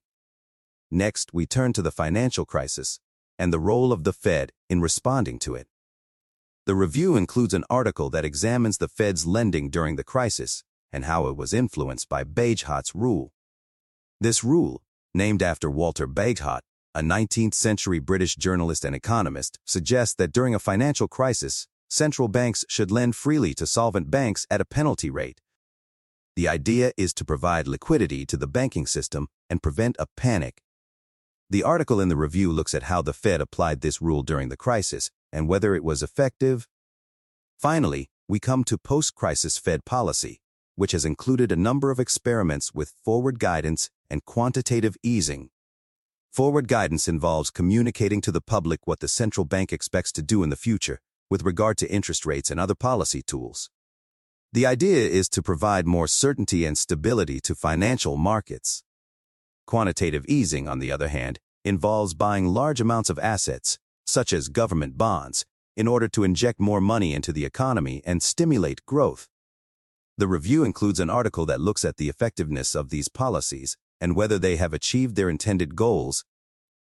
Next, 0.91 1.33
we 1.33 1.47
turn 1.47 1.73
to 1.75 1.83
the 1.83 1.93
financial 1.93 2.45
crisis 2.45 2.99
and 3.39 3.53
the 3.53 3.61
role 3.61 3.93
of 3.93 4.05
the 4.05 4.13
Fed 4.13 4.53
in 4.69 4.81
responding 4.81 5.39
to 5.41 5.55
it. 5.55 5.69
The 6.67 6.75
review 6.75 7.17
includes 7.17 7.55
an 7.55 7.65
article 7.71 8.11
that 8.11 8.25
examines 8.25 8.79
the 8.79 8.89
Fed's 8.89 9.27
lending 9.27 9.71
during 9.71 9.97
the 9.97 10.05
crisis 10.05 10.65
and 10.93 11.05
how 11.05 11.29
it 11.29 11.37
was 11.37 11.55
influenced 11.55 12.09
by 12.09 12.25
Bagehot's 12.25 12.95
rule. 12.95 13.33
This 14.21 14.45
rule, 14.45 14.83
named 15.15 15.43
after 15.43 15.71
Walter 15.71 16.07
Bagehot, 16.07 16.61
a 16.95 17.01
19th 17.01 17.55
century 17.55 17.99
British 18.01 18.37
journalist 18.37 18.85
and 18.85 18.95
economist, 18.95 19.59
suggests 19.65 20.15
that 20.17 20.33
during 20.33 20.55
a 20.55 20.59
financial 20.59 21.09
crisis, 21.09 21.67
central 21.89 22.29
banks 22.29 22.65
should 22.69 22.91
lend 22.91 23.17
freely 23.17 23.55
to 23.55 23.67
solvent 23.67 24.11
banks 24.11 24.47
at 24.51 24.61
a 24.61 24.65
penalty 24.65 25.11
rate 25.11 25.41
the 26.35 26.49
idea 26.49 26.93
is 26.97 27.13
to 27.15 27.25
provide 27.25 27.69
liquidity 27.69 28.25
to 28.27 28.37
the 28.37 28.47
banking 28.47 28.87
system 28.87 29.29
and 29.51 29.63
prevent 29.63 29.97
a 29.99 30.07
panic. 30.17 30.63
The 31.51 31.63
article 31.63 32.01
in 32.01 32.09
the 32.09 32.17
review 32.17 32.51
looks 32.51 32.75
at 32.75 32.85
how 32.85 33.03
the 33.03 33.13
Fed 33.13 33.41
applied 33.41 33.81
this 33.81 34.01
rule 34.01 34.23
during 34.23 34.49
the 34.49 34.57
crisis 34.57 35.11
and 35.33 35.49
whether 35.49 35.75
it 35.75 35.85
was 35.85 36.03
effective. 36.03 36.67
Finally, 37.59 38.09
we 38.27 38.41
come 38.41 38.65
to 38.65 38.79
post-crisis 38.79 39.59
Fed 39.59 39.85
policy, 39.85 40.41
which 40.75 40.93
has 40.93 41.05
included 41.05 41.53
a 41.53 41.57
number 41.57 41.91
of 41.91 42.01
experiments 42.01 42.73
with 42.73 42.95
forward 43.05 43.39
guidance 43.39 43.91
and 44.09 44.25
quantitative 44.25 44.97
easing. 45.03 45.51
Forward 46.31 46.67
guidance 46.67 47.09
involves 47.09 47.51
communicating 47.51 48.23
to 48.23 48.33
the 48.33 48.41
public 48.41 48.87
what 48.87 49.01
the 49.01 49.09
central 49.09 49.45
bank 49.45 49.71
expects 49.71 50.13
to 50.13 50.23
do 50.23 50.43
in 50.43 50.49
the 50.49 50.57
future 50.57 50.99
with 51.29 51.43
regard 51.43 51.77
to 51.79 51.91
interest 51.91 52.25
rates 52.25 52.51
and 52.51 52.59
other 52.59 52.75
policy 52.75 53.21
tools. 53.21 53.69
The 54.55 54.67
idea 54.67 55.09
is 55.09 55.31
to 55.31 55.43
provide 55.43 55.87
more 55.87 56.07
certainty 56.07 56.67
and 56.67 56.77
stability 56.77 57.41
to 57.41 57.55
financial 57.55 58.19
markets. 58.19 58.83
Quantitative 59.67 60.27
easing, 60.29 60.69
on 60.69 60.79
the 60.79 60.93
other 60.93 61.09
hand, 61.09 61.39
involves 61.65 62.13
buying 62.13 62.49
large 62.49 62.79
amounts 62.79 63.09
of 63.09 63.19
assets, 63.19 63.79
such 64.07 64.31
as 64.31 64.51
government 64.51 64.99
bonds, 64.99 65.47
in 65.75 65.89
order 65.89 66.07
to 66.09 66.23
inject 66.23 66.61
more 66.61 66.83
money 66.83 67.15
into 67.15 67.33
the 67.33 67.47
economy 67.47 68.03
and 68.05 68.23
stimulate 68.23 68.85
growth. 68.85 69.27
The 70.19 70.29
review 70.29 70.65
includes 70.65 71.01
an 71.01 71.09
article 71.09 71.47
that 71.47 71.61
looks 71.61 71.83
at 71.83 71.97
the 71.97 72.11
effectiveness 72.11 72.75
of 72.75 72.91
these 72.91 73.09
policies 73.09 73.79
and 74.03 74.15
whether 74.15 74.39
they 74.39 74.57
have 74.57 74.75
achieved 74.75 75.17
their 75.17 75.31
intended 75.31 75.77
goals. 75.77 76.27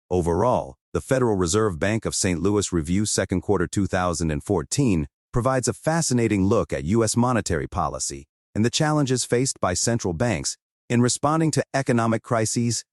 Overall, 0.09 0.75
the 0.91 1.01
Federal 1.01 1.35
Reserve 1.35 1.77
Bank 1.77 2.05
of 2.05 2.15
St. 2.15 2.41
Louis 2.41 2.73
Review 2.73 3.05
second 3.05 3.41
quarter 3.41 3.67
2014 3.67 5.07
provides 5.33 5.67
a 5.67 5.73
fascinating 5.73 6.45
look 6.45 6.71
at 6.71 6.85
U.S. 6.85 7.17
monetary 7.17 7.67
policy 7.67 8.27
and 8.55 8.63
the 8.63 8.69
challenges 8.69 9.25
faced 9.25 9.59
by 9.59 9.73
central 9.73 10.13
banks 10.13 10.55
in 10.89 11.01
responding 11.01 11.51
to 11.51 11.63
economic 11.73 12.21
crises. 12.21 12.85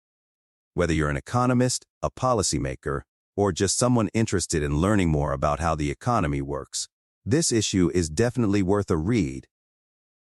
Whether 0.74 0.94
you're 0.94 1.10
an 1.10 1.16
economist, 1.16 1.84
a 2.02 2.10
policymaker, 2.10 3.02
or 3.36 3.52
just 3.52 3.76
someone 3.76 4.08
interested 4.14 4.62
in 4.62 4.78
learning 4.78 5.10
more 5.10 5.32
about 5.32 5.60
how 5.60 5.74
the 5.74 5.90
economy 5.90 6.40
works, 6.40 6.88
this 7.24 7.52
issue 7.52 7.90
is 7.94 8.08
definitely 8.08 8.62
worth 8.62 8.90
a 8.90 8.96
read. 8.96 9.46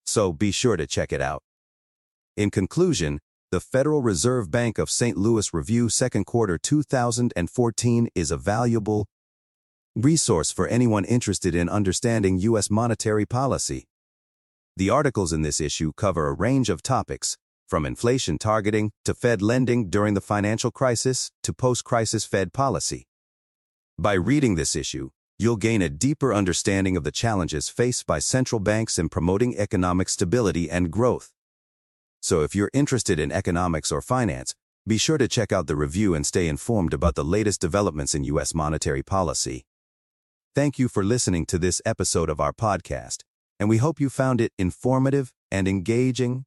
So 0.05 0.33
be 0.33 0.51
sure 0.51 0.77
to 0.77 0.87
check 0.87 1.13
it 1.13 1.21
out. 1.21 1.43
In 2.35 2.49
conclusion, 2.49 3.19
the 3.51 3.59
Federal 3.59 4.01
Reserve 4.01 4.49
Bank 4.49 4.77
of 4.77 4.89
St. 4.89 5.17
Louis 5.17 5.53
Review 5.53 5.89
second 5.89 6.25
quarter 6.25 6.57
2014 6.57 8.09
is 8.15 8.31
a 8.31 8.37
valuable, 8.37 9.07
resource 9.95 10.51
for 10.51 10.67
anyone 10.67 11.05
interested 11.05 11.55
in 11.55 11.67
understanding 11.67 12.37
U.S. 12.39 12.69
monetary 12.69 13.25
policy. 13.25 13.87
The 14.77 14.89
articles 14.89 15.33
in 15.33 15.41
this 15.41 15.59
issue 15.59 15.91
cover 15.97 16.27
a 16.27 16.33
range 16.33 16.69
of 16.69 16.81
topics, 16.81 17.37
from 17.67 17.85
inflation 17.85 18.37
targeting 18.37 18.91
to 19.05 19.13
Fed 19.13 19.41
lending 19.41 19.89
during 19.89 20.13
the 20.13 20.21
financial 20.21 20.71
crisis 20.71 21.31
to 21.43 21.53
post-crisis 21.53 22.25
Fed 22.25 22.53
policy. 22.53 23.07
By 23.97 24.13
reading 24.13 24.55
this 24.55 24.75
issue, 24.75 25.09
you'll 25.37 25.57
gain 25.57 25.81
a 25.81 25.89
deeper 25.89 26.33
understanding 26.33 26.95
of 26.95 27.03
the 27.03 27.11
challenges 27.11 27.67
faced 27.67 28.05
by 28.05 28.19
central 28.19 28.59
banks 28.59 28.97
in 28.97 29.09
promoting 29.09 29.57
economic 29.57 30.07
stability 30.09 30.69
and 30.69 30.91
growth. 30.91 31.31
So 32.21 32.41
if 32.41 32.55
you're 32.55 32.71
interested 32.73 33.19
in 33.19 33.31
economics 33.31 33.91
or 33.91 34.01
finance, 34.01 34.53
be 34.87 34.97
sure 34.97 35.17
to 35.17 35.27
check 35.27 35.51
out 35.51 35.67
the 35.67 35.75
review 35.75 36.15
and 36.15 36.25
stay 36.25 36.47
informed 36.47 36.93
about 36.93 37.15
the 37.15 37.23
latest 37.23 37.61
developments 37.61 38.15
in 38.15 38.23
U.S. 38.25 38.55
monetary 38.55 39.03
policy. 39.03 39.65
Thank 40.55 40.79
you 40.79 40.87
for 40.87 41.03
listening 41.03 41.45
to 41.45 41.59
this 41.59 41.79
episode 41.85 42.27
of 42.27 42.39
our 42.39 42.51
podcast, 42.51 43.17
and 43.59 43.69
we 43.69 43.77
hope 43.77 43.99
you 43.99 44.09
found 44.09 44.41
it 44.41 44.51
informative 44.57 45.31
and 45.51 45.67
engaging. 45.67 46.45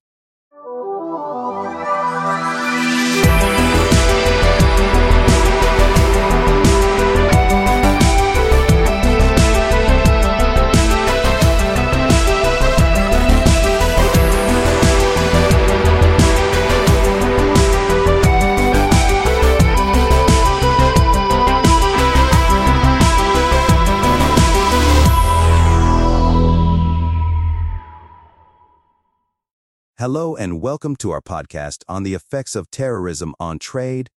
Hello 30.02 30.34
and 30.34 30.60
welcome 30.60 30.96
to 30.96 31.12
our 31.12 31.20
podcast 31.20 31.84
on 31.86 32.02
the 32.02 32.12
effects 32.12 32.56
of 32.56 32.68
terrorism 32.72 33.36
on 33.38 33.60
trade. 33.60 34.10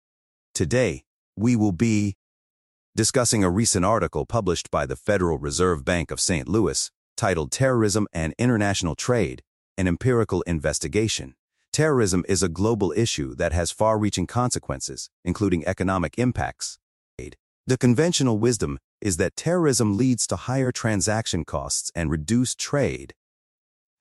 Today, 0.56 1.04
we 1.36 1.58
will 1.58 1.74
be 1.74 2.16
discussing 2.96 3.44
a 3.44 3.50
recent 3.50 3.84
article 3.84 4.26
published 4.26 4.72
by 4.72 4.86
the 4.86 4.96
Federal 4.96 5.38
Reserve 5.40 5.84
Bank 5.84 6.10
of 6.10 6.22
St. 6.22 6.48
Louis 6.48 6.90
titled 7.18 7.52
Terrorism 7.52 8.08
and 8.14 8.34
International 8.38 8.96
Trade, 8.96 9.42
an 9.78 9.90
Empirical 9.90 10.42
Investigation. 10.44 11.36
Terrorism 11.74 12.24
is 12.30 12.42
a 12.42 12.48
global 12.48 12.94
issue 12.96 13.36
that 13.36 13.52
has 13.52 13.70
far-reaching 13.70 14.26
consequences, 14.26 15.10
including 15.26 15.68
economic 15.68 16.18
impacts. 16.18 16.80
The 17.68 17.78
conventional 17.78 18.38
wisdom 18.38 18.80
is 19.02 19.18
that 19.18 19.36
terrorism 19.36 19.98
leads 19.98 20.28
to 20.28 20.38
higher 20.38 20.72
transaction 20.72 21.44
costs 21.44 21.92
and 21.94 22.10
reduced 22.10 22.58
trade. 22.58 23.14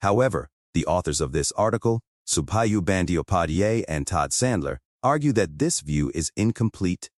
However, 0.00 0.48
the 0.74 0.86
authors 0.86 1.20
of 1.20 1.32
this 1.32 1.52
article, 1.52 2.00
Subhayu 2.26 2.80
Bandyopadhyay 2.80 3.84
and 3.88 4.06
Todd 4.06 4.30
Sandler, 4.30 4.78
argue 5.02 5.32
that 5.32 5.58
this 5.58 5.80
view 5.80 6.10
is 6.14 6.30
incomplete. 6.36 7.10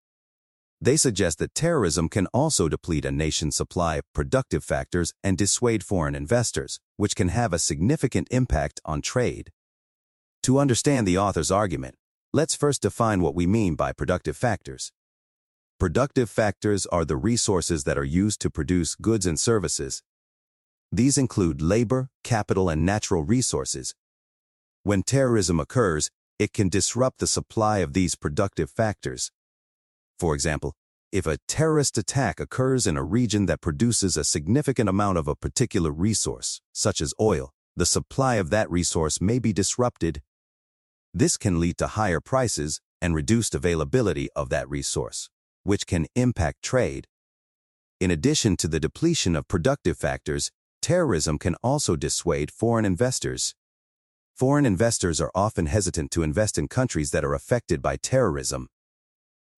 They 0.81 0.97
suggest 0.97 1.39
that 1.39 1.55
terrorism 1.55 2.09
can 2.09 2.27
also 2.29 2.69
deplete 2.69 3.05
a 3.05 3.13
nation's 3.13 3.57
supply 3.57 3.97
of 3.97 4.13
productive 4.13 4.65
factors 4.65 5.13
and 5.23 5.39
dissuade 5.39 5.83
foreign 5.83 6.15
investors, 6.15 6.81
which 6.97 7.17
can 7.17 7.29
have 7.29 7.53
a 7.53 7.59
significant 7.59 8.29
impact 8.31 8.81
on 8.85 9.01
trade. 9.01 9.51
To 10.43 10.59
understand 10.59 11.07
the 11.07 11.17
author's 11.17 11.51
argument, 11.51 11.95
let's 12.33 12.55
first 12.55 12.83
define 12.83 13.23
what 13.23 13.35
we 13.35 13.47
mean 13.47 13.77
by 13.77 13.93
productive 13.93 14.37
factors. 14.37 14.93
Productive 15.81 16.29
factors 16.29 16.87
are 16.87 17.05
the 17.05 17.17
resources 17.17 17.85
that 17.85 17.99
are 17.99 18.05
used 18.05 18.41
to 18.43 18.51
produce 18.51 18.95
goods 18.95 19.27
and 19.27 19.39
services, 19.39 20.03
these 20.97 21.19
include 21.19 21.61
labor, 21.61 22.09
capital, 22.23 22.69
and 22.69 22.85
natural 22.85 23.25
resources. 23.25 23.95
When 24.83 25.03
terrorism 25.03 25.59
occurs, 25.59 26.11
it 26.39 26.53
can 26.53 26.69
disrupt 26.69 27.19
the 27.19 27.27
supply 27.27 27.79
of 27.79 27.93
these 27.93 28.15
productive 28.15 28.71
factors. 28.71 29.33
For 30.19 30.35
example, 30.35 30.75
if 31.11 31.27
a 31.27 31.39
terrorist 31.47 31.97
attack 31.97 32.41
occurs 32.41 32.87
in 32.87 32.97
a 32.97 33.03
region 33.03 33.47
that 33.47 33.61
produces 33.61 34.17
a 34.17 34.25
significant 34.25 34.89
amount 34.89 35.17
of 35.17 35.29
a 35.29 35.37
particular 35.37 35.91
resource, 35.91 36.61
such 36.73 37.01
as 37.01 37.15
oil, 37.21 37.51
the 37.77 37.87
supply 37.87 38.37
of 38.37 38.51
that 38.51 38.71
resource 38.71 39.21
may 39.21 39.39
be 39.39 39.53
disrupted. 39.53 40.23
This 41.13 41.37
can 41.37 41.61
lead 41.61 41.79
to 41.79 41.89
higher 41.89 42.21
prices 42.21 42.81
and 43.01 43.15
reduced 43.15 43.55
availability 43.55 44.29
of 44.35 44.49
that 44.51 44.69
resource, 44.69 45.31
which 45.63 45.87
can 45.87 46.07
impact 46.15 46.63
trade. 46.63 47.07
In 48.01 48.11
addition 48.11 48.57
to 48.59 48.69
the 48.69 48.81
depletion 48.81 49.37
of 49.37 49.49
productive 49.49 49.97
factors, 49.97 50.51
terrorism 50.85 51.39
can 51.39 51.55
also 51.63 51.97
dissuade 51.97 52.51
foreign 52.51 52.85
investors. 52.85 53.55
Foreign 54.35 54.67
investors 54.67 55.19
are 55.19 55.31
often 55.35 55.65
hesitant 55.65 56.11
to 56.11 56.23
invest 56.23 56.59
in 56.59 56.69
countries 56.69 57.11
that 57.11 57.25
are 57.25 57.33
affected 57.33 57.81
by 57.81 57.97
terrorism. 57.97 58.69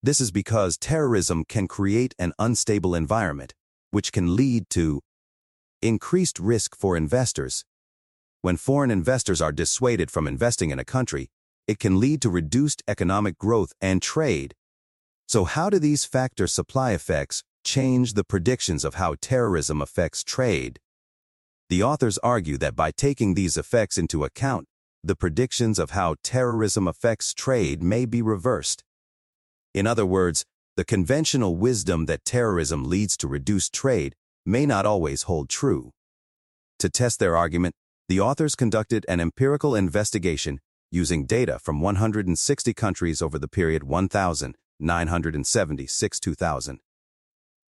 This 0.01 0.21
is 0.21 0.31
because 0.31 0.77
terrorism 0.77 1.43
can 1.43 1.67
create 1.67 2.15
an 2.17 2.31
unstable 2.39 2.95
environment, 2.95 3.53
which 3.91 4.13
can 4.13 4.37
lead 4.37 4.69
to 4.69 5.01
increased 5.81 6.39
risk 6.39 6.77
for 6.77 6.95
investors. 6.95 7.65
When 8.41 8.55
foreign 8.55 8.89
investors 8.89 9.41
are 9.41 9.51
dissuaded 9.51 10.09
from 10.09 10.27
investing 10.27 10.69
in 10.69 10.79
a 10.79 10.85
country, 10.85 11.27
it 11.67 11.77
can 11.77 11.99
lead 11.99 12.21
to 12.21 12.29
reduced 12.29 12.83
economic 12.87 13.37
growth 13.37 13.73
and 13.81 14.01
trade. 14.01 14.55
So 15.27 15.43
how 15.43 15.69
do 15.69 15.77
these 15.77 16.05
factor 16.05 16.47
supply 16.47 16.93
effects 16.93 17.43
change 17.65 18.13
the 18.13 18.23
predictions 18.23 18.85
of 18.85 18.93
how 18.93 19.15
terrorism 19.19 19.81
affects 19.81 20.23
trade? 20.23 20.79
The 21.69 21.83
authors 21.83 22.17
argue 22.19 22.57
that 22.59 22.77
by 22.77 22.91
taking 22.91 23.33
these 23.33 23.57
effects 23.57 23.97
into 23.97 24.23
account, 24.23 24.69
the 25.03 25.17
predictions 25.17 25.79
of 25.79 25.89
how 25.91 26.15
terrorism 26.23 26.87
affects 26.87 27.33
trade 27.33 27.83
may 27.83 28.05
be 28.05 28.21
reversed. 28.21 28.85
In 29.73 29.85
other 29.85 30.05
words, 30.05 30.45
the 30.77 30.85
conventional 30.85 31.57
wisdom 31.57 32.05
that 32.05 32.23
terrorism 32.23 32.85
leads 32.85 33.17
to 33.17 33.27
reduced 33.27 33.73
trade 33.73 34.15
may 34.45 34.65
not 34.65 34.85
always 34.85 35.23
hold 35.23 35.49
true. 35.49 35.91
To 36.79 36.89
test 36.89 37.19
their 37.19 37.35
argument, 37.35 37.75
the 38.07 38.21
authors 38.21 38.55
conducted 38.55 39.05
an 39.09 39.19
empirical 39.19 39.75
investigation 39.75 40.59
using 40.89 41.25
data 41.25 41.59
from 41.59 41.81
160 41.81 42.73
countries 42.75 43.21
over 43.21 43.37
the 43.37 43.49
period 43.49 43.81
1976-2000. 43.83 46.77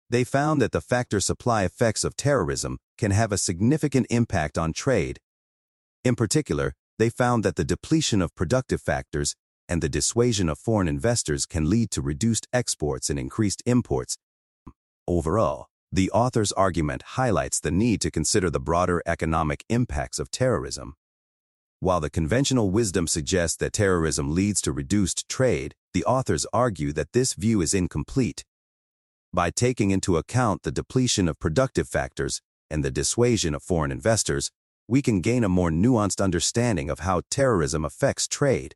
They 0.10 0.24
found 0.24 0.62
that 0.62 0.72
the 0.72 0.82
factor 0.82 1.20
supply 1.20 1.64
effects 1.64 2.04
of 2.04 2.16
terrorism 2.16 2.80
can 2.98 3.12
have 3.12 3.32
a 3.32 3.38
significant 3.38 4.08
impact 4.10 4.58
on 4.58 4.74
trade. 4.74 5.20
In 6.04 6.16
particular, 6.16 6.74
they 6.98 7.10
found 7.10 7.46
that 7.46 7.56
the 7.56 7.64
depletion 7.64 8.22
of 8.22 8.36
productive 8.36 8.82
factors 8.82 9.36
and 9.68 9.84
the 9.84 9.90
dissuasion 9.90 10.50
of 10.50 10.58
foreign 10.58 10.88
investors 10.88 11.46
can 11.46 11.70
lead 11.70 11.92
to 11.92 12.02
reduced 12.02 12.48
exports 12.52 13.10
and 13.10 13.20
increased 13.20 13.62
imports. 13.66 14.18
Overall, 15.08 15.68
the 15.92 16.10
author's 16.12 16.52
argument 16.54 17.04
highlights 17.18 17.60
the 17.60 17.72
need 17.72 18.02
to 18.02 18.12
consider 18.12 18.50
the 18.50 18.60
broader 18.60 19.02
economic 19.06 19.64
impacts 19.70 20.20
of 20.20 20.32
terrorism. 20.32 20.96
While 21.80 22.02
the 22.02 22.10
conventional 22.10 22.72
wisdom 22.72 23.08
suggests 23.08 23.58
that 23.58 23.74
terrorism 23.74 24.36
leads 24.36 24.60
to 24.62 24.72
reduced 24.72 25.30
trade, 25.30 25.76
the 25.94 26.04
authors 26.04 26.46
argue 26.52 26.92
that 26.94 27.14
this 27.14 27.34
view 27.36 27.62
is 27.62 27.74
incomplete. 27.74 28.44
By 29.32 29.52
taking 29.52 29.92
into 29.92 30.18
account 30.18 30.64
the 30.64 30.72
depletion 30.72 31.28
of 31.28 31.40
productive 31.40 31.88
factors 31.88 32.42
and 32.70 32.84
the 32.84 32.90
dissuasion 32.90 33.54
of 33.54 33.62
foreign 33.62 33.92
investors, 33.92 34.50
we 34.88 35.04
can 35.04 35.22
gain 35.22 35.44
a 35.44 35.50
more 35.50 35.70
nuanced 35.70 36.20
understanding 36.20 36.90
of 36.90 37.00
how 37.00 37.22
terrorism 37.30 37.86
affects 37.86 38.28
trade. 38.28 38.74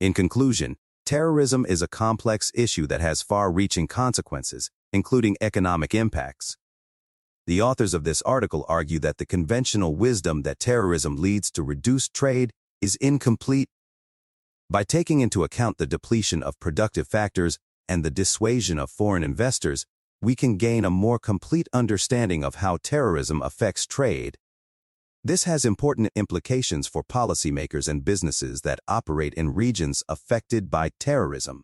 In 0.00 0.12
conclusion, 0.12 0.76
terrorism 1.06 1.64
is 1.66 1.80
a 1.80 1.88
complex 1.88 2.52
issue 2.54 2.86
that 2.88 3.00
has 3.00 3.22
far-reaching 3.22 3.88
consequences, 3.88 4.70
including 4.92 5.38
economic 5.40 5.94
impacts. 5.94 6.58
The 7.46 7.62
authors 7.62 7.94
of 7.94 8.04
this 8.04 8.20
article 8.22 8.66
argue 8.68 8.98
that 8.98 9.16
the 9.16 9.26
conventional 9.26 9.96
wisdom 9.96 10.42
that 10.42 10.58
terrorism 10.58 11.16
leads 11.16 11.50
to 11.52 11.62
reduced 11.62 12.12
trade 12.12 12.52
is 12.82 12.96
incomplete. 12.96 13.70
By 14.68 14.84
taking 14.84 15.20
into 15.20 15.42
account 15.42 15.78
the 15.78 15.86
depletion 15.86 16.42
of 16.42 16.60
productive 16.60 17.08
factors 17.08 17.58
and 17.88 18.04
the 18.04 18.10
dissuasion 18.10 18.78
of 18.78 18.90
foreign 18.90 19.24
investors, 19.24 19.86
we 20.20 20.34
can 20.34 20.56
gain 20.56 20.84
a 20.84 20.90
more 20.90 21.18
complete 21.18 21.68
understanding 21.72 22.42
of 22.42 22.56
how 22.56 22.78
terrorism 22.82 23.42
affects 23.42 23.86
trade. 23.86 24.38
This 25.22 25.44
has 25.44 25.64
important 25.64 26.10
implications 26.14 26.86
for 26.86 27.02
policymakers 27.02 27.88
and 27.88 28.04
businesses 28.04 28.60
that 28.60 28.80
operate 28.86 29.34
in 29.34 29.54
regions 29.54 30.02
affected 30.08 30.70
by 30.70 30.90
terrorism. 31.00 31.62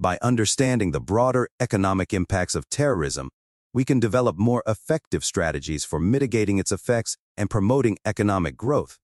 By 0.00 0.18
understanding 0.20 0.92
the 0.92 1.00
broader 1.00 1.48
economic 1.60 2.12
impacts 2.12 2.54
of 2.54 2.68
terrorism, 2.68 3.30
we 3.74 3.84
can 3.84 4.00
develop 4.00 4.36
more 4.36 4.62
effective 4.66 5.24
strategies 5.24 5.84
for 5.84 5.98
mitigating 5.98 6.58
its 6.58 6.72
effects 6.72 7.16
and 7.36 7.48
promoting 7.48 7.98
economic 8.04 8.56
growth. 8.56 8.98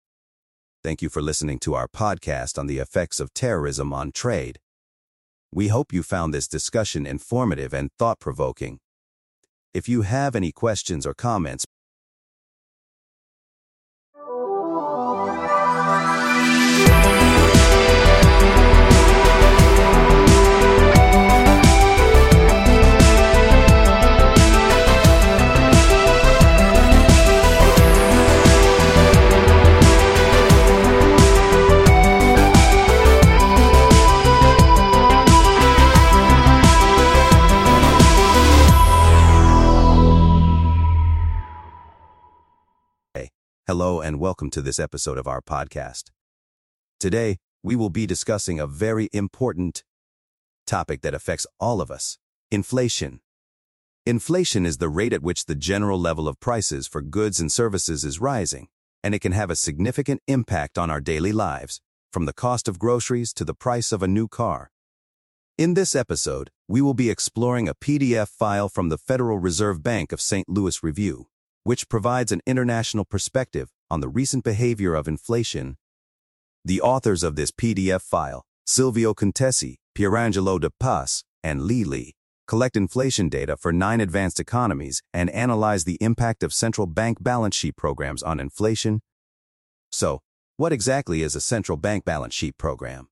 Thank 0.83 1.03
you 1.03 1.09
for 1.09 1.22
listening 1.22 1.59
to 1.61 1.74
our 1.74 1.89
podcast 1.89 2.59
on 2.59 2.66
the 2.66 2.79
effects 2.79 3.20
of 3.20 3.33
terrorism 3.35 3.93
on 3.93 4.12
trade. 4.12 4.59
We 5.53 5.68
hope 5.68 5.92
you 5.92 6.03
found 6.03 6.34
this 6.34 6.46
discussion 6.46 7.07
informative 7.07 7.72
and 7.72 7.90
thought-provoking. 7.99 8.78
If 9.72 9.88
you 9.88 10.03
have 10.03 10.36
any 10.36 10.53
questions 10.53 11.07
or 11.07 11.14
comments, 11.14 11.64
Hello 43.71 44.01
and 44.01 44.19
welcome 44.19 44.49
to 44.49 44.62
this 44.62 44.79
episode 44.79 45.19
of 45.19 45.27
our 45.27 45.43
podcast. 45.43 46.05
Today, 46.99 47.37
we 47.62 47.77
will 47.77 47.91
be 47.91 48.07
discussing 48.07 48.59
a 48.59 48.66
very 48.66 49.11
important 49.12 49.85
topic 50.66 51.03
that 51.03 51.12
affects 51.12 51.47
all 51.61 51.83
of 51.83 51.91
us, 51.91 52.16
inflation. 52.51 53.21
Inflation 54.07 54.64
is 54.64 54.79
the 54.79 54.89
rate 54.89 55.12
at 55.12 55.23
which 55.23 55.45
the 55.45 55.55
general 55.55 56.01
level 56.01 56.27
of 56.29 56.41
prices 56.41 56.87
for 56.87 57.03
goods 57.03 57.41
and 57.41 57.53
services 57.53 58.07
is 58.07 58.23
rising, 58.23 58.69
and 59.05 59.14
it 59.14 59.19
can 59.19 59.33
have 59.33 59.51
a 59.51 59.55
significant 59.55 60.23
impact 60.27 60.79
on 60.79 60.91
our 60.91 61.03
daily 61.03 61.33
lives, 61.33 61.83
from 62.11 62.25
the 62.25 62.33
cost 62.33 62.69
of 62.69 62.79
groceries 62.79 63.35
to 63.35 63.45
the 63.45 63.53
price 63.53 63.93
of 63.93 64.03
a 64.03 64.09
new 64.09 64.29
car. 64.29 64.71
In 65.59 65.75
this 65.75 65.95
episode, 65.95 66.49
we 66.69 66.81
will 66.81 66.95
be 66.95 67.11
exploring 67.11 67.69
a 67.69 67.75
PDF 67.75 68.29
file 68.29 68.71
from 68.71 68.89
the 68.89 68.97
Federal 68.97 69.37
Reserve 69.37 69.83
Bank 69.83 70.11
of 70.11 70.23
St. 70.23 70.49
Louis 70.49 70.83
Review, 70.83 71.27
which 71.69 71.91
provides 71.91 72.33
an 72.33 72.41
international 72.47 73.05
perspective 73.05 73.69
on 73.91 74.01
the 74.01 74.09
recent 74.09 74.43
behavior 74.43 74.95
of 74.95 75.07
inflation. 75.07 75.77
The 76.64 76.81
authors 76.81 77.23
of 77.23 77.37
this 77.37 77.51
PDF 77.51 78.01
file, 78.01 78.47
Silvio 78.64 79.12
Contessi, 79.12 79.77
Pierangelo 79.95 80.59
de 80.59 80.71
Pace, 80.71 81.25
and 81.43 81.64
Li 81.64 81.85
Li, 81.85 82.14
collect 82.47 82.75
inflation 82.75 83.29
data 83.29 83.55
for 83.55 83.71
nine 83.71 84.01
advanced 84.01 84.41
economies 84.41 85.03
and 85.12 85.29
analyze 85.29 85.85
the 85.85 85.99
impact 86.01 86.43
of 86.43 86.55
central 86.55 86.87
bank 86.87 87.23
balance 87.23 87.55
sheet 87.55 87.77
programs 87.77 88.23
on 88.23 88.41
inflation. 88.41 89.03
So, 89.93 90.23
what 90.57 90.73
exactly 90.73 91.21
is 91.21 91.37
a 91.37 91.41
central 91.53 91.77
bank 91.77 92.03
balance 92.03 92.33
sheet 92.33 92.57
program? 92.57 93.09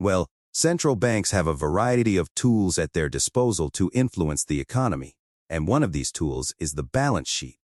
Well, 0.00 0.26
central 0.52 0.96
banks 0.96 1.30
have 1.30 1.46
a 1.46 1.54
variety 1.54 2.16
of 2.16 2.34
tools 2.34 2.80
at 2.80 2.94
their 2.94 3.08
disposal 3.08 3.70
to 3.70 3.92
influence 3.94 4.44
the 4.44 4.58
economy, 4.58 5.14
and 5.48 5.68
one 5.68 5.84
of 5.84 5.92
these 5.92 6.10
tools 6.10 6.52
is 6.58 6.72
the 6.72 6.82
balance 6.82 7.28
sheet. 7.28 7.59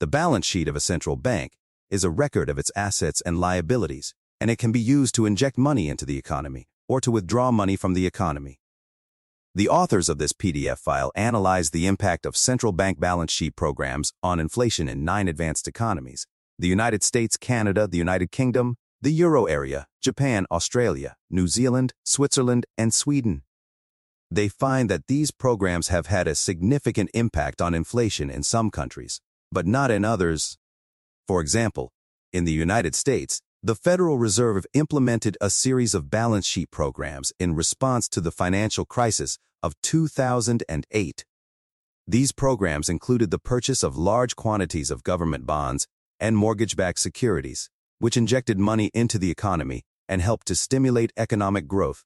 The 0.00 0.06
balance 0.08 0.44
sheet 0.44 0.66
of 0.66 0.74
a 0.74 0.80
central 0.80 1.16
bank 1.16 1.52
is 1.88 2.02
a 2.02 2.10
record 2.10 2.50
of 2.50 2.58
its 2.58 2.72
assets 2.74 3.20
and 3.20 3.38
liabilities, 3.38 4.12
and 4.40 4.50
it 4.50 4.58
can 4.58 4.72
be 4.72 4.80
used 4.80 5.14
to 5.14 5.26
inject 5.26 5.56
money 5.56 5.88
into 5.88 6.04
the 6.04 6.18
economy 6.18 6.66
or 6.88 7.00
to 7.00 7.12
withdraw 7.12 7.52
money 7.52 7.76
from 7.76 7.94
the 7.94 8.06
economy. 8.06 8.58
The 9.54 9.68
authors 9.68 10.08
of 10.08 10.18
this 10.18 10.32
PDF 10.32 10.78
file 10.78 11.12
analyze 11.14 11.70
the 11.70 11.86
impact 11.86 12.26
of 12.26 12.36
central 12.36 12.72
bank 12.72 12.98
balance 12.98 13.30
sheet 13.30 13.54
programs 13.54 14.12
on 14.20 14.40
inflation 14.40 14.88
in 14.88 15.04
nine 15.04 15.28
advanced 15.28 15.68
economies, 15.68 16.26
the 16.58 16.66
United 16.66 17.04
States, 17.04 17.36
Canada, 17.36 17.86
the 17.86 17.98
United 17.98 18.32
Kingdom, 18.32 18.76
the 19.00 19.12
Euro 19.12 19.44
area, 19.44 19.86
Japan, 20.02 20.44
Australia, 20.50 21.14
New 21.30 21.46
Zealand, 21.46 21.92
Switzerland, 22.04 22.66
and 22.76 22.92
Sweden. 22.92 23.42
They 24.28 24.48
find 24.48 24.90
that 24.90 25.06
these 25.06 25.30
programs 25.30 25.88
have 25.88 26.06
had 26.06 26.26
a 26.26 26.34
significant 26.34 27.10
impact 27.14 27.62
on 27.62 27.74
inflation 27.74 28.30
in 28.30 28.42
some 28.42 28.72
countries, 28.72 29.20
but 29.54 29.66
not 29.66 29.90
in 29.90 30.04
others. 30.04 30.58
For 31.26 31.40
example, 31.40 31.92
in 32.32 32.44
the 32.44 32.52
United 32.52 32.94
States, 32.94 33.40
The 33.62 33.76
Federal 33.76 34.18
Reserve 34.18 34.66
implemented 34.74 35.38
a 35.40 35.48
series 35.48 35.94
of 35.94 36.10
balance 36.10 36.44
sheet 36.44 36.70
programs 36.70 37.32
in 37.38 37.54
response 37.54 38.08
to 38.10 38.20
the 38.20 38.32
financial 38.32 38.84
crisis 38.84 39.38
of 39.62 39.80
2008. 39.82 41.24
These 42.06 42.32
programs 42.32 42.90
included 42.90 43.30
the 43.30 43.38
purchase 43.38 43.82
of 43.82 43.96
large 43.96 44.36
quantities 44.36 44.90
of 44.90 45.04
government 45.04 45.46
bonds 45.46 45.86
and 46.20 46.36
mortgage-backed 46.36 46.98
securities, 46.98 47.70
which 47.98 48.16
injected 48.16 48.58
money 48.58 48.90
into 48.92 49.18
the 49.18 49.30
economy 49.30 49.84
and 50.08 50.20
helped 50.20 50.46
to 50.48 50.54
stimulate 50.54 51.12
economic 51.16 51.66
growth. 51.66 52.04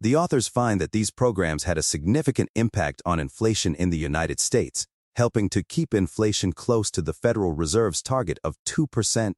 The 0.00 0.14
authors 0.14 0.48
find 0.48 0.80
that 0.80 0.92
these 0.92 1.10
programs 1.10 1.64
had 1.64 1.78
a 1.78 1.82
significant 1.82 2.50
impact 2.54 3.02
on 3.06 3.18
inflation 3.18 3.74
in 3.74 3.90
the 3.90 3.98
United 3.98 4.38
States, 4.38 4.86
helping 5.16 5.48
to 5.50 5.62
keep 5.62 5.92
inflation 5.92 6.52
close 6.52 6.90
to 6.90 7.02
the 7.02 7.12
Federal 7.12 7.52
Reserve's 7.52 8.02
target 8.02 8.38
of 8.42 8.56
2%. 8.66 9.34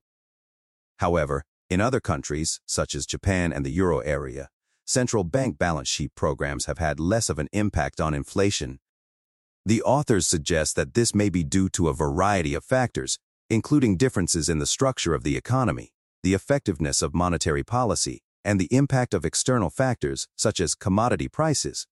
However, 0.99 1.45
in 1.69 1.81
other 1.81 2.01
countries, 2.01 2.61
such 2.67 2.95
as 2.95 3.07
Japan 3.07 3.53
and 3.53 3.65
the 3.65 3.73
euro 3.73 3.99
area, 4.01 4.49
central 4.85 5.25
bank 5.25 5.59
balance 5.59 5.89
sheet 5.89 6.15
programs 6.15 6.67
have 6.67 6.79
had 6.79 7.01
less 7.01 7.29
of 7.29 7.39
an 7.39 7.49
impact 7.53 8.01
on 8.01 8.15
inflation. 8.15 8.79
The 9.67 9.83
authors 9.83 10.27
suggest 10.27 10.77
that 10.77 10.95
this 10.95 11.15
may 11.15 11.31
be 11.31 11.43
due 11.43 11.69
to 11.71 11.89
a 11.89 11.95
variety 11.95 12.55
of 12.55 12.65
factors, 12.65 13.19
including 13.49 13.97
differences 13.97 14.49
in 14.49 14.59
the 14.59 14.67
structure 14.67 15.15
of 15.15 15.25
the 15.25 15.37
economy, 15.37 15.93
the 16.23 16.35
effectiveness 16.35 17.01
of 17.01 17.15
monetary 17.15 17.65
policy, 17.65 18.23
and 18.45 18.61
the 18.61 18.73
impact 18.75 19.15
of 19.15 19.25
external 19.25 19.71
factors 19.71 20.29
such 20.37 20.61
as 20.61 20.75
commodity 20.75 21.29
prices. 21.29 21.87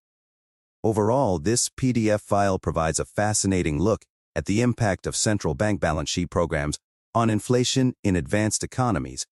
Overall, 0.84 1.38
this 1.38 1.68
PDF 1.68 2.20
file 2.20 2.58
provides 2.58 2.98
a 2.98 3.04
fascinating 3.04 3.78
look 3.78 4.04
at 4.34 4.46
the 4.46 4.60
impact 4.60 5.06
of 5.06 5.14
central 5.14 5.54
bank 5.54 5.80
balance 5.80 6.10
sheet 6.10 6.30
programs 6.30 6.78
on 7.14 7.30
inflation 7.30 7.94
in 8.02 8.16
advanced 8.16 8.64
economies. 8.64 9.26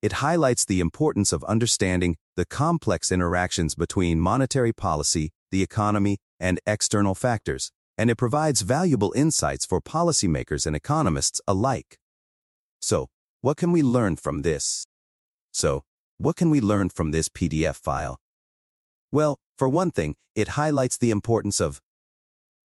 It 0.00 0.14
highlights 0.14 0.64
the 0.64 0.80
importance 0.80 1.32
of 1.32 1.44
understanding 1.44 2.16
the 2.36 2.44
complex 2.44 3.10
interactions 3.10 3.74
between 3.74 4.20
monetary 4.20 4.72
policy, 4.72 5.30
the 5.50 5.62
economy, 5.62 6.18
and 6.38 6.60
external 6.66 7.14
factors 7.14 7.70
and 7.96 8.10
it 8.10 8.16
provides 8.16 8.62
valuable 8.62 9.12
insights 9.16 9.64
for 9.64 9.80
policymakers 9.80 10.66
and 10.66 10.74
economists 10.74 11.40
alike. 11.46 11.98
So, 12.80 13.08
what 13.40 13.56
can 13.56 13.72
we 13.72 13.82
learn 13.82 14.16
from 14.16 14.42
this? 14.42 14.86
So, 15.52 15.84
what 16.18 16.36
can 16.36 16.50
we 16.50 16.60
learn 16.60 16.88
from 16.88 17.12
this 17.12 17.28
PDF 17.28 17.76
file? 17.76 18.18
Well, 19.14 19.38
for 19.56 19.68
one 19.68 19.92
thing, 19.92 20.16
it 20.34 20.58
highlights 20.58 20.98
the 20.98 21.12
importance 21.12 21.60
of 21.60 21.80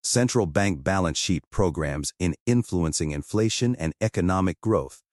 central 0.01 0.47
bank 0.47 0.83
balance 0.83 1.19
sheet 1.19 1.43
programs 1.51 2.11
in 2.17 2.33
influencing 2.47 3.11
inflation 3.11 3.75
and 3.75 3.93
economic 4.01 4.59
growth. 4.59 5.03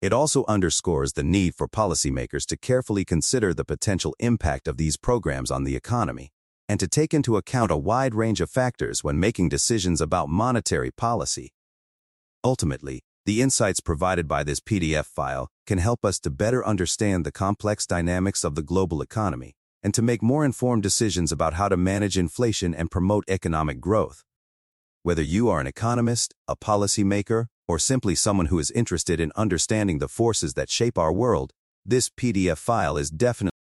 It 0.00 0.14
also 0.14 0.46
underscores 0.48 1.12
the 1.12 1.22
need 1.22 1.54
for 1.54 1.68
policymakers 1.68 2.46
to 2.46 2.56
carefully 2.56 3.04
consider 3.04 3.52
the 3.52 3.66
potential 3.66 4.14
impact 4.18 4.66
of 4.66 4.78
these 4.78 4.96
programs 4.96 5.50
on 5.50 5.64
the 5.64 5.76
economy 5.76 6.32
and 6.70 6.80
to 6.80 6.88
take 6.88 7.12
into 7.12 7.36
account 7.36 7.70
a 7.70 7.76
wide 7.76 8.14
range 8.14 8.40
of 8.40 8.48
factors 8.48 9.04
when 9.04 9.20
making 9.20 9.50
decisions 9.50 10.00
about 10.00 10.30
monetary 10.30 10.90
policy. 10.90 11.52
Ultimately, 12.42 13.02
the 13.26 13.42
insights 13.42 13.80
provided 13.80 14.26
by 14.26 14.42
this 14.42 14.60
PDF 14.60 15.04
file 15.04 15.50
can 15.66 15.76
help 15.76 16.02
us 16.02 16.18
to 16.20 16.30
better 16.30 16.66
understand 16.66 17.26
the 17.26 17.38
complex 17.44 17.84
dynamics 17.86 18.42
of 18.42 18.54
the 18.54 18.62
global 18.62 19.02
economy 19.02 19.54
and 19.86 19.94
to 19.94 20.02
make 20.02 20.20
more 20.20 20.44
informed 20.44 20.82
decisions 20.82 21.30
about 21.30 21.54
how 21.54 21.68
to 21.68 21.76
manage 21.76 22.18
inflation 22.18 22.74
and 22.74 22.90
promote 22.90 23.22
economic 23.28 23.78
growth. 23.78 24.24
Whether 25.04 25.22
you 25.22 25.48
are 25.48 25.60
an 25.60 25.68
economist, 25.68 26.34
a 26.48 26.56
policymaker, 26.56 27.46
or 27.68 27.78
simply 27.78 28.16
someone 28.16 28.46
who 28.46 28.58
is 28.58 28.72
interested 28.72 29.20
in 29.20 29.30
understanding 29.36 30.00
the 30.00 30.08
forces 30.08 30.54
that 30.54 30.70
shape 30.70 30.98
our 30.98 31.12
world, 31.12 31.52
this 31.84 32.08
PDF 32.08 32.58
file 32.58 32.96
is 32.96 33.10
definitely 33.10 33.55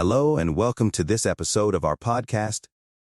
Hello 0.00 0.38
and 0.38 0.56
welcome 0.56 0.90
to 0.92 1.04
this 1.04 1.26
episode 1.26 1.74
of 1.74 1.84
our 1.84 1.94
podcast. 1.94 2.64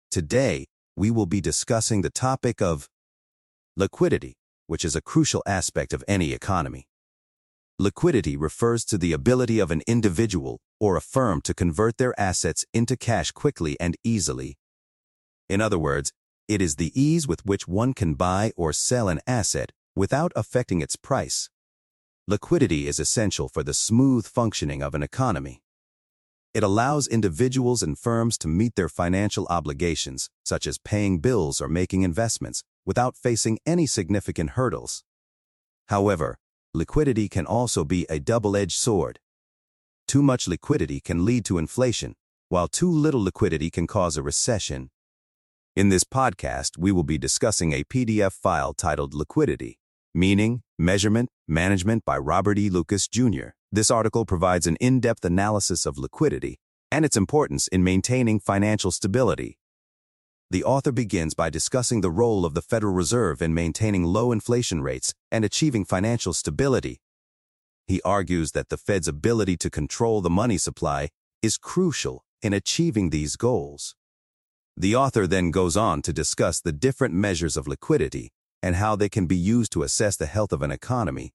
Today, 0.09 0.65
we 0.97 1.09
will 1.09 1.25
be 1.25 1.39
discussing 1.39 2.01
the 2.01 2.09
topic 2.09 2.61
of 2.61 2.89
liquidity, 3.77 4.35
which 4.67 4.83
is 4.83 4.93
a 4.93 5.01
crucial 5.01 5.41
aspect 5.45 5.93
of 5.93 6.03
any 6.05 6.33
economy. 6.33 6.89
Liquidity 7.79 8.35
refers 8.35 8.83
to 8.83 8.97
the 8.97 9.13
ability 9.13 9.57
of 9.57 9.71
an 9.71 9.83
individual 9.87 10.59
or 10.81 10.97
a 10.97 11.01
firm 11.01 11.39
to 11.43 11.53
convert 11.53 11.95
their 11.95 12.13
assets 12.19 12.65
into 12.73 12.97
cash 12.97 13.31
quickly 13.31 13.79
and 13.79 13.95
easily. 14.03 14.57
In 15.47 15.61
other 15.61 15.79
words, 15.79 16.11
it 16.49 16.61
is 16.61 16.75
the 16.75 16.91
ease 16.93 17.25
with 17.25 17.45
which 17.45 17.69
one 17.69 17.93
can 17.93 18.15
buy 18.15 18.51
or 18.57 18.73
sell 18.73 19.07
an 19.07 19.21
asset 19.25 19.71
without 19.95 20.33
affecting 20.35 20.81
its 20.81 20.97
price. 20.97 21.49
Liquidity 22.27 22.85
is 22.85 22.99
essential 22.99 23.47
for 23.47 23.63
the 23.63 23.73
smooth 23.73 24.27
functioning 24.27 24.83
of 24.83 24.93
an 24.93 25.03
economy. 25.03 25.60
It 26.53 26.63
allows 26.63 27.07
individuals 27.07 27.81
and 27.81 27.97
firms 27.97 28.37
to 28.39 28.49
meet 28.49 28.75
their 28.75 28.89
financial 28.89 29.47
obligations, 29.49 30.29
such 30.43 30.67
as 30.67 30.77
paying 30.77 31.19
bills 31.19 31.61
or 31.61 31.69
making 31.69 32.01
investments, 32.01 32.63
without 32.85 33.15
facing 33.15 33.59
any 33.65 33.85
significant 33.85 34.51
hurdles. 34.51 35.03
However, 35.87 36.37
liquidity 36.73 37.29
can 37.29 37.45
also 37.45 37.85
be 37.85 38.05
a 38.09 38.19
double-edged 38.19 38.77
sword. 38.77 39.19
Too 40.07 40.21
much 40.21 40.47
liquidity 40.47 40.99
can 40.99 41.23
lead 41.23 41.45
to 41.45 41.57
inflation, 41.57 42.15
while 42.49 42.67
too 42.67 42.91
little 42.91 43.23
liquidity 43.23 43.69
can 43.69 43.87
cause 43.87 44.17
a 44.17 44.23
recession. 44.23 44.89
In 45.77 45.87
this 45.87 46.03
podcast, 46.03 46.77
we 46.77 46.91
will 46.91 47.03
be 47.03 47.17
discussing 47.17 47.71
a 47.71 47.85
PDF 47.85 48.33
file 48.33 48.73
titled 48.73 49.13
Liquidity, 49.13 49.79
Meaning, 50.13 50.63
Measurement, 50.81 51.29
Management 51.47 52.03
by 52.05 52.17
Robert 52.17 52.57
E. 52.57 52.67
Lucas, 52.67 53.07
Jr. 53.07 53.49
This 53.71 53.91
article 53.91 54.25
provides 54.25 54.65
an 54.65 54.77
in-depth 54.77 55.23
analysis 55.23 55.85
of 55.85 55.99
liquidity 55.99 56.57
and 56.91 57.05
its 57.05 57.15
importance 57.15 57.67
in 57.67 57.83
maintaining 57.83 58.39
financial 58.39 58.89
stability. 58.89 59.59
The 60.49 60.63
author 60.63 60.91
begins 60.91 61.35
by 61.35 61.51
discussing 61.51 62.01
the 62.01 62.09
role 62.09 62.47
of 62.47 62.55
the 62.55 62.63
Federal 62.63 62.93
Reserve 62.93 63.43
in 63.43 63.53
maintaining 63.53 64.05
low 64.05 64.31
inflation 64.31 64.81
rates 64.81 65.13
and 65.31 65.45
achieving 65.45 65.85
financial 65.85 66.33
stability. 66.33 66.99
He 67.85 68.01
argues 68.01 68.53
that 68.53 68.69
the 68.69 68.77
Fed's 68.77 69.07
ability 69.07 69.57
to 69.57 69.69
control 69.69 70.19
the 70.21 70.31
money 70.31 70.57
supply 70.57 71.09
is 71.43 71.59
crucial 71.59 72.23
in 72.41 72.53
achieving 72.53 73.11
these 73.11 73.35
goals. 73.35 73.93
The 74.75 74.95
author 74.95 75.27
then 75.27 75.51
goes 75.51 75.77
on 75.77 76.01
to 76.01 76.11
discuss 76.11 76.59
the 76.59 76.71
different 76.71 77.13
measures 77.13 77.55
of 77.55 77.67
liquidity 77.67 78.31
and 78.61 78.75
how 78.75 78.95
they 78.95 79.09
can 79.09 79.25
be 79.25 79.35
used 79.35 79.71
to 79.71 79.83
assess 79.83 80.15
the 80.15 80.25
health 80.25 80.51
of 80.51 80.61
an 80.61 80.71
economy 80.71 81.33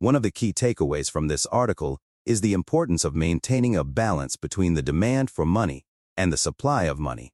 one 0.00 0.14
of 0.14 0.22
the 0.22 0.30
key 0.30 0.52
takeaways 0.52 1.10
from 1.10 1.26
this 1.26 1.44
article 1.46 1.98
is 2.24 2.40
the 2.40 2.52
importance 2.52 3.04
of 3.04 3.16
maintaining 3.16 3.74
a 3.74 3.82
balance 3.82 4.36
between 4.36 4.74
the 4.74 4.82
demand 4.82 5.28
for 5.28 5.44
money 5.44 5.86
and 6.16 6.32
the 6.32 6.36
supply 6.36 6.84
of 6.84 7.00
money. 7.00 7.32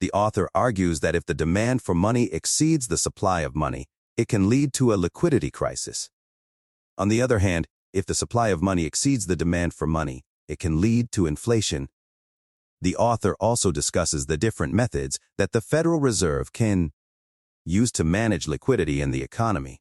The 0.00 0.10
author 0.12 0.48
argues 0.54 1.00
that 1.00 1.14
if 1.14 1.26
the 1.26 1.34
demand 1.34 1.82
for 1.82 1.94
money 1.94 2.32
exceeds 2.32 2.88
the 2.88 2.96
supply 2.96 3.42
of 3.42 3.54
money, 3.54 3.88
it 4.16 4.26
can 4.26 4.48
lead 4.48 4.72
to 4.74 4.94
a 4.94 4.96
liquidity 4.96 5.50
crisis. 5.50 6.08
On 6.96 7.08
the 7.08 7.20
other 7.20 7.40
hand, 7.40 7.66
if 7.92 8.06
the 8.06 8.14
supply 8.14 8.48
of 8.48 8.62
money 8.62 8.86
exceeds 8.86 9.26
the 9.26 9.36
demand 9.36 9.74
for 9.74 9.86
money, 9.86 10.22
it 10.48 10.58
can 10.58 10.80
lead 10.80 11.12
to 11.12 11.26
inflation. 11.26 11.88
The 12.80 12.96
author 12.96 13.36
also 13.38 13.70
discusses 13.70 14.26
the 14.26 14.38
different 14.38 14.72
methods 14.72 15.18
that 15.36 15.52
the 15.52 15.60
Federal 15.60 16.00
Reserve 16.00 16.54
can 16.54 16.92
use 17.66 17.92
to 17.92 18.04
manage 18.04 18.46
liquidity 18.46 19.00
in 19.02 19.10
the 19.10 19.22
economy. 19.22 19.80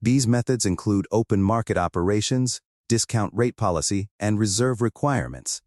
These 0.00 0.26
methods 0.28 0.64
include 0.66 1.06
open 1.10 1.42
market 1.42 1.76
operations, 1.76 2.60
discount 2.88 3.32
rate 3.34 3.56
policy, 3.56 4.08
and 4.20 4.38
reserve 4.38 4.80
requirements. 4.80 5.62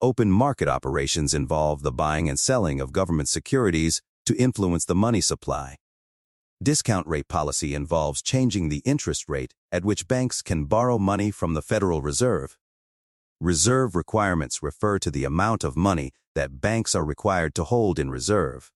Open 0.00 0.30
market 0.30 0.68
operations 0.68 1.34
involve 1.34 1.82
the 1.82 1.92
buying 1.92 2.28
and 2.28 2.38
selling 2.38 2.80
of 2.80 2.92
government 2.92 3.28
securities 3.28 4.02
to 4.24 4.36
influence 4.36 4.84
the 4.84 4.94
money 4.94 5.20
supply. 5.20 5.76
Discount 6.62 7.06
rate 7.06 7.28
policy 7.28 7.74
involves 7.74 8.22
changing 8.22 8.68
the 8.68 8.82
interest 8.84 9.28
rate 9.28 9.52
at 9.72 9.84
which 9.84 10.08
banks 10.08 10.42
can 10.42 10.64
borrow 10.64 10.98
money 10.98 11.30
from 11.30 11.54
the 11.54 11.62
Federal 11.62 12.02
Reserve. 12.02 12.56
Reserve 13.40 13.94
requirements 13.94 14.62
refer 14.62 14.98
to 14.98 15.10
the 15.10 15.24
amount 15.24 15.64
of 15.64 15.76
money 15.76 16.12
that 16.34 16.60
banks 16.60 16.94
are 16.94 17.04
required 17.04 17.54
to 17.54 17.64
hold 17.64 17.98
in 17.98 18.10
reserve. 18.10 18.70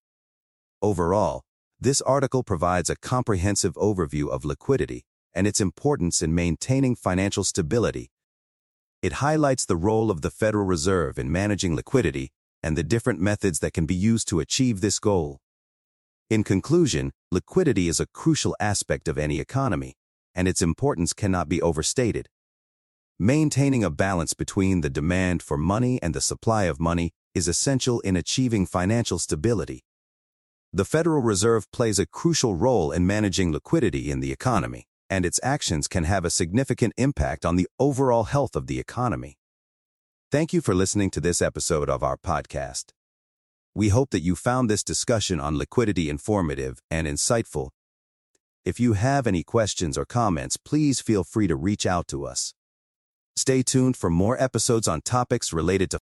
Overall, 0.83 1.43
this 1.81 2.03
article 2.03 2.43
provides 2.43 2.91
a 2.91 2.97
comprehensive 2.97 3.75
overview 3.75 4.29
of 4.29 4.45
liquidity 4.45 5.07
and 5.33 5.47
its 5.47 5.61
importance 5.61 6.21
in 6.21 6.35
maintaining 6.35 6.95
financial 6.95 7.43
stability. 7.43 8.11
It 9.03 9.15
highlights 9.15 9.65
the 9.65 9.77
role 9.77 10.11
of 10.11 10.21
the 10.21 10.31
Federal 10.31 10.67
Reserve 10.67 11.19
in 11.19 11.33
managing 11.33 11.75
liquidity 11.75 12.33
and 12.63 12.77
the 12.77 12.83
different 12.83 13.21
methods 13.21 13.61
that 13.61 13.73
can 13.73 13.87
be 13.87 13.95
used 13.95 14.29
to 14.29 14.41
achieve 14.41 14.81
this 14.83 14.99
goal. 14.99 15.39
In 16.29 16.45
conclusion, 16.45 17.13
liquidity 17.33 17.89
is 17.89 17.99
a 17.99 18.07
crucial 18.07 18.55
aspect 18.61 19.09
of 19.09 19.17
any 19.17 19.41
economy, 19.41 19.95
and 20.35 20.47
its 20.47 20.61
importance 20.61 21.15
cannot 21.15 21.49
be 21.49 21.63
overstated. 21.63 22.29
Maintaining 23.19 23.83
a 23.83 23.91
balance 23.91 24.35
between 24.35 24.83
the 24.83 24.91
demand 24.91 25.43
for 25.43 25.57
money 25.57 25.99
and 26.03 26.15
the 26.15 26.21
supply 26.21 26.65
of 26.65 26.79
money 26.79 27.13
is 27.35 27.49
essential 27.49 28.01
in 28.01 28.17
achieving 28.17 28.67
financial 28.67 29.19
stability. 29.19 29.85
The 30.73 30.85
Federal 30.85 31.21
Reserve 31.21 31.69
plays 31.73 31.99
a 31.99 32.07
crucial 32.07 32.55
role 32.55 32.93
in 32.93 33.05
managing 33.05 33.51
liquidity 33.51 34.09
in 34.09 34.21
the 34.21 34.31
economy, 34.31 34.87
and 35.09 35.27
its 35.27 35.41
actions 35.43 35.89
can 35.89 36.05
have 36.05 36.25
a 36.25 36.31
significant 36.31 36.95
impact 36.97 37.45
on 37.45 37.57
the 37.57 37.67
overall 37.81 38.23
health 38.23 38.55
of 38.55 38.69
the 38.69 38.79
economy. 38.79 39.37
Thank 40.31 40.53
you 40.53 40.61
for 40.61 40.73
listening 40.73 41.11
to 41.11 41.21
this 41.21 41.43
episode 41.43 41.91
of 41.91 42.05
our 42.05 42.17
podcast. 42.17 42.93
We 43.75 43.89
hope 43.89 44.11
that 44.11 44.21
you 44.21 44.37
found 44.37 44.71
this 44.71 44.85
discussion 44.85 45.41
on 45.41 45.59
liquidity 45.59 46.09
informative 46.09 46.81
and 46.89 47.09
insightful. 47.09 47.71
If 48.65 48.79
you 48.79 48.93
have 48.93 49.27
any 49.27 49.43
questions 49.43 49.99
or 49.99 50.05
comments, 50.05 50.57
please 50.57 51.01
feel 51.01 51.25
free 51.25 51.49
to 51.49 51.57
reach 51.57 51.85
out 51.85 52.07
to 52.09 52.25
us. 52.25 52.55
Stay 53.35 53.65
tuned 53.65 53.97
for 53.97 54.09
more 54.09 54.41
episodes 54.41 54.87
on 54.87 55.01
topics 55.01 55.53
related 55.53 55.91
to 55.91 55.99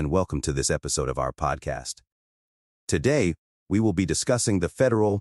and 0.00 0.10
welcome 0.10 0.40
to 0.40 0.50
this 0.50 0.70
episode 0.70 1.10
of 1.10 1.18
our 1.18 1.30
podcast. 1.30 1.96
Today, 2.88 3.34
we 3.68 3.78
will 3.80 3.92
be 3.92 4.06
discussing 4.06 4.60
the 4.60 4.70
Federal 4.70 5.20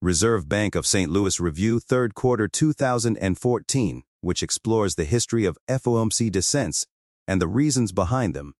Reserve 0.00 0.48
Bank 0.48 0.74
of 0.74 0.88
St. 0.88 1.08
Louis 1.08 1.38
Review 1.38 1.78
third 1.78 2.16
quarter 2.16 2.48
2014, 2.48 4.02
which 4.20 4.42
explores 4.42 4.96
the 4.96 5.04
history 5.04 5.44
of 5.44 5.56
FOMC 5.68 6.32
dissents 6.32 6.84
and 7.28 7.40
the 7.40 7.46
reasons 7.46 7.92
behind 7.92 8.34
them. 8.34 8.54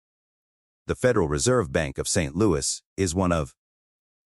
The 0.86 0.94
Federal 0.94 1.26
Reserve 1.26 1.72
Bank 1.72 1.98
of 1.98 2.06
St. 2.06 2.36
Louis 2.36 2.80
is 2.96 3.12
one 3.12 3.32
of 3.32 3.52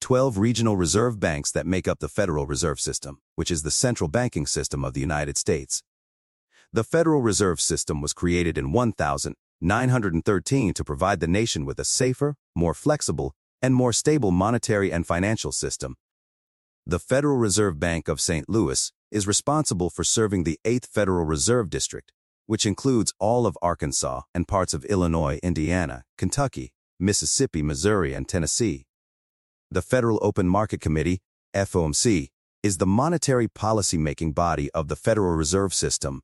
12 0.02 0.36
regional 0.36 0.76
reserve 0.76 1.18
banks 1.18 1.50
that 1.50 1.64
make 1.64 1.88
up 1.88 2.00
the 2.00 2.10
Federal 2.10 2.46
Reserve 2.46 2.78
System, 2.78 3.20
which 3.36 3.50
is 3.50 3.62
the 3.62 3.70
central 3.70 4.10
banking 4.10 4.44
system 4.44 4.84
of 4.84 4.92
the 4.92 5.00
United 5.00 5.38
States. 5.38 5.82
The 6.74 6.84
Federal 6.84 7.22
Reserve 7.22 7.58
System 7.58 8.02
was 8.02 8.12
created 8.12 8.58
in 8.58 8.70
1000 8.70 9.34
913 9.60 10.74
to 10.74 10.84
provide 10.84 11.20
the 11.20 11.26
nation 11.26 11.64
with 11.64 11.78
a 11.78 11.84
safer, 11.84 12.34
more 12.54 12.74
flexible, 12.74 13.34
and 13.62 13.74
more 13.74 13.92
stable 13.92 14.30
monetary 14.30 14.92
and 14.92 15.06
financial 15.06 15.52
system. 15.52 15.96
The 16.86 16.98
Federal 16.98 17.36
Reserve 17.36 17.80
Bank 17.80 18.06
of 18.06 18.20
St. 18.20 18.48
Louis 18.48 18.92
is 19.10 19.26
responsible 19.26 19.90
for 19.90 20.04
serving 20.04 20.44
the 20.44 20.60
8th 20.64 20.86
Federal 20.86 21.24
Reserve 21.24 21.70
District, 21.70 22.12
which 22.46 22.66
includes 22.66 23.12
all 23.18 23.46
of 23.46 23.58
Arkansas 23.62 24.22
and 24.34 24.46
parts 24.46 24.74
of 24.74 24.84
Illinois, 24.84 25.40
Indiana, 25.42 26.04
Kentucky, 26.16 26.72
Mississippi, 27.00 27.62
Missouri, 27.62 28.14
and 28.14 28.28
Tennessee. 28.28 28.86
The 29.70 29.82
Federal 29.82 30.18
Open 30.22 30.46
Market 30.46 30.80
Committee, 30.80 31.20
FOMC, 31.54 32.28
is 32.62 32.78
the 32.78 32.86
monetary 32.86 33.48
policy-making 33.48 34.32
body 34.32 34.70
of 34.72 34.88
the 34.88 34.96
Federal 34.96 35.34
Reserve 35.34 35.74
System 35.74 36.22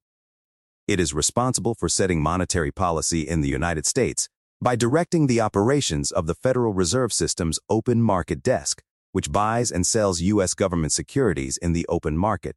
it 0.89 0.99
is 0.99 1.15
responsible 1.15 1.75
for 1.75 1.89
setting 1.89 2.21
monetary 2.21 2.73
policy 2.73 3.23
in 3.23 3.41
the 3.41 3.49
United 3.49 3.87
States 3.87 4.29
by 4.61 4.77
directing 4.77 5.27
the 5.27 5.41
operations 5.41 6.11
of 6.11 6.27
the 6.27 6.35
Federal 6.35 6.73
Reserve 6.73 7.13
System's 7.13 7.61
open 7.69 8.03
market 8.03 8.43
desk, 8.43 8.83
which 9.13 9.31
buys 9.31 9.71
and 9.71 9.87
sells 9.87 10.21
U.S. 10.21 10.55
government 10.55 10.93
securities 10.93 11.57
in 11.57 11.73
the 11.73 11.87
open 11.89 12.17
market. 12.17 12.57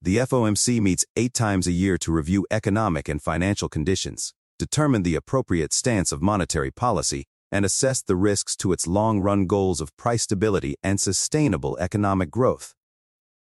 The 0.00 0.18
FOMC 0.18 0.80
meets 0.80 1.06
eight 1.16 1.34
times 1.34 1.66
a 1.66 1.72
year 1.72 1.98
to 1.98 2.12
review 2.12 2.46
economic 2.50 3.08
and 3.08 3.22
financial 3.22 3.68
conditions, 3.68 4.34
determine 4.58 5.02
the 5.02 5.14
appropriate 5.14 5.72
stance 5.72 6.12
of 6.12 6.22
monetary 6.22 6.70
policy, 6.70 7.24
and 7.50 7.64
assess 7.64 8.02
the 8.02 8.16
risks 8.16 8.56
to 8.56 8.72
its 8.72 8.86
long-run 8.86 9.46
goals 9.46 9.80
of 9.80 9.96
price 9.96 10.22
stability 10.22 10.76
and 10.82 11.00
sustainable 11.00 11.76
economic 11.78 12.30
growth. 12.30 12.74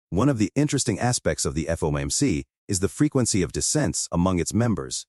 One 0.09 0.29
of 0.29 0.37
the 0.37 0.51
interesting 0.55 0.99
aspects 0.99 1.45
of 1.45 1.53
the 1.53 1.65
FOMC 1.65 2.43
is 2.67 2.79
the 2.79 2.89
frequency 2.89 3.41
of 3.41 3.51
dissents 3.51 4.07
among 4.11 4.39
its 4.39 4.53
members. 4.53 5.05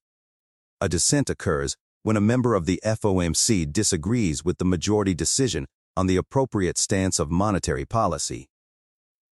A 0.80 0.88
dissent 0.88 1.28
occurs 1.28 1.76
when 2.02 2.16
a 2.16 2.20
member 2.20 2.54
of 2.54 2.66
the 2.66 2.80
FOMC 2.84 3.72
disagrees 3.72 4.44
with 4.44 4.58
the 4.58 4.64
majority 4.64 5.14
decision 5.14 5.66
on 5.96 6.06
the 6.06 6.16
appropriate 6.16 6.78
stance 6.78 7.18
of 7.18 7.30
monetary 7.30 7.84
policy. 7.84 8.46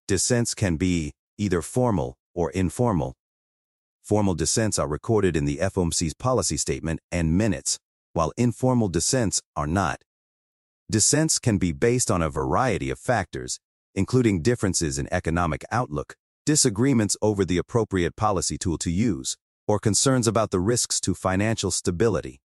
Dissents 0.07 0.53
can 0.53 0.75
be 0.75 1.13
either 1.37 1.61
formal 1.61 2.17
or 2.33 2.51
informal. 2.51 3.15
Formal 4.03 4.35
dissents 4.35 4.77
are 4.77 4.87
recorded 4.87 5.35
in 5.35 5.45
the 5.45 5.57
FOMC's 5.57 6.13
policy 6.13 6.57
statement 6.57 6.99
and 7.11 7.37
minutes, 7.37 7.79
while 8.13 8.31
informal 8.37 8.89
dissents 8.89 9.41
are 9.55 9.67
not. 9.67 10.01
Dissents 10.89 11.39
can 11.39 11.57
be 11.57 11.71
based 11.71 12.09
on 12.09 12.21
a 12.21 12.29
variety 12.29 12.89
of 12.89 12.99
factors, 12.99 13.59
including 13.95 14.41
differences 14.41 14.97
in 14.97 15.11
economic 15.11 15.65
outlook, 15.71 16.15
disagreements 16.47 17.17
over 17.21 17.43
the 17.43 17.57
appropriate 17.57 18.15
policy 18.15 18.57
tool 18.57 18.77
to 18.77 18.89
use, 18.89 19.35
or 19.67 19.79
concerns 19.79 20.29
about 20.29 20.49
the 20.49 20.61
risks 20.61 21.01
to 21.01 21.13
financial 21.13 21.71
stability. 21.71 22.39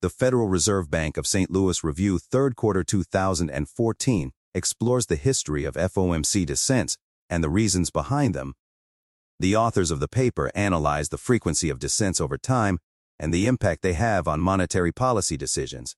The 0.00 0.08
Federal 0.08 0.48
Reserve 0.48 0.90
Bank 0.90 1.18
of 1.18 1.26
St. 1.26 1.50
Louis 1.50 1.84
Review 1.84 2.18
third 2.18 2.56
quarter 2.56 2.82
2014 2.82 4.32
explores 4.54 5.04
the 5.04 5.16
history 5.16 5.66
of 5.66 5.74
FOMC 5.74 6.46
dissents 6.46 6.96
and 7.28 7.44
the 7.44 7.50
reasons 7.50 7.90
behind 7.90 8.34
them. 8.34 8.54
The 9.38 9.54
authors 9.54 9.90
of 9.90 10.00
the 10.00 10.08
paper 10.08 10.50
analyze 10.54 11.10
the 11.10 11.18
frequency 11.18 11.68
of 11.68 11.78
dissents 11.78 12.22
over 12.22 12.38
time 12.38 12.78
and 13.18 13.34
the 13.34 13.46
impact 13.46 13.82
they 13.82 13.92
have 13.92 14.26
on 14.26 14.40
monetary 14.40 14.92
policy 14.92 15.36
decisions. 15.36 15.94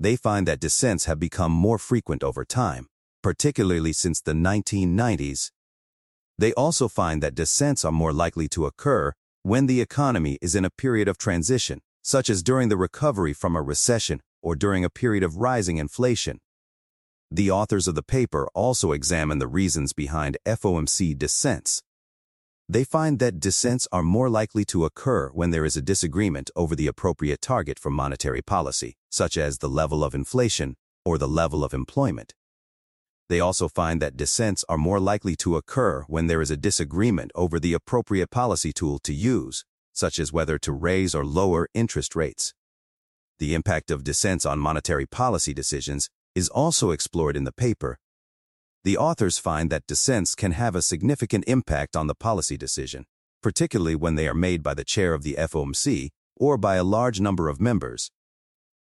They 0.00 0.16
find 0.16 0.48
that 0.48 0.58
dissents 0.58 1.04
have 1.04 1.20
become 1.20 1.52
more 1.52 1.78
frequent 1.78 2.24
over 2.24 2.44
time, 2.44 2.88
particularly 3.22 3.92
since 3.92 4.20
the 4.20 4.32
1990s 4.32 5.52
they 6.38 6.52
also 6.54 6.88
find 6.88 7.22
that 7.22 7.34
dissents 7.34 7.84
are 7.84 7.92
more 7.92 8.12
likely 8.12 8.48
to 8.48 8.66
occur 8.66 9.12
when 9.42 9.66
the 9.66 9.80
economy 9.80 10.38
is 10.40 10.54
in 10.54 10.64
a 10.64 10.70
period 10.70 11.06
of 11.06 11.18
transition, 11.18 11.80
such 12.02 12.28
as 12.30 12.42
during 12.42 12.68
the 12.68 12.76
recovery 12.76 13.32
from 13.32 13.54
a 13.56 13.62
recession 13.62 14.20
or 14.42 14.56
during 14.56 14.84
a 14.84 14.90
period 14.90 15.22
of 15.22 15.36
rising 15.36 15.78
inflation. 15.78 16.38
The 17.30 17.50
authors 17.50 17.88
of 17.88 17.94
the 17.94 18.02
paper 18.02 18.48
also 18.54 18.92
examine 18.92 19.38
the 19.38 19.46
reasons 19.46 19.92
behind 19.92 20.36
FOMC 20.46 21.18
dissents. 21.18 21.82
They 22.68 22.84
find 22.84 23.18
that 23.18 23.40
dissents 23.40 23.86
are 23.92 24.02
more 24.02 24.30
likely 24.30 24.64
to 24.66 24.84
occur 24.84 25.30
when 25.30 25.50
there 25.50 25.64
is 25.64 25.76
a 25.76 25.82
disagreement 25.82 26.50
over 26.56 26.74
the 26.74 26.86
appropriate 26.86 27.42
target 27.42 27.78
for 27.78 27.90
monetary 27.90 28.40
policy, 28.40 28.94
such 29.10 29.36
as 29.36 29.58
the 29.58 29.68
level 29.68 30.02
of 30.02 30.14
inflation 30.14 30.76
or 31.04 31.18
the 31.18 31.28
level 31.28 31.62
of 31.62 31.74
employment. 31.74 32.32
They 33.28 33.40
also 33.40 33.68
find 33.68 34.02
that 34.02 34.16
dissents 34.16 34.64
are 34.68 34.76
more 34.76 35.00
likely 35.00 35.34
to 35.36 35.56
occur 35.56 36.04
when 36.08 36.26
there 36.26 36.42
is 36.42 36.50
a 36.50 36.56
disagreement 36.56 37.30
over 37.34 37.58
the 37.58 37.72
appropriate 37.72 38.30
policy 38.30 38.72
tool 38.72 38.98
to 39.00 39.14
use, 39.14 39.64
such 39.92 40.18
as 40.18 40.32
whether 40.32 40.58
to 40.58 40.72
raise 40.72 41.14
or 41.14 41.24
lower 41.24 41.68
interest 41.72 42.14
rates. 42.14 42.52
The 43.38 43.54
impact 43.54 43.90
of 43.90 44.04
dissents 44.04 44.44
on 44.44 44.58
monetary 44.58 45.06
policy 45.06 45.54
decisions 45.54 46.08
is 46.34 46.48
also 46.48 46.90
explored 46.90 47.36
in 47.36 47.44
the 47.44 47.52
paper. 47.52 47.98
The 48.84 48.98
authors 48.98 49.38
find 49.38 49.70
that 49.70 49.86
dissents 49.86 50.34
can 50.34 50.52
have 50.52 50.74
a 50.74 50.82
significant 50.82 51.44
impact 51.46 51.96
on 51.96 52.06
the 52.06 52.14
policy 52.14 52.58
decision, 52.58 53.06
particularly 53.42 53.94
when 53.94 54.14
they 54.14 54.28
are 54.28 54.34
made 54.34 54.62
by 54.62 54.74
the 54.74 54.84
chair 54.84 55.14
of 55.14 55.22
the 55.22 55.36
FOMC 55.38 56.10
or 56.36 56.58
by 56.58 56.76
a 56.76 56.84
large 56.84 57.20
number 57.20 57.48
of 57.48 57.60
members. 57.60 58.10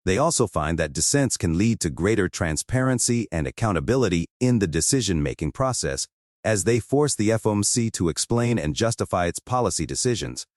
They 0.04 0.18
also 0.18 0.48
find 0.48 0.80
that 0.80 0.94
dissents 0.94 1.38
can 1.38 1.58
lead 1.58 1.80
to 1.82 1.90
greater 1.90 2.28
transparency 2.28 3.28
and 3.32 3.46
accountability 3.46 4.28
in 4.40 4.60
the 4.60 4.68
decision-making 4.68 5.52
process 5.52 6.08
as 6.44 6.64
they 6.64 6.80
force 6.80 7.14
the 7.16 7.30
FOMC 7.30 7.92
to 7.94 8.10
explain 8.10 8.58
and 8.58 8.76
justify 8.76 9.28
its 9.28 9.40
policy 9.40 9.86
decisions. 9.86 10.48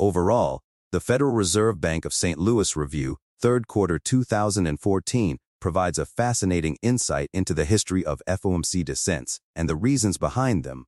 Overall, 0.00 0.60
the 0.90 1.00
Federal 1.00 1.32
Reserve 1.32 1.80
Bank 1.80 2.04
of 2.04 2.12
St. 2.12 2.38
Louis 2.38 2.74
Review, 2.74 3.18
third 3.40 3.68
quarter 3.68 3.98
2014, 3.98 5.38
provides 5.60 5.98
a 5.98 6.06
fascinating 6.06 6.76
insight 6.82 7.28
into 7.32 7.54
the 7.54 7.64
history 7.64 8.04
of 8.04 8.20
FOMC 8.28 8.84
dissents 8.84 9.40
and 9.54 9.68
the 9.68 9.76
reasons 9.76 10.18
behind 10.18 10.64
them. 10.64 10.86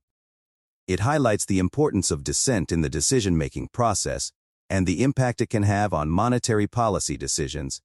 It 0.87 1.01
highlights 1.01 1.45
the 1.45 1.59
importance 1.59 2.11
of 2.11 2.23
dissent 2.23 2.71
in 2.71 2.81
the 2.81 2.89
decision-making 2.89 3.69
process 3.71 4.31
and 4.69 4.85
the 4.85 5.01
impact 5.03 5.41
it 5.41 5.49
can 5.49 5.63
have 5.63 5.93
on 5.93 6.09
monetary 6.09 6.67
policy 6.67 7.17
decisions. 7.17 7.81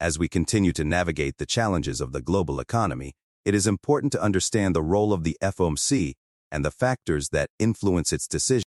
As 0.00 0.18
we 0.18 0.28
continue 0.28 0.72
to 0.72 0.84
navigate 0.84 1.36
the 1.36 1.46
challenges 1.46 2.00
of 2.00 2.12
the 2.12 2.22
global 2.22 2.58
economy, 2.58 3.12
it 3.44 3.54
is 3.54 3.66
important 3.66 4.12
to 4.12 4.22
understand 4.22 4.74
the 4.74 4.82
role 4.82 5.12
of 5.12 5.24
the 5.24 5.36
FOMC 5.42 6.14
and 6.50 6.64
the 6.64 6.70
factors 6.70 7.28
that 7.30 7.50
influence 7.58 8.12
its 8.12 8.26
decision. 8.26 8.69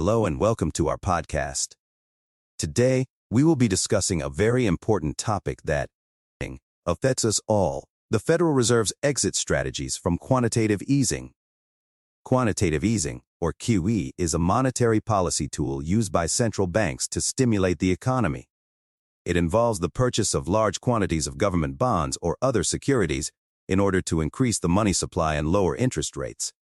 Hello 0.00 0.24
and 0.24 0.40
welcome 0.40 0.70
to 0.70 0.88
our 0.88 0.96
podcast. 0.96 1.74
Today, 2.58 3.04
we 3.30 3.44
will 3.44 3.54
be 3.54 3.68
discussing 3.68 4.22
a 4.22 4.30
very 4.30 4.64
important 4.64 5.18
topic 5.18 5.60
that 5.64 5.90
affects 6.86 7.22
us 7.22 7.38
all, 7.46 7.84
the 8.10 8.18
Federal 8.18 8.54
Reserve's 8.54 8.94
exit 9.02 9.36
strategies 9.36 9.98
from 9.98 10.16
quantitative 10.16 10.80
easing. 10.84 11.32
Quantitative 12.24 12.82
easing, 12.82 13.20
or 13.42 13.52
QE, 13.52 14.12
is 14.16 14.32
a 14.32 14.38
monetary 14.38 15.02
policy 15.02 15.48
tool 15.48 15.82
used 15.82 16.10
by 16.10 16.24
central 16.24 16.66
banks 16.66 17.06
to 17.08 17.20
stimulate 17.20 17.78
the 17.78 17.90
economy. 17.90 18.48
It 19.26 19.36
involves 19.36 19.80
the 19.80 19.90
purchase 19.90 20.32
of 20.32 20.48
large 20.48 20.80
quantities 20.80 21.26
of 21.26 21.36
government 21.36 21.76
bonds 21.76 22.16
or 22.22 22.38
other 22.40 22.64
securities 22.64 23.30
in 23.68 23.78
order 23.78 24.00
to 24.00 24.22
increase 24.22 24.58
the 24.58 24.66
money 24.70 24.94
supply 24.94 25.34
and 25.34 25.48
lower 25.48 25.76
interest 25.76 26.16
rates. 26.16 26.54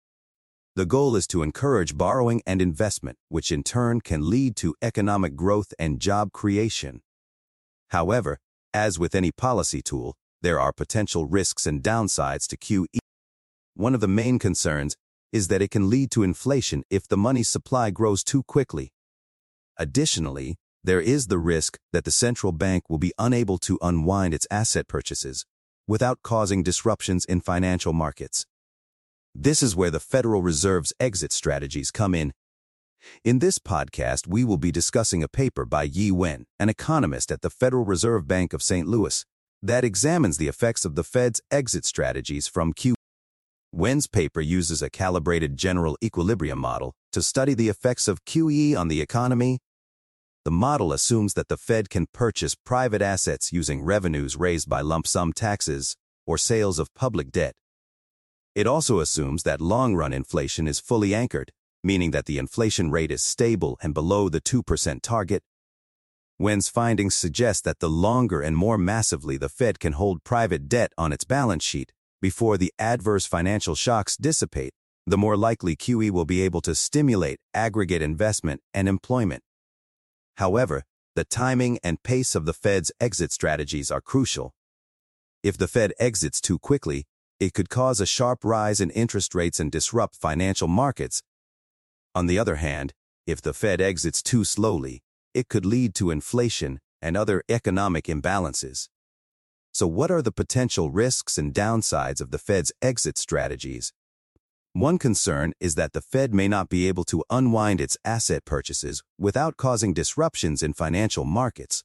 The 0.79 0.87
goal 0.87 1.17
is 1.17 1.27
to 1.29 1.43
encourage 1.43 1.99
borrowing 1.99 2.41
and 2.47 2.63
investment, 2.63 3.19
which 3.29 3.51
in 3.51 3.65
turn 3.65 4.01
can 4.01 4.31
lead 4.31 4.55
to 4.59 4.77
economic 4.81 5.35
growth 5.35 5.75
and 5.77 5.99
job 5.99 6.31
creation. 6.31 7.03
However, 7.89 8.39
as 8.73 8.97
with 8.97 9.17
any 9.17 9.33
policy 9.33 9.83
tool, 9.83 10.15
there 10.41 10.61
are 10.61 10.73
potential 10.73 11.27
risks 11.27 11.67
and 11.67 11.83
downsides 11.83 12.47
to 12.47 12.57
QE. 12.57 13.01
One 13.75 13.93
of 13.93 14.01
the 14.01 14.07
main 14.07 14.39
concerns 14.39 14.95
is 15.33 15.49
that 15.49 15.63
it 15.63 15.73
can 15.73 15.91
lead 15.91 16.13
to 16.13 16.23
inflation 16.23 16.85
if 16.91 17.09
the 17.09 17.17
money 17.17 17.43
supply 17.43 17.91
grows 17.91 18.23
too 18.23 18.45
quickly. 18.45 18.93
Additionally, 19.79 20.55
there 20.85 21.01
is 21.01 21.27
the 21.27 21.39
risk 21.39 21.77
that 21.93 22.05
the 22.05 22.13
central 22.13 22.53
bank 22.53 22.89
will 22.89 22.99
be 22.99 23.13
unable 23.19 23.59
to 23.59 23.81
unwind 23.83 24.33
its 24.33 24.47
asset 24.49 24.87
purchases 24.87 25.45
without 25.89 26.21
causing 26.23 26.63
disruptions 26.63 27.25
in 27.25 27.41
financial 27.41 27.93
markets. 27.93 28.47
This 29.41 29.63
is 29.63 29.77
where 29.77 29.93
the 29.93 30.01
Federal 30.01 30.43
Reserve's 30.43 30.93
exit 30.99 31.31
strategies 31.31 31.93
come 31.93 32.13
in. 32.13 32.33
In 33.23 33.39
this 33.39 33.61
podcast, 33.61 34.27
we 34.27 34.43
will 34.43 34.57
be 34.57 34.73
discussing 34.73 35.23
a 35.23 35.29
paper 35.29 35.65
by 35.65 35.85
Yi 35.85 36.11
Wen, 36.11 36.45
an 36.59 36.69
economist 36.69 37.31
at 37.31 37.43
the 37.43 37.49
Federal 37.49 37.85
Reserve 37.85 38.27
Bank 38.27 38.53
of 38.53 38.65
St. 38.65 38.89
Louis, 38.89 39.25
that 39.63 39.85
examines 39.85 40.39
the 40.39 40.49
effects 40.49 40.85
of 40.85 40.97
the 40.97 41.05
Fed's 41.05 41.41
exit 41.53 41.85
strategies 41.85 42.49
from 42.49 42.73
QE. 42.75 42.95
Wen's 43.71 44.09
paper 44.09 44.41
uses 44.41 44.83
a 44.83 44.91
calibrated 44.91 45.57
general 45.57 45.97
equilibrium 46.03 46.59
model 46.59 46.93
to 47.13 47.23
study 47.23 47.55
the 47.55 47.69
effects 47.69 48.09
of 48.09 48.25
QE 48.25 48.77
on 48.77 48.89
the 48.89 49.01
economy. 49.01 49.61
The 50.45 50.51
model 50.51 50.93
assumes 50.93 51.35
that 51.35 51.47
the 51.47 51.57
Fed 51.57 51.91
can 51.91 52.09
purchase 52.13 52.57
private 52.57 53.03
assets 53.03 53.53
using 53.53 53.83
revenues 53.83 54.37
raised 54.37 54.69
by 54.69 54.81
lump 54.81 55.07
sum 55.07 55.33
taxes 55.33 55.95
or 56.27 56.39
sales 56.39 56.81
of 56.81 56.93
public 56.93 57.31
debt 57.31 57.55
it 58.59 58.67
also 58.67 58.99
assumes 58.99 59.45
that 59.45 59.61
long-run 59.61 60.13
inflation 60.13 60.67
is 60.67 60.81
fully 60.81 61.15
anchored, 61.15 61.53
meaning 61.85 62.11
that 62.11 62.27
the 62.27 62.39
inflation 62.39 62.91
rate 62.91 63.13
is 63.13 63.23
stable 63.23 63.79
and 63.81 63.95
below 63.95 64.29
the 64.29 64.41
2% 64.41 65.01
target. 65.01 65.45
Wen's 66.41 66.69
findings 66.69 67.15
suggest 67.15 67.63
that 67.63 67.79
the 67.79 67.89
longer 67.89 68.43
and 68.43 68.57
more 68.57 68.77
massively 68.77 69.37
the 69.37 69.49
Fed 69.49 69.79
can 69.79 69.93
hold 69.93 70.25
private 70.25 70.69
debt 70.69 70.91
on 70.99 71.13
its 71.13 71.23
balance 71.23 71.63
sheet 71.63 71.93
before 72.21 72.59
the 72.59 72.75
adverse 72.81 73.27
financial 73.27 73.77
shocks 73.77 74.17
dissipate, 74.17 74.73
the 75.07 75.17
more 75.17 75.37
likely 75.37 75.77
QE 75.77 76.11
will 76.11 76.25
be 76.25 76.43
able 76.43 76.63
to 76.63 76.75
stimulate 76.75 77.39
aggregate 77.55 78.03
investment 78.03 78.61
and 78.75 78.89
employment. 78.89 79.45
However, 80.39 80.83
the 81.15 81.23
timing 81.23 81.79
and 81.85 82.03
pace 82.03 82.35
of 82.35 82.45
the 82.45 82.55
Fed's 82.55 82.91
exit 83.01 83.31
strategies 83.31 83.93
are 83.93 84.01
crucial. 84.01 84.53
If 85.45 85.57
the 85.57 85.69
Fed 85.69 85.93
exits 86.01 86.41
too 86.41 86.59
quickly, 86.59 87.07
it 87.41 87.55
could 87.55 87.71
cause 87.71 88.01
a 88.01 88.07
sharp 88.07 88.45
rise 88.45 88.81
in 88.81 88.91
interest 88.91 89.35
rates 89.35 89.61
and 89.61 89.71
disrupt 89.71 90.17
financial 90.17 90.69
markets. 90.69 91.23
On 92.15 92.27
the 92.27 92.39
other 92.39 92.57
hand, 92.57 92.95
if 93.27 93.41
the 93.41 93.55
Fed 93.55 93.81
exits 93.81 94.23
too 94.23 94.45
slowly, 94.45 95.03
it 95.35 95.49
could 95.49 95.67
lead 95.67 95.95
to 95.97 96.11
inflation 96.11 96.81
and 97.01 97.17
other 97.17 97.43
economic 97.49 98.05
imbalances. 98.07 98.89
So 99.73 99.87
what 99.87 100.11
are 100.11 100.23
the 100.23 100.33
potential 100.33 100.91
risks 100.91 101.39
and 101.39 101.55
downsides 101.55 102.21
of 102.21 102.31
the 102.31 102.39
Fed's 102.39 102.73
exit 102.83 103.17
strategies? 103.17 103.93
One 104.73 104.99
concern 104.99 105.53
is 105.61 105.77
that 105.77 105.93
the 105.93 106.01
Fed 106.01 106.35
may 106.35 106.49
not 106.49 106.69
be 106.69 106.89
able 106.89 107.05
to 107.05 107.25
unwind 107.31 107.81
its 107.81 107.97
asset 108.05 108.45
purchases 108.45 109.03
without 109.19 109.57
causing 109.57 109.95
disruptions 109.95 110.63
in 110.63 110.73
financial 110.73 111.25
markets. 111.25 111.85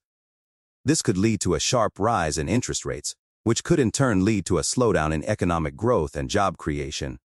This 0.85 1.01
could 1.01 1.17
lead 1.17 1.39
to 1.41 1.53
a 1.53 1.59
sharp 1.59 1.99
rise 1.99 2.37
in 2.37 2.49
interest 2.49 2.85
rates, 2.85 3.15
which 3.43 3.63
could 3.63 3.79
in 3.79 3.91
turn 3.91 4.23
lead 4.23 4.45
to 4.45 4.57
a 4.57 4.61
slowdown 4.61 5.13
in 5.13 5.23
economic 5.25 5.75
growth 5.75 6.15
and 6.15 6.29
job 6.29 6.57
creation. 6.57 7.19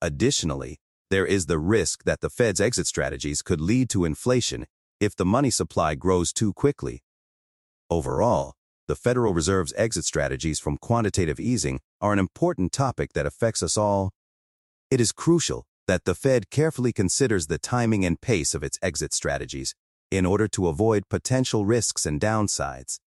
Additionally, 0.00 0.78
there 1.10 1.26
is 1.26 1.46
the 1.46 1.58
risk 1.58 2.04
that 2.04 2.20
the 2.20 2.30
Fed's 2.30 2.60
exit 2.60 2.86
strategies 2.86 3.42
could 3.42 3.60
lead 3.60 3.88
to 3.90 4.04
inflation 4.04 4.66
if 5.00 5.16
the 5.16 5.24
money 5.24 5.50
supply 5.50 5.94
grows 5.94 6.32
too 6.32 6.52
quickly. 6.52 7.02
Overall, 7.88 8.54
the 8.88 8.96
Federal 8.96 9.32
Reserve's 9.32 9.72
exit 9.76 10.04
strategies 10.04 10.58
from 10.58 10.76
quantitative 10.76 11.38
easing 11.38 11.80
are 12.00 12.12
an 12.12 12.18
important 12.18 12.72
topic 12.72 13.12
that 13.12 13.26
affects 13.26 13.62
us 13.62 13.76
all. 13.76 14.10
It 14.90 15.00
is 15.00 15.12
crucial 15.12 15.66
that 15.86 16.04
the 16.04 16.14
Fed 16.14 16.50
carefully 16.50 16.92
considers 16.92 17.46
the 17.46 17.58
timing 17.58 18.04
and 18.04 18.20
pace 18.20 18.54
of 18.54 18.62
its 18.62 18.78
exit 18.82 19.12
strategies 19.14 19.74
in 20.10 20.26
order 20.26 20.48
to 20.48 20.68
avoid 20.68 21.08
potential 21.08 21.64
risks 21.64 22.06
and 22.06 22.20
downsides. 22.20 22.98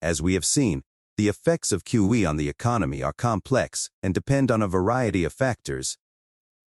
As 0.00 0.20
we 0.20 0.34
have 0.34 0.44
seen, 0.44 0.82
the 1.16 1.28
effects 1.28 1.70
of 1.70 1.84
QE 1.84 2.28
on 2.28 2.36
the 2.36 2.48
economy 2.48 3.02
are 3.02 3.12
complex 3.12 3.88
and 4.02 4.12
depend 4.12 4.50
on 4.50 4.62
a 4.62 4.68
variety 4.68 5.22
of 5.22 5.32
factors. 5.32 5.96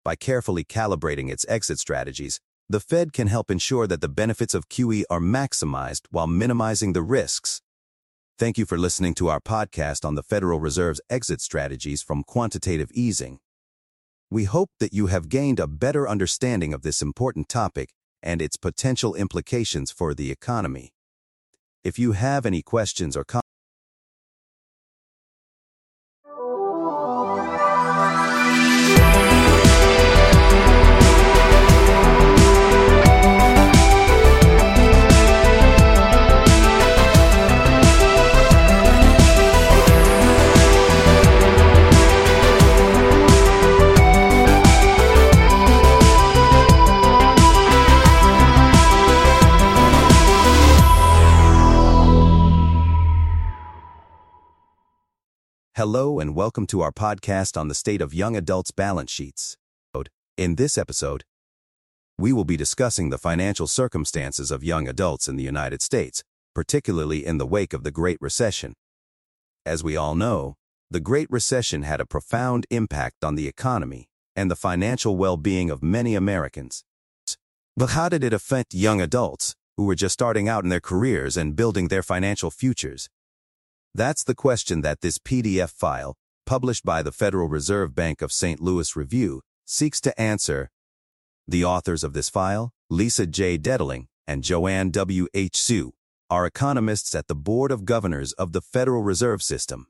By 0.03 0.15
carefully 0.15 0.63
calibrating 0.63 1.29
its 1.29 1.45
exit 1.47 1.77
strategies, 1.77 2.39
the 2.67 2.79
Fed 2.79 3.13
can 3.13 3.27
help 3.27 3.51
ensure 3.51 3.85
that 3.85 4.01
the 4.01 4.09
benefits 4.09 4.55
of 4.55 4.67
QE 4.67 5.03
are 5.11 5.19
maximized 5.19 6.07
while 6.09 6.25
minimizing 6.25 6.93
the 6.93 7.03
risks. 7.03 7.61
Thank 8.39 8.57
you 8.57 8.65
for 8.65 8.79
listening 8.79 9.13
to 9.15 9.27
our 9.27 9.39
podcast 9.39 10.03
on 10.03 10.15
the 10.15 10.23
Federal 10.23 10.59
Reserve's 10.59 11.01
exit 11.07 11.39
strategies 11.39 12.01
from 12.01 12.23
quantitative 12.23 12.89
easing. 12.93 13.39
We 14.31 14.45
hope 14.45 14.71
that 14.79 14.93
you 14.93 15.07
have 15.07 15.29
gained 15.29 15.59
a 15.59 15.67
better 15.67 16.09
understanding 16.09 16.73
of 16.73 16.81
this 16.81 17.03
important 17.03 17.47
topic 17.47 17.93
and 18.23 18.41
its 18.41 18.57
potential 18.57 19.13
implications 19.13 19.91
for 19.91 20.15
the 20.15 20.31
economy. 20.31 20.93
If 21.83 21.99
you 21.99 22.13
have 22.13 22.45
any 22.47 22.63
questions 22.63 23.15
or 23.15 23.23
comments, 23.23 23.51
Hello 55.78 56.19
and 56.19 56.36
welcome 56.36 56.67
to 56.67 56.82
our 56.82 56.91
podcast 56.91 57.55
on 57.55 57.69
the 57.69 57.74
state 57.74 58.01
of 58.01 58.13
young 58.13 58.36
adults' 58.36 58.72
balance 58.72 59.09
sheets. 59.09 59.55
In 60.38 60.55
this 60.55 60.78
episode, 60.78 61.24
we 62.17 62.34
will 62.34 62.43
be 62.43 62.57
discussing 62.57 63.09
the 63.09 63.17
financial 63.17 63.67
circumstances 63.67 64.51
of 64.51 64.65
young 64.65 64.89
adults 64.89 65.30
in 65.30 65.38
the 65.38 65.45
United 65.45 65.82
States, 65.82 66.26
particularly 66.53 67.26
in 67.26 67.38
the 67.38 67.45
wake 67.45 67.72
of 67.72 67.84
the 67.86 67.91
Great 67.91 68.17
Recession. 68.19 68.74
As 69.65 69.82
we 69.82 69.95
all 69.95 70.13
know, 70.13 70.55
the 70.89 70.99
Great 70.99 71.32
Recession 71.32 71.84
had 71.84 72.01
a 72.01 72.05
profound 72.05 72.65
impact 72.69 73.24
on 73.24 73.36
the 73.36 73.47
economy 73.47 74.09
and 74.36 74.51
the 74.51 74.57
financial 74.57 75.15
well-being 75.15 75.69
of 75.69 75.82
many 75.82 76.15
Americans. 76.15 76.84
But 77.78 77.91
how 77.91 78.09
did 78.09 78.26
it 78.26 78.34
affect 78.34 78.74
young 78.74 78.99
adults 78.99 79.55
who 79.78 79.86
were 79.86 79.95
just 79.95 80.13
starting 80.13 80.49
out 80.49 80.65
in 80.65 80.69
their 80.69 80.82
careers 80.82 81.38
and 81.38 81.55
building 81.55 81.88
their 81.88 82.03
financial 82.03 82.51
futures? 82.51 83.07
That's 83.93 84.23
the 84.23 84.35
question 84.35 84.81
that 84.81 85.01
this 85.01 85.17
PDF 85.17 85.69
file, 85.69 86.15
published 86.45 86.85
by 86.85 87.03
the 87.03 87.11
Federal 87.11 87.49
Reserve 87.49 87.93
Bank 87.93 88.21
of 88.21 88.31
St. 88.31 88.61
Louis 88.61 88.95
Review, 88.95 89.41
seeks 89.65 89.99
to 90.01 90.19
answer. 90.19 90.69
The 91.45 91.65
authors 91.65 92.03
of 92.03 92.13
this 92.13 92.29
file, 92.29 92.71
Lisa 92.89 93.27
J. 93.27 93.57
Dettling 93.57 94.07
and 94.25 94.43
Joanne 94.45 94.91
W. 94.91 95.27
Hsu, 95.35 95.91
are 96.29 96.45
economists 96.45 97.13
at 97.13 97.27
the 97.27 97.35
Board 97.35 97.69
of 97.69 97.83
Governors 97.83 98.31
of 98.33 98.53
the 98.53 98.61
Federal 98.61 99.03
Reserve 99.03 99.43
System. 99.43 99.87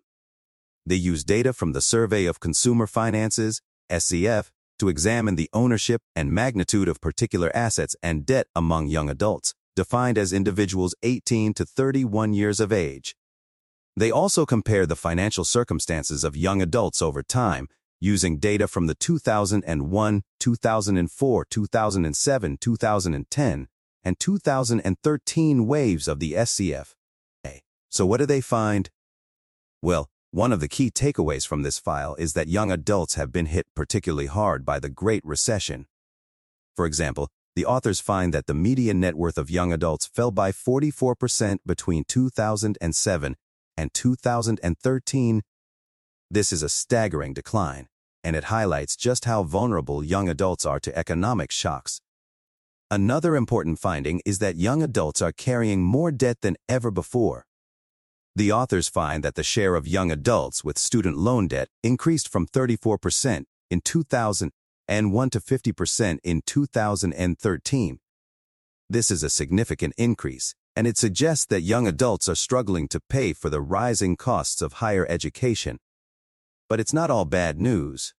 They 0.84 0.96
use 0.96 1.24
data 1.24 1.54
from 1.54 1.74
the 1.74 1.82
Survey 1.82 2.26
of 2.26 2.40
Consumer 2.40 2.88
Finances, 2.88 3.62
SCF, 3.92 4.50
to 4.80 4.90
examine 4.90 5.36
the 5.36 5.50
ownership 5.54 6.02
and 6.16 6.32
magnitude 6.32 6.88
of 6.88 7.02
particular 7.02 7.56
assets 7.56 7.96
and 8.02 8.26
debt 8.26 8.48
among 8.56 8.88
young 8.88 9.12
adults, 9.12 9.54
defined 9.76 10.18
as 10.18 10.34
individuals 10.34 10.96
18 11.04 11.54
to 11.54 11.66
31 11.66 12.34
years 12.34 12.60
of 12.60 12.74
age. 12.74 13.16
They 13.96 14.12
also 14.12 14.46
compare 14.46 14.86
the 14.86 14.96
financial 14.96 15.44
circumstances 15.44 16.24
of 16.24 16.38
young 16.38 16.62
adults 16.62 17.02
over 17.02 17.24
time 17.24 17.68
using 18.00 18.40
data 18.40 18.68
from 18.68 18.88
the 18.88 18.96
2001, 18.96 20.24
2004, 20.40 21.46
2007, 21.46 22.58
2010, 22.60 23.68
and 24.04 24.20
2013 24.20 25.68
waves 25.68 26.08
of 26.08 26.20
the 26.20 26.34
SCF. 26.34 26.94
So 27.92 28.06
what 28.06 28.18
do 28.22 28.26
they 28.26 28.40
find? 28.40 28.90
Well, 29.82 30.10
one 30.32 30.54
of 30.54 30.62
the 30.62 30.70
key 30.70 30.90
takeaways 30.90 31.46
from 31.46 31.64
this 31.64 31.78
file 31.78 32.16
is 32.16 32.32
that 32.34 32.48
young 32.48 32.72
adults 32.72 33.16
have 33.16 33.34
been 33.34 33.48
hit 33.48 33.68
particularly 33.76 34.28
hard 34.28 34.64
by 34.64 34.80
the 34.80 34.90
Great 34.90 35.26
Recession. 35.26 35.88
For 36.74 36.86
example, 36.86 37.28
the 37.54 37.66
authors 37.66 38.00
find 38.00 38.34
that 38.34 38.48
the 38.48 38.54
median 38.54 39.02
net 39.02 39.16
worth 39.16 39.38
of 39.38 39.50
young 39.52 39.74
adults 39.74 40.08
fell 40.08 40.32
by 40.32 40.54
44% 40.54 41.58
between 41.66 42.06
2007 42.08 43.36
and 43.78 43.94
2013. 43.94 45.42
This 46.30 46.52
is 46.54 46.64
a 46.64 46.70
staggering 46.70 47.34
decline, 47.34 47.88
and 48.24 48.36
it 48.36 48.46
highlights 48.46 48.96
just 48.96 49.26
how 49.26 49.44
vulnerable 49.44 50.04
young 50.04 50.30
adults 50.30 50.66
are 50.66 50.80
to 50.80 50.98
economic 50.98 51.52
shocks. 51.52 52.02
Another 52.90 53.36
important 53.36 53.80
finding 53.80 54.22
is 54.26 54.40
that 54.40 54.58
young 54.58 54.84
adults 54.84 55.22
are 55.22 55.32
carrying 55.32 55.82
more 55.82 56.12
debt 56.12 56.38
than 56.42 56.58
ever 56.68 56.92
before. 56.92 57.46
The 58.36 58.52
authors 58.52 58.88
find 58.88 59.24
that 59.24 59.36
the 59.36 59.44
share 59.44 59.76
of 59.76 59.88
young 59.88 60.12
adults 60.12 60.64
with 60.64 60.78
student 60.78 61.18
loan 61.18 61.48
debt 61.48 61.68
increased 61.84 62.30
from 62.30 62.48
34% 62.48 63.44
in 63.70 63.82
2001 63.82 65.30
to 65.30 65.40
50% 65.40 66.20
in 66.24 66.42
2013. 66.46 68.00
This 68.90 69.12
is 69.12 69.24
a 69.24 69.30
significant 69.30 69.94
increase, 69.98 70.54
and 70.76 70.88
it 70.88 70.98
suggests 70.98 71.46
that 71.48 71.62
young 71.62 71.88
adults 71.88 72.30
are 72.30 72.36
struggling 72.36 72.88
to 72.88 73.00
pay 73.10 73.34
for 73.34 73.50
the 73.50 73.62
rising 73.62 74.16
costs 74.16 74.62
of 74.62 74.74
higher 74.74 75.06
education. 75.10 75.78
But 76.70 76.80
it's 76.80 76.94
not 76.94 77.12
all 77.12 77.26
bad 77.26 77.60
news. 77.60 78.14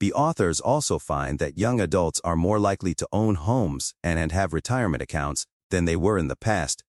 The 0.00 0.12
authors 0.12 0.60
also 0.60 0.98
find 0.98 1.38
that 1.38 1.58
young 1.58 1.80
adults 1.80 2.20
are 2.22 2.36
more 2.36 2.58
likely 2.58 2.94
to 2.94 3.08
own 3.12 3.36
homes 3.36 3.94
and 4.02 4.30
have 4.32 4.52
retirement 4.52 5.02
accounts 5.02 5.46
than 5.70 5.84
they 5.84 5.96
were 5.96 6.18
in 6.18 6.28
the 6.28 6.36
past. 6.36 6.84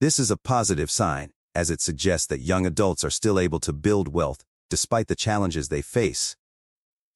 This 0.00 0.18
is 0.18 0.30
a 0.30 0.36
positive 0.36 0.90
sign, 0.90 1.32
as 1.54 1.70
it 1.70 1.80
suggests 1.80 2.26
that 2.28 2.40
young 2.40 2.66
adults 2.66 3.04
are 3.04 3.10
still 3.10 3.38
able 3.38 3.60
to 3.60 3.72
build 3.72 4.08
wealth 4.08 4.44
despite 4.70 5.06
the 5.06 5.14
challenges 5.14 5.68
they 5.68 5.82
face. 5.82 6.36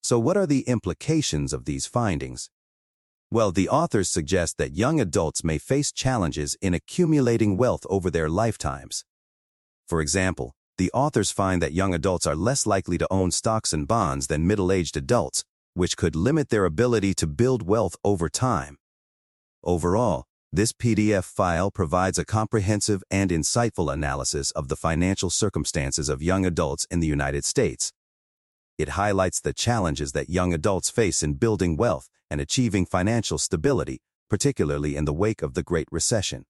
So 0.01 0.17
what 0.17 0.37
are 0.37 0.47
the 0.47 0.61
implications 0.61 1.51
of 1.51 1.65
these 1.65 1.85
findings? 1.85 2.49
Well, 3.31 3.51
the 3.51 3.69
authors 3.69 4.09
suggest 4.09 4.57
that 4.57 4.75
young 4.75 4.99
adults 4.99 5.43
may 5.43 5.59
face 5.59 5.91
challenges 5.91 6.57
in 6.61 6.73
accumulating 6.73 7.57
wealth 7.57 7.85
over 7.87 8.09
their 8.09 8.27
lifetimes. 8.27 9.05
For 9.87 10.01
example, 10.01 10.55
the 10.79 10.89
authors 10.93 11.29
find 11.29 11.61
that 11.61 11.73
young 11.73 11.93
adults 11.93 12.25
are 12.25 12.35
less 12.35 12.65
likely 12.65 12.97
to 12.97 13.07
own 13.11 13.29
stocks 13.29 13.71
and 13.71 13.87
bonds 13.87 14.27
than 14.27 14.47
middle-aged 14.47 14.97
adults, 14.97 15.43
which 15.75 15.95
could 15.95 16.15
limit 16.15 16.49
their 16.49 16.65
ability 16.65 17.13
to 17.15 17.27
build 17.27 17.67
wealth 17.67 17.95
over 18.03 18.29
time. 18.29 18.77
Overall, 19.63 20.25
this 20.51 20.73
PDF 20.73 21.25
file 21.25 21.69
provides 21.69 22.17
a 22.17 22.25
comprehensive 22.25 23.03
and 23.11 23.29
insightful 23.29 23.93
analysis 23.93 24.49
of 24.51 24.69
the 24.69 24.75
financial 24.75 25.29
circumstances 25.29 26.09
of 26.09 26.23
young 26.23 26.47
adults 26.47 26.87
in 26.89 26.99
the 26.99 27.07
United 27.07 27.45
States. 27.45 27.93
It 28.79 28.89
highlights 28.89 29.39
the 29.39 29.53
challenges 29.53 30.13
that 30.13 30.31
young 30.31 30.51
adults 30.51 30.89
face 30.89 31.21
in 31.21 31.33
building 31.33 31.77
wealth 31.77 32.09
and 32.29 32.39
achieving 32.41 32.85
financial 32.85 33.37
stability, 33.37 34.01
particularly 34.29 34.95
in 34.95 35.05
the 35.05 35.13
wake 35.13 35.41
of 35.41 35.53
the 35.53 35.63
Great 35.63 35.87
Recession. 35.91 36.45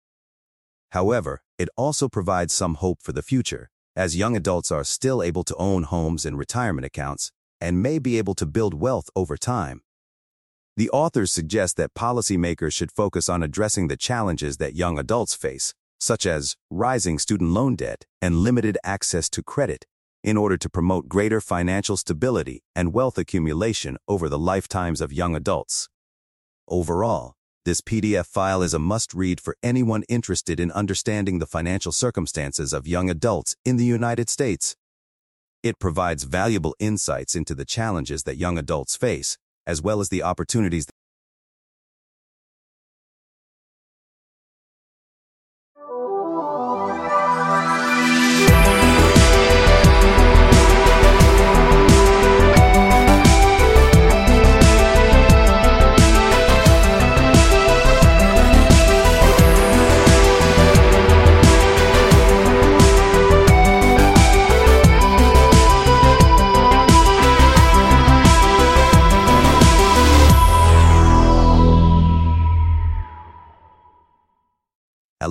However, 0.92 1.42
it 1.58 1.70
also 1.78 2.10
provides 2.10 2.54
some 2.54 2.76
hope 2.76 3.02
for 3.02 3.12
the 3.12 3.22
future, 3.22 3.70
as 3.96 4.18
young 4.18 4.36
adults 4.36 4.72
are 4.72 4.84
still 4.84 5.22
able 5.22 5.44
to 5.44 5.56
own 5.56 5.84
homes 5.84 6.26
and 6.26 6.38
retirement 6.38 6.86
accounts 6.86 7.32
and 7.62 7.82
may 7.82 8.00
be 8.00 8.18
able 8.18 8.36
to 8.36 8.46
build 8.46 8.74
wealth 8.74 9.10
over 9.16 9.38
time. 9.38 9.82
The 10.78 10.90
authors 10.92 11.32
suggest 11.32 11.76
that 11.78 11.94
policymakers 11.94 12.74
should 12.74 12.92
focus 12.92 13.28
on 13.28 13.44
addressing 13.44 13.90
the 13.90 13.98
challenges 13.98 14.58
that 14.58 14.76
young 14.76 14.98
adults 14.98 15.36
face, 15.36 15.74
such 16.00 16.26
as 16.26 16.56
rising 16.70 17.20
student 17.20 17.52
loan 17.52 17.76
debt 17.76 18.06
and 18.22 18.38
limited 18.38 18.78
access 18.84 19.30
to 19.32 19.44
credit, 19.44 19.86
in 20.24 20.38
order 20.38 20.58
to 20.58 20.70
promote 20.70 21.08
greater 21.08 21.42
financial 21.42 21.98
stability 21.98 22.64
and 22.76 22.94
wealth 22.94 23.18
accumulation 23.18 23.98
over 24.08 24.30
the 24.30 24.40
lifetimes 24.40 25.02
of 25.02 25.14
young 25.14 25.36
adults. 25.36 25.90
Overall, 26.68 27.34
this 27.66 27.82
PDF 27.82 28.26
file 28.26 28.62
is 28.62 28.74
a 28.74 28.80
must-read 28.80 29.40
for 29.40 29.56
anyone 29.62 30.04
interested 30.10 30.60
in 30.60 30.72
understanding 30.72 31.40
the 31.40 31.46
financial 31.46 31.92
circumstances 31.92 32.74
of 32.74 32.88
young 32.88 33.10
adults 33.10 33.56
in 33.66 33.78
the 33.78 33.86
United 33.86 34.30
States. 34.30 34.76
It 35.62 35.80
provides 35.80 36.24
valuable 36.24 36.76
insights 36.80 37.36
into 37.36 37.54
the 37.54 37.66
challenges 37.66 38.24
that 38.24 38.38
young 38.38 38.58
adults 38.58 38.96
face 38.96 39.38
as 39.70 39.84
well 39.84 40.00
as 40.00 40.10
the 40.10 40.24
opportunities 40.24 40.88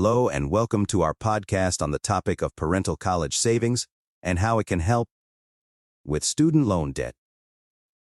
Hello 0.01 0.29
and 0.29 0.49
welcome 0.49 0.87
to 0.87 1.03
our 1.03 1.13
podcast 1.13 1.83
on 1.83 1.91
the 1.91 1.99
topic 1.99 2.41
of 2.41 2.55
parental 2.55 2.95
college 2.95 3.37
savings 3.37 3.89
and 4.23 4.39
how 4.39 4.61
it 4.61 4.67
can 4.69 4.79
help 4.79 5.09
with 6.05 6.23
student 6.23 6.69
loan 6.69 6.93
debt. 6.93 7.15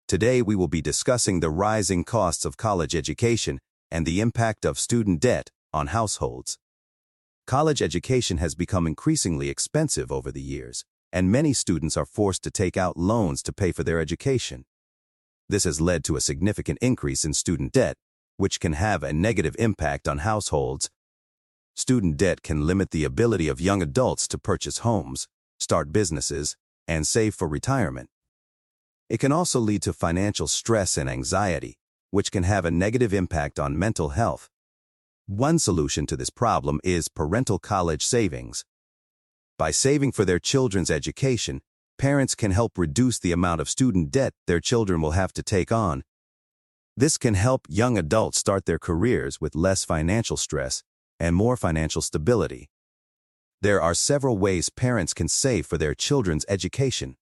Today 0.06 0.40
we 0.40 0.54
will 0.54 0.68
be 0.68 0.80
discussing 0.80 1.40
the 1.40 1.50
rising 1.50 2.04
costs 2.04 2.44
of 2.44 2.56
college 2.56 2.94
education 2.94 3.58
and 3.90 4.06
the 4.06 4.20
impact 4.20 4.64
of 4.64 4.78
student 4.78 5.18
debt 5.18 5.50
on 5.72 5.88
households. 5.88 6.56
College 7.48 7.82
education 7.82 8.36
has 8.36 8.54
become 8.54 8.86
increasingly 8.86 9.48
expensive 9.48 10.12
over 10.12 10.30
the 10.30 10.40
years, 10.40 10.84
and 11.12 11.32
many 11.32 11.52
students 11.52 11.96
are 11.96 12.06
forced 12.06 12.44
to 12.44 12.50
take 12.52 12.76
out 12.76 12.96
loans 12.96 13.42
to 13.42 13.52
pay 13.52 13.72
for 13.72 13.82
their 13.82 13.98
education. 13.98 14.66
This 15.48 15.64
has 15.64 15.80
led 15.80 16.04
to 16.04 16.14
a 16.14 16.20
significant 16.20 16.78
increase 16.80 17.24
in 17.24 17.34
student 17.34 17.72
debt, 17.72 17.96
which 18.36 18.60
can 18.60 18.74
have 18.74 19.02
a 19.02 19.12
negative 19.12 19.56
impact 19.58 20.06
on 20.06 20.18
households 20.18 20.88
Student 21.78 22.16
debt 22.16 22.42
can 22.42 22.66
limit 22.66 22.90
the 22.90 23.04
ability 23.04 23.46
of 23.46 23.60
young 23.60 23.82
adults 23.82 24.26
to 24.28 24.36
purchase 24.36 24.78
homes, 24.78 25.28
start 25.60 25.92
businesses, 25.92 26.56
and 26.88 27.06
save 27.06 27.36
for 27.36 27.46
retirement. 27.46 28.08
It 29.08 29.18
can 29.18 29.30
also 29.30 29.60
lead 29.60 29.82
to 29.82 29.92
financial 29.92 30.48
stress 30.48 30.96
and 30.96 31.08
anxiety, 31.08 31.78
which 32.10 32.32
can 32.32 32.42
have 32.42 32.64
a 32.64 32.72
negative 32.72 33.14
impact 33.14 33.60
on 33.60 33.78
mental 33.78 34.08
health. 34.08 34.50
One 35.28 35.60
solution 35.60 36.04
to 36.06 36.16
this 36.16 36.30
problem 36.30 36.80
is 36.82 37.06
parental 37.06 37.60
college 37.60 38.04
savings. 38.04 38.64
By 39.56 39.70
saving 39.70 40.10
for 40.10 40.24
their 40.24 40.40
children's 40.40 40.90
education, 40.90 41.60
parents 41.96 42.34
can 42.34 42.50
help 42.50 42.76
reduce 42.76 43.20
the 43.20 43.30
amount 43.30 43.60
of 43.60 43.68
student 43.68 44.10
debt 44.10 44.32
their 44.48 44.58
children 44.58 45.00
will 45.00 45.12
have 45.12 45.32
to 45.34 45.44
take 45.44 45.70
on. 45.70 46.02
This 46.96 47.16
can 47.18 47.34
help 47.34 47.68
young 47.68 47.96
adults 47.96 48.38
start 48.38 48.64
their 48.64 48.80
careers 48.80 49.40
with 49.40 49.54
less 49.54 49.84
financial 49.84 50.36
stress 50.36 50.82
and 51.20 51.34
more 51.34 51.56
financial 51.56 52.02
stability. 52.02 52.68
there 53.60 53.82
are 53.82 53.94
several 53.94 54.38
ways 54.38 54.70
parents 54.70 55.12
can 55.12 55.26
save 55.28 55.66
for 55.66 55.76
their 55.76 55.94
children's 55.94 56.44
education. 56.48 57.16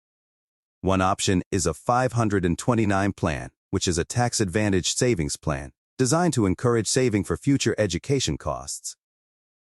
One 0.83 1.01
option 1.01 1.43
is 1.51 1.67
a 1.67 1.73
529 1.75 3.13
plan, 3.13 3.51
which 3.71 3.89
is 3.89 3.97
a 3.99 4.05
tax-advantaged 4.05 4.99
savings 4.99 5.37
plan 5.37 5.73
designed 5.99 6.35
to 6.35 6.45
encourage 6.45 6.87
saving 6.87 7.25
for 7.25 7.39
future 7.39 7.75
education 7.79 8.37
costs. 8.37 8.97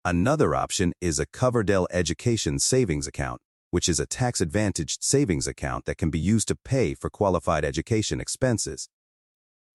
Another 0.03 0.53
option 0.53 0.91
is 0.99 1.17
a 1.17 1.25
Coverdell 1.25 1.87
Education 1.91 2.59
Savings 2.59 3.07
Account, 3.07 3.39
which 3.71 3.87
is 3.87 3.99
a 3.99 4.05
tax-advantaged 4.05 5.01
savings 5.01 5.47
account 5.47 5.85
that 5.85 5.97
can 5.97 6.09
be 6.09 6.19
used 6.19 6.49
to 6.49 6.55
pay 6.55 6.93
for 6.93 7.09
qualified 7.09 7.63
education 7.63 8.19
expenses. 8.19 8.89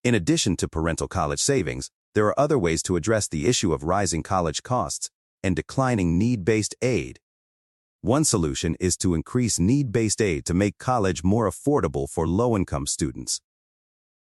In 0.02 0.14
addition 0.14 0.56
to 0.56 0.68
parental 0.68 1.08
college 1.08 1.40
savings, 1.40 1.90
there 2.14 2.26
are 2.26 2.38
other 2.38 2.58
ways 2.58 2.82
to 2.84 2.96
address 2.96 3.28
the 3.28 3.46
issue 3.46 3.72
of 3.72 3.82
rising 3.82 4.22
college 4.22 4.62
costs 4.62 5.10
and 5.42 5.56
declining 5.56 6.16
need-based 6.16 6.74
aid. 6.80 7.18
One 8.00 8.24
solution 8.24 8.76
is 8.80 8.96
to 8.98 9.14
increase 9.14 9.58
need-based 9.58 10.20
aid 10.20 10.44
to 10.46 10.54
make 10.54 10.78
college 10.78 11.24
more 11.24 11.50
affordable 11.50 12.08
for 12.08 12.26
low-income 12.26 12.86
students. 12.86 13.40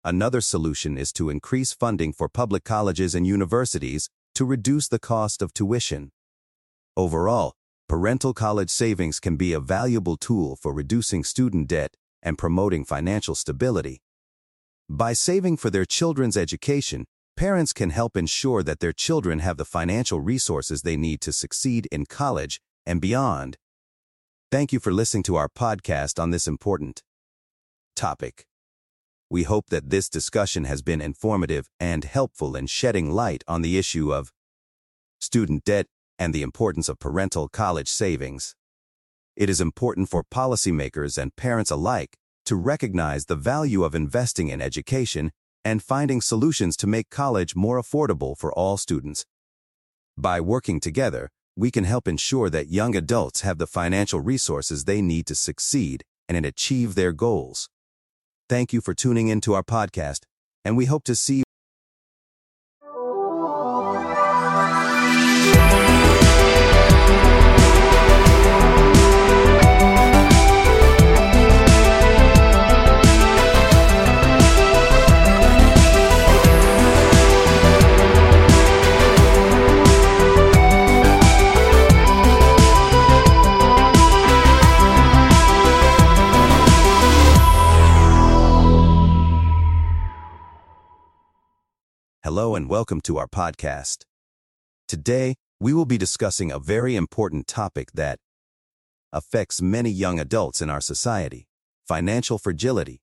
Another 0.03 0.39
solution 0.39 0.97
is 0.97 1.11
to 1.13 1.29
increase 1.29 1.73
funding 1.73 2.13
for 2.13 2.29
public 2.29 2.63
colleges 2.63 3.15
and 3.15 3.25
universities 3.25 4.09
to 4.35 4.45
reduce 4.45 4.87
the 4.87 4.99
cost 4.99 5.41
of 5.41 5.53
tuition. 5.53 6.11
Overall, 6.95 7.53
parental 7.87 8.33
college 8.33 8.69
savings 8.69 9.19
can 9.19 9.35
be 9.35 9.51
a 9.51 9.59
valuable 9.59 10.15
tool 10.15 10.55
for 10.55 10.73
reducing 10.73 11.23
student 11.23 11.67
debt 11.67 11.95
and 12.21 12.37
promoting 12.37 12.85
financial 12.85 13.35
stability. 13.35 14.01
By 14.87 15.13
saving 15.13 15.57
for 15.57 15.69
their 15.69 15.85
children's 15.85 16.37
education, 16.37 17.05
Parents 17.39 17.71
can 17.71 17.91
help 17.91 18.17
ensure 18.17 18.63
that 18.63 18.81
their 18.81 18.91
children 18.91 19.39
have 19.39 19.55
the 19.55 19.63
financial 19.63 20.19
resources 20.19 20.81
they 20.81 20.97
need 20.97 21.21
to 21.21 21.31
succeed 21.31 21.87
in 21.89 22.05
college 22.05 22.59
and 22.85 22.99
beyond. 22.99 23.55
Thank 24.51 24.73
you 24.73 24.79
for 24.81 24.91
listening 24.91 25.23
to 25.23 25.37
our 25.37 25.47
podcast 25.47 26.21
on 26.21 26.31
this 26.31 26.49
important 26.49 27.01
topic. 27.95 28.45
We 29.29 29.43
hope 29.43 29.67
that 29.69 29.89
this 29.89 30.09
discussion 30.09 30.65
has 30.65 30.81
been 30.81 30.99
informative 30.99 31.69
and 31.79 32.03
helpful 32.03 32.57
in 32.57 32.67
shedding 32.67 33.09
light 33.09 33.45
on 33.47 33.61
the 33.61 33.77
issue 33.77 34.13
of 34.13 34.33
student 35.21 35.63
debt 35.63 35.85
and 36.17 36.33
the 36.33 36.41
importance 36.41 36.89
of 36.89 36.99
parental 36.99 37.47
college 37.47 37.87
savings. 37.87 38.53
It 39.37 39.49
is 39.49 39.61
important 39.61 40.09
for 40.09 40.25
policymakers 40.25 41.17
and 41.17 41.33
parents 41.37 41.71
alike 41.71 42.17
to 42.47 42.57
recognize 42.57 43.27
the 43.27 43.37
value 43.37 43.85
of 43.85 43.95
investing 43.95 44.49
in 44.49 44.61
education 44.61 45.31
and 45.65 45.83
finding 45.83 46.21
solutions 46.21 46.77
to 46.77 46.87
make 46.87 47.09
college 47.09 47.55
more 47.55 47.81
affordable 47.81 48.37
for 48.37 48.53
all 48.53 48.77
students. 48.77 49.25
By 50.17 50.41
working 50.41 50.79
together, 50.79 51.29
we 51.55 51.71
can 51.71 51.83
help 51.83 52.07
ensure 52.07 52.49
that 52.49 52.69
young 52.69 52.95
adults 52.95 53.41
have 53.41 53.57
the 53.57 53.67
financial 53.67 54.21
resources 54.21 54.85
they 54.85 55.01
need 55.01 55.25
to 55.27 55.35
succeed 55.35 56.03
and 56.27 56.45
achieve 56.45 56.95
their 56.95 57.11
goals. 57.11 57.67
Thank 58.47 58.71
you 58.71 58.81
for 58.81 58.93
tuning 58.93 59.27
in 59.27 59.41
to 59.41 59.53
our 59.53 59.63
podcast, 59.63 60.21
and 60.63 60.77
we 60.77 60.85
hope 60.85 61.03
to 61.05 61.15
see 61.15 61.37
you 61.37 61.43
Hello 92.39 92.55
and 92.55 92.69
welcome 92.69 93.01
to 93.01 93.17
our 93.17 93.27
podcast. 93.27 94.05
Today, 94.87 95.35
we 95.59 95.73
will 95.73 95.85
be 95.85 95.97
discussing 95.97 96.53
a 96.53 96.57
very 96.57 96.95
important 96.95 97.47
topic 97.47 97.91
that 97.95 98.17
affects 99.11 99.61
many 99.61 99.89
young 99.89 100.21
adults 100.21 100.61
in 100.61 100.69
our 100.69 100.79
society, 100.79 101.49
financial 101.85 102.37
fragility. 102.37 103.01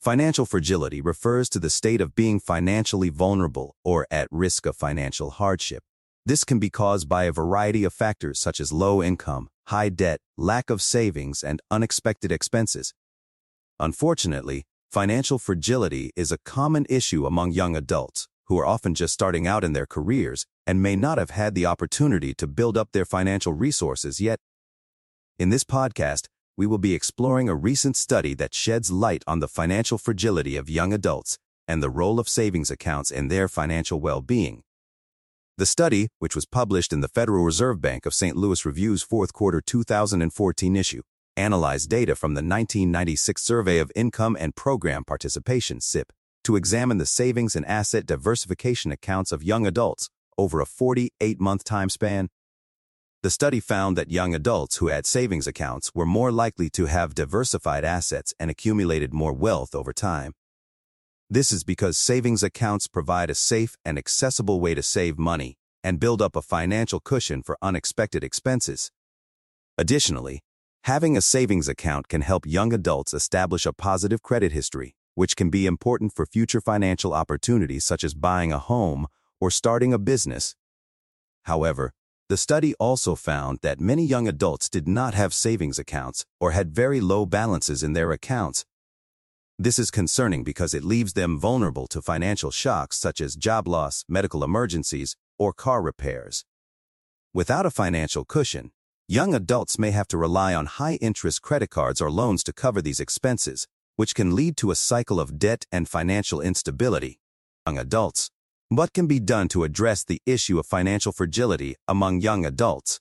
Financial 0.00 0.46
fragility 0.46 1.02
refers 1.02 1.50
to 1.50 1.58
the 1.58 1.68
state 1.68 2.00
of 2.00 2.14
being 2.14 2.40
financially 2.40 3.10
vulnerable 3.10 3.76
or 3.84 4.06
at 4.10 4.28
risk 4.30 4.64
of 4.64 4.74
financial 4.74 5.28
hardship. 5.28 5.82
This 6.24 6.42
can 6.42 6.58
be 6.58 6.70
caused 6.70 7.06
by 7.06 7.24
a 7.24 7.32
variety 7.32 7.84
of 7.84 7.92
factors 7.92 8.40
such 8.40 8.60
as 8.60 8.72
low 8.72 9.02
income, 9.02 9.48
high 9.66 9.90
debt, 9.90 10.20
lack 10.38 10.70
of 10.70 10.80
savings, 10.80 11.44
and 11.44 11.60
unexpected 11.70 12.32
expenses. 12.32 12.94
Unfortunately, 13.78 14.64
Financial 14.90 15.38
fragility 15.38 16.12
is 16.16 16.32
a 16.32 16.38
common 16.46 16.86
issue 16.88 17.26
among 17.26 17.52
young 17.52 17.76
adults 17.76 18.26
who 18.48 18.58
are 18.58 18.66
often 18.66 18.94
just 18.94 19.12
starting 19.12 19.46
out 19.46 19.62
in 19.62 19.74
their 19.74 19.86
careers 19.86 20.46
and 20.66 20.82
may 20.82 20.96
not 20.96 21.18
have 21.18 21.30
had 21.30 21.54
the 21.54 21.66
opportunity 21.66 22.32
to 22.34 22.46
build 22.46 22.76
up 22.78 22.88
their 22.92 23.04
financial 23.04 23.52
resources 23.52 24.20
yet. 24.20 24.38
In 25.38 25.50
this 25.50 25.64
podcast, 25.64 26.26
we 26.56 26.66
will 26.66 26.78
be 26.78 26.94
exploring 26.94 27.48
a 27.48 27.54
recent 27.54 27.96
study 27.96 28.34
that 28.34 28.54
sheds 28.54 28.90
light 28.90 29.22
on 29.26 29.40
the 29.40 29.48
financial 29.48 29.98
fragility 29.98 30.56
of 30.56 30.70
young 30.70 30.92
adults 30.92 31.38
and 31.68 31.82
the 31.82 31.90
role 31.90 32.18
of 32.18 32.28
savings 32.28 32.70
accounts 32.70 33.10
in 33.10 33.28
their 33.28 33.48
financial 33.48 34.00
well-being. 34.00 34.62
The 35.58 35.66
study, 35.66 36.08
which 36.18 36.34
was 36.34 36.46
published 36.46 36.92
in 36.92 37.00
the 37.00 37.08
Federal 37.08 37.44
Reserve 37.44 37.80
Bank 37.80 38.06
of 38.06 38.14
St. 38.14 38.36
Louis 38.36 38.64
Review's 38.64 39.02
fourth 39.02 39.32
quarter 39.32 39.60
2014 39.60 40.76
issue, 40.76 41.02
analyzed 41.36 41.90
data 41.90 42.14
from 42.14 42.34
the 42.34 42.40
1996 42.40 43.42
Survey 43.42 43.78
of 43.78 43.92
Income 43.94 44.36
and 44.40 44.56
Program 44.56 45.04
Participation 45.04 45.80
SIPP 45.80 46.12
to 46.48 46.56
examine 46.56 46.96
the 46.96 47.04
savings 47.04 47.54
and 47.54 47.66
asset 47.66 48.06
diversification 48.06 48.90
accounts 48.90 49.32
of 49.32 49.42
young 49.42 49.66
adults 49.66 50.08
over 50.38 50.62
a 50.62 50.64
48-month 50.64 51.62
time 51.62 51.90
span. 51.90 52.30
The 53.22 53.28
study 53.28 53.60
found 53.60 53.98
that 53.98 54.10
young 54.10 54.34
adults 54.34 54.78
who 54.78 54.86
had 54.86 55.04
savings 55.04 55.46
accounts 55.46 55.94
were 55.94 56.06
more 56.06 56.32
likely 56.32 56.70
to 56.70 56.86
have 56.86 57.14
diversified 57.14 57.84
assets 57.84 58.32
and 58.40 58.50
accumulated 58.50 59.12
more 59.12 59.34
wealth 59.34 59.74
over 59.74 59.92
time. 59.92 60.32
This 61.28 61.52
is 61.52 61.64
because 61.64 61.98
savings 61.98 62.42
accounts 62.42 62.88
provide 62.88 63.28
a 63.28 63.34
safe 63.34 63.76
and 63.84 63.98
accessible 63.98 64.58
way 64.58 64.74
to 64.74 64.82
save 64.82 65.18
money 65.18 65.58
and 65.84 66.00
build 66.00 66.22
up 66.22 66.34
a 66.34 66.40
financial 66.40 66.98
cushion 66.98 67.42
for 67.42 67.58
unexpected 67.60 68.24
expenses. 68.24 68.90
Additionally, 69.76 70.40
Having 70.84 71.18
a 71.18 71.20
savings 71.20 71.68
account 71.68 72.08
can 72.08 72.22
help 72.22 72.46
young 72.46 72.72
adults 72.72 73.12
establish 73.12 73.66
a 73.66 73.74
positive 73.74 74.22
credit 74.22 74.52
history, 74.52 74.94
which 75.18 75.34
can 75.34 75.50
be 75.50 75.66
important 75.66 76.12
for 76.14 76.24
future 76.24 76.60
financial 76.60 77.12
opportunities 77.12 77.84
such 77.84 78.04
as 78.04 78.14
buying 78.14 78.52
a 78.52 78.58
home 78.60 79.08
or 79.40 79.50
starting 79.50 79.92
a 79.92 79.98
business. 79.98 80.54
However, 81.42 81.92
the 82.28 82.36
study 82.36 82.72
also 82.74 83.16
found 83.16 83.58
that 83.62 83.80
many 83.80 84.04
young 84.04 84.28
adults 84.28 84.68
did 84.68 84.86
not 84.86 85.14
have 85.14 85.34
savings 85.34 85.76
accounts 85.76 86.24
or 86.38 86.52
had 86.52 86.70
very 86.70 87.00
low 87.00 87.26
balances 87.26 87.82
in 87.82 87.94
their 87.94 88.12
accounts. 88.12 88.64
This 89.58 89.80
is 89.80 89.90
concerning 89.90 90.44
because 90.44 90.72
it 90.72 90.84
leaves 90.84 91.14
them 91.14 91.36
vulnerable 91.36 91.88
to 91.88 92.00
financial 92.00 92.52
shocks 92.52 92.96
such 92.96 93.20
as 93.20 93.34
job 93.34 93.66
loss, 93.66 94.04
medical 94.08 94.44
emergencies, 94.44 95.16
or 95.36 95.52
car 95.52 95.82
repairs. 95.82 96.44
Without 97.34 97.66
a 97.66 97.72
financial 97.72 98.24
cushion, 98.24 98.70
Young 99.10 99.34
adults 99.34 99.78
may 99.78 99.90
have 99.90 100.06
to 100.08 100.18
rely 100.18 100.52
on 100.54 100.66
high-interest 100.66 101.40
credit 101.40 101.70
cards 101.70 101.98
or 102.02 102.10
loans 102.10 102.44
to 102.44 102.52
cover 102.52 102.82
these 102.82 103.00
expenses, 103.00 103.66
which 103.98 104.14
can 104.14 104.36
lead 104.36 104.56
to 104.56 104.70
a 104.70 104.76
cycle 104.76 105.18
of 105.18 105.40
debt 105.40 105.66
and 105.72 105.88
financial 105.88 106.40
instability. 106.40 107.18
among 107.66 107.80
adults, 107.80 108.30
what 108.68 108.92
can 108.92 109.08
be 109.08 109.18
done 109.18 109.48
to 109.48 109.64
address 109.64 110.04
the 110.04 110.22
issue 110.24 110.60
of 110.60 110.66
financial 110.66 111.10
fragility 111.10 111.74
among 111.88 112.20
young 112.20 112.46
adults? 112.46 113.00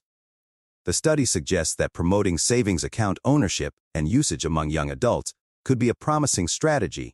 The 0.85 0.93
study 0.93 1.23
suggests 1.23 1.75
that 1.75 1.93
promoting 1.93 2.39
savings 2.39 2.83
account 2.83 3.19
ownership 3.23 3.75
and 3.93 4.09
usage 4.09 4.43
among 4.43 4.71
young 4.71 4.89
adults 4.89 5.35
could 5.63 5.77
be 5.77 5.89
a 5.89 5.93
promising 5.93 6.47
strategy. 6.47 7.13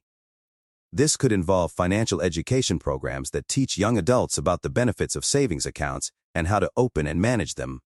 This 0.93 1.17
could 1.17 1.33
involve 1.33 1.73
financial 1.73 2.21
education 2.21 2.79
programs 2.79 3.31
that 3.31 3.49
teach 3.49 3.77
young 3.77 3.97
adults 3.97 4.37
about 4.37 4.61
the 4.61 4.69
benefits 4.69 5.17
of 5.17 5.25
savings 5.25 5.65
accounts 5.65 6.09
and 6.33 6.47
how 6.47 6.59
to 6.59 6.71
open 6.77 7.05
and 7.05 7.19
manage 7.19 7.55
them. 7.55 7.81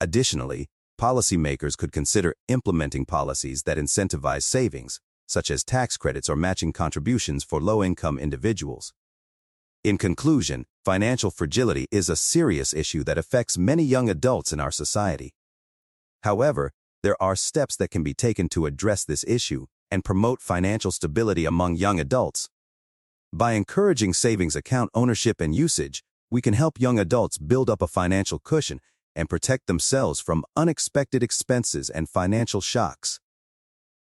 Additionally, 0.00 0.66
policymakers 1.00 1.76
could 1.76 1.92
consider 1.92 2.34
implementing 2.48 3.04
policies 3.04 3.62
that 3.64 3.78
incentivize 3.78 4.42
savings, 4.42 5.00
such 5.26 5.50
as 5.50 5.64
tax 5.64 5.96
credits 5.96 6.28
or 6.28 6.36
matching 6.36 6.72
contributions 6.72 7.44
for 7.44 7.60
low-income 7.60 8.18
individuals. 8.18 8.92
In 9.82 9.98
conclusion, 9.98 10.64
financial 10.84 11.30
fragility 11.30 11.86
is 11.90 12.08
a 12.08 12.16
serious 12.16 12.72
issue 12.72 13.04
that 13.04 13.18
affects 13.18 13.58
many 13.58 13.82
young 13.82 14.08
adults 14.08 14.52
in 14.52 14.60
our 14.60 14.70
society. 14.70 15.34
However, 16.22 16.72
there 17.02 17.20
are 17.22 17.36
steps 17.36 17.76
that 17.76 17.90
can 17.90 18.02
be 18.02 18.14
taken 18.14 18.48
to 18.50 18.64
address 18.64 19.04
this 19.04 19.24
issue 19.28 19.66
and 19.90 20.04
promote 20.04 20.40
financial 20.40 20.90
stability 20.90 21.44
among 21.44 21.76
young 21.76 22.00
adults. 22.00 22.48
By 23.32 23.52
encouraging 23.52 24.14
savings 24.14 24.56
account 24.56 24.90
ownership 24.94 25.40
and 25.40 25.54
usage, 25.54 26.02
we 26.30 26.40
can 26.40 26.54
help 26.54 26.80
young 26.80 26.98
adults 26.98 27.36
build 27.36 27.68
up 27.68 27.82
a 27.82 27.86
financial 27.86 28.38
cushion 28.38 28.80
and 29.14 29.28
protect 29.28 29.66
themselves 29.66 30.20
from 30.20 30.44
unexpected 30.56 31.22
expenses 31.22 31.90
and 31.90 32.08
financial 32.08 32.60
shocks. 32.60 33.20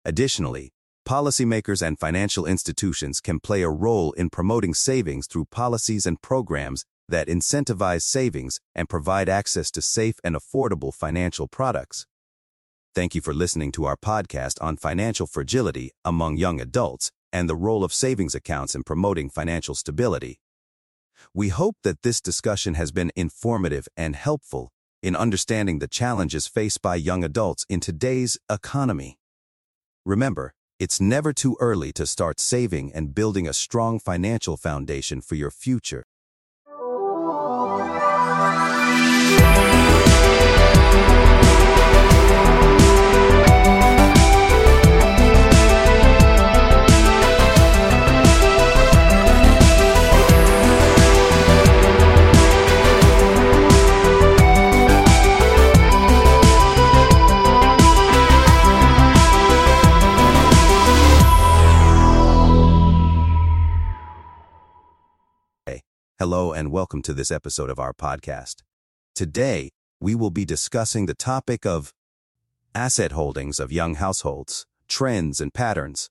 Additionally, 0.05 0.73
policymakers 1.07 1.85
and 1.85 1.99
financial 1.99 2.45
institutions 2.45 3.19
can 3.21 3.39
play 3.39 3.61
a 3.61 3.69
role 3.69 4.11
in 4.13 4.29
promoting 4.29 4.73
savings 4.73 5.27
through 5.27 5.45
policies 5.45 6.05
and 6.05 6.21
programs 6.21 6.85
that 7.09 7.27
incentivize 7.27 8.01
savings 8.01 8.59
and 8.73 8.89
provide 8.89 9.29
access 9.29 9.69
to 9.71 9.81
safe 9.81 10.15
and 10.23 10.35
affordable 10.35 10.93
financial 10.93 11.47
products. 11.47 12.05
Thank 12.95 13.15
you 13.15 13.21
for 13.21 13.33
listening 13.33 13.71
to 13.73 13.85
our 13.85 13.97
podcast 13.97 14.61
on 14.61 14.77
financial 14.77 15.27
fragility 15.27 15.91
among 16.05 16.37
young 16.37 16.61
adults 16.61 17.11
and 17.31 17.49
the 17.49 17.55
role 17.55 17.83
of 17.83 17.91
savings 17.91 18.35
accounts 18.35 18.75
in 18.75 18.83
promoting 18.83 19.29
financial 19.29 19.73
stability. 19.73 20.39
We 21.33 21.49
hope 21.49 21.77
that 21.83 22.03
this 22.03 22.21
discussion 22.21 22.75
has 22.75 22.91
been 22.91 23.11
informative 23.15 23.87
and 23.97 24.15
helpful 24.15 24.71
in 25.03 25.15
understanding 25.15 25.79
the 25.79 25.87
challenges 25.87 26.47
faced 26.47 26.81
by 26.81 26.95
young 26.95 27.23
adults 27.23 27.65
in 27.69 27.81
today's 27.81 28.39
economy. 28.49 29.19
Remember, 30.05 30.53
it's 30.79 31.01
never 31.01 31.33
too 31.33 31.57
early 31.59 31.91
to 31.93 32.07
start 32.07 32.39
saving 32.39 32.91
and 32.93 33.13
building 33.13 33.47
a 33.47 33.53
strong 33.53 33.99
financial 33.99 34.57
foundation 34.57 35.21
for 35.21 35.35
your 35.35 35.51
future. 35.51 36.05
Hello 66.23 66.53
and 66.53 66.71
welcome 66.71 67.01
to 67.01 67.13
this 67.13 67.31
episode 67.31 67.69
of 67.69 67.79
our 67.79 67.91
podcast. 67.91 68.61
Today, 69.13 69.71
we 69.99 70.15
will 70.15 70.29
be 70.29 70.45
discussing 70.45 71.05
the 71.05 71.13
topic 71.13 71.65
of 71.65 71.91
asset 72.73 73.11
holdings 73.11 73.59
of 73.59 73.73
young 73.73 73.95
households, 73.95 74.65
trends 74.87 75.41
and 75.41 75.53
patterns. 75.53 76.09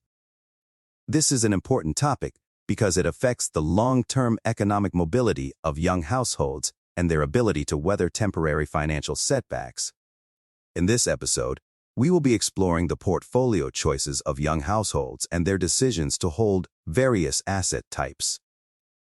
This 1.09 1.33
is 1.33 1.45
an 1.45 1.55
important 1.55 1.97
topic 1.97 2.35
because 2.69 2.99
it 2.99 3.07
affects 3.07 3.49
the 3.49 3.63
long-term 3.63 4.39
economic 4.45 4.95
mobility 4.95 5.53
of 5.65 5.79
young 5.79 6.03
households 6.03 6.75
and 6.95 7.11
their 7.11 7.23
ability 7.23 7.65
to 7.65 7.79
weather 7.79 8.11
temporary 8.11 8.67
financial 8.67 9.17
setbacks. 9.17 9.95
In 10.77 10.85
this 10.85 11.07
episode, 11.07 11.59
we 11.97 12.11
will 12.11 12.21
be 12.21 12.35
exploring 12.35 12.89
the 12.89 12.99
portfolio 12.99 13.71
choices 13.71 14.21
of 14.27 14.39
young 14.39 14.61
households 14.61 15.27
and 15.33 15.47
their 15.47 15.57
decisions 15.57 16.19
to 16.19 16.29
hold 16.29 16.69
various 16.87 17.43
asset 17.47 17.85
types 17.91 18.39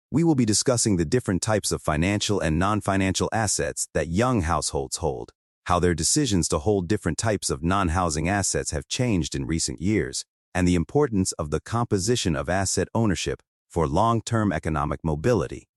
we 0.09 0.23
will 0.23 0.35
be 0.35 0.45
discussing 0.45 0.95
the 0.95 1.05
different 1.05 1.41
types 1.41 1.71
of 1.71 1.81
financial 1.81 2.39
and 2.39 2.57
non-financial 2.57 3.29
assets 3.33 3.89
that 3.93 4.07
young 4.07 4.41
households 4.41 4.97
hold, 4.97 5.31
how 5.65 5.79
their 5.79 5.93
decisions 5.93 6.47
to 6.47 6.59
hold 6.59 6.87
different 6.87 7.17
types 7.17 7.49
of 7.49 7.61
non-housing 7.61 8.29
assets 8.29 8.71
have 8.71 8.87
changed 8.87 9.35
in 9.35 9.45
recent 9.45 9.81
years, 9.81 10.23
and 10.55 10.65
the 10.65 10.75
importance 10.75 11.33
of 11.33 11.51
the 11.51 11.59
composition 11.59 12.37
of 12.37 12.47
asset 12.47 12.87
ownership 12.95 13.41
for 13.69 13.85
long-term 13.85 14.53
economic 14.53 15.01
mobility. 15.03 15.67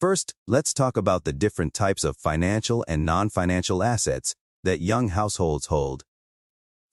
First, 0.00 0.34
let's 0.48 0.72
talk 0.72 0.96
about 0.96 1.24
the 1.24 1.32
different 1.32 1.74
types 1.74 2.02
of 2.02 2.16
financial 2.16 2.82
and 2.88 3.04
non-financial 3.04 3.82
assets 3.82 4.34
that 4.62 4.80
young 4.80 5.08
households 5.08 5.66
hold. 5.66 6.02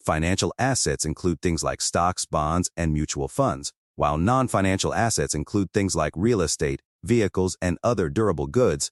Financial 0.03 0.53
assets 0.60 1.06
include 1.06 1.41
things 1.41 1.64
like 1.64 1.80
stocks, 1.80 2.26
bonds, 2.26 2.69
and 2.76 2.91
mutual 2.91 3.30
funds, 3.30 3.72
while 3.95 4.18
non-financial 4.18 4.93
assets 4.93 5.35
include 5.35 5.72
things 5.72 5.95
like 5.95 6.13
real 6.15 6.41
estate, 6.41 6.81
vehicles, 7.03 7.57
and 7.61 7.77
other 7.84 8.09
durable 8.09 8.47
goods, 8.47 8.91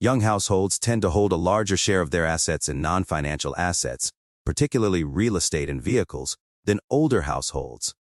young 0.00 0.20
households 0.20 0.78
tend 0.78 1.02
to 1.02 1.10
hold 1.10 1.32
a 1.32 1.36
larger 1.36 1.76
share 1.76 2.00
of 2.00 2.10
their 2.10 2.24
assets 2.24 2.68
in 2.68 2.80
non-financial 2.80 3.54
assets, 3.56 4.12
particularly 4.44 5.04
real 5.04 5.36
estate 5.36 5.68
and 5.68 5.82
vehicles, 5.82 6.36
than 6.64 6.80
older 6.90 7.22
households. 7.22 7.94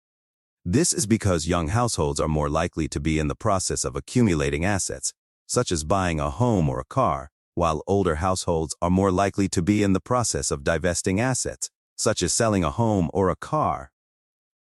This 0.65 0.93
is 0.93 1.07
because 1.07 1.47
young 1.47 1.69
households 1.69 2.19
are 2.19 2.29
more 2.29 2.49
likely 2.49 2.89
to 2.89 2.99
be 2.99 3.19
in 3.19 3.29
the 3.29 3.35
process 3.35 3.85
of 3.85 3.95
accumulating 3.95 4.65
assets, 4.65 5.13
such 5.47 5.71
as 5.71 5.85
buying 5.85 6.19
a 6.19 6.31
home 6.31 6.69
or 6.69 6.81
a 6.81 6.85
car, 6.85 7.31
while 7.55 7.83
older 7.87 8.17
households 8.17 8.75
are 8.81 8.91
more 8.91 9.13
likely 9.13 9.49
to 9.49 9.63
be 9.63 9.83
in 9.83 9.93
the 9.93 10.01
process 10.01 10.51
of 10.51 10.65
divesting 10.65 11.21
assets, 11.21 11.71
such 11.97 12.23
as 12.23 12.33
selling 12.33 12.65
a 12.65 12.71
home 12.71 13.11
or 13.13 13.29
a 13.29 13.37
car. 13.37 13.93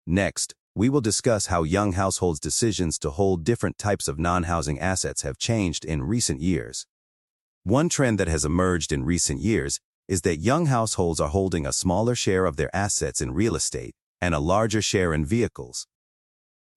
Next, 0.06 0.54
we 0.76 0.88
will 0.88 1.00
discuss 1.00 1.46
how 1.46 1.62
young 1.62 1.92
households' 1.92 2.40
decisions 2.40 2.98
to 2.98 3.10
hold 3.10 3.44
different 3.44 3.78
types 3.78 4.08
of 4.08 4.18
non-housing 4.18 4.80
assets 4.80 5.22
have 5.22 5.38
changed 5.38 5.84
in 5.84 6.02
recent 6.02 6.40
years. 6.40 6.86
One 7.62 7.88
trend 7.88 8.18
that 8.18 8.28
has 8.28 8.44
emerged 8.44 8.90
in 8.90 9.04
recent 9.04 9.40
years 9.40 9.80
is 10.08 10.22
that 10.22 10.38
young 10.38 10.66
households 10.66 11.20
are 11.20 11.28
holding 11.28 11.64
a 11.64 11.72
smaller 11.72 12.16
share 12.16 12.44
of 12.44 12.56
their 12.56 12.74
assets 12.74 13.20
in 13.20 13.32
real 13.32 13.54
estate 13.54 13.94
and 14.20 14.34
a 14.34 14.40
larger 14.40 14.82
share 14.82 15.14
in 15.14 15.24
vehicles. 15.24 15.86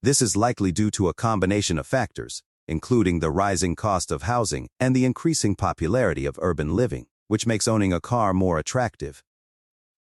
This 0.04 0.22
is 0.22 0.38
likely 0.38 0.72
due 0.72 0.92
to 0.92 1.10
a 1.10 1.14
combination 1.14 1.80
of 1.80 1.88
factors, 1.88 2.44
including 2.68 3.20
the 3.20 3.32
rising 3.32 3.76
cost 3.76 4.12
of 4.12 4.24
housing 4.24 4.70
and 4.80 4.96
the 4.96 5.06
increasing 5.06 5.56
popularity 5.56 6.26
of 6.26 6.38
urban 6.40 6.76
living, 6.76 7.08
which 7.28 7.48
makes 7.48 7.68
owning 7.68 7.92
a 7.92 8.00
car 8.00 8.32
more 8.32 8.60
attractive. 8.60 9.24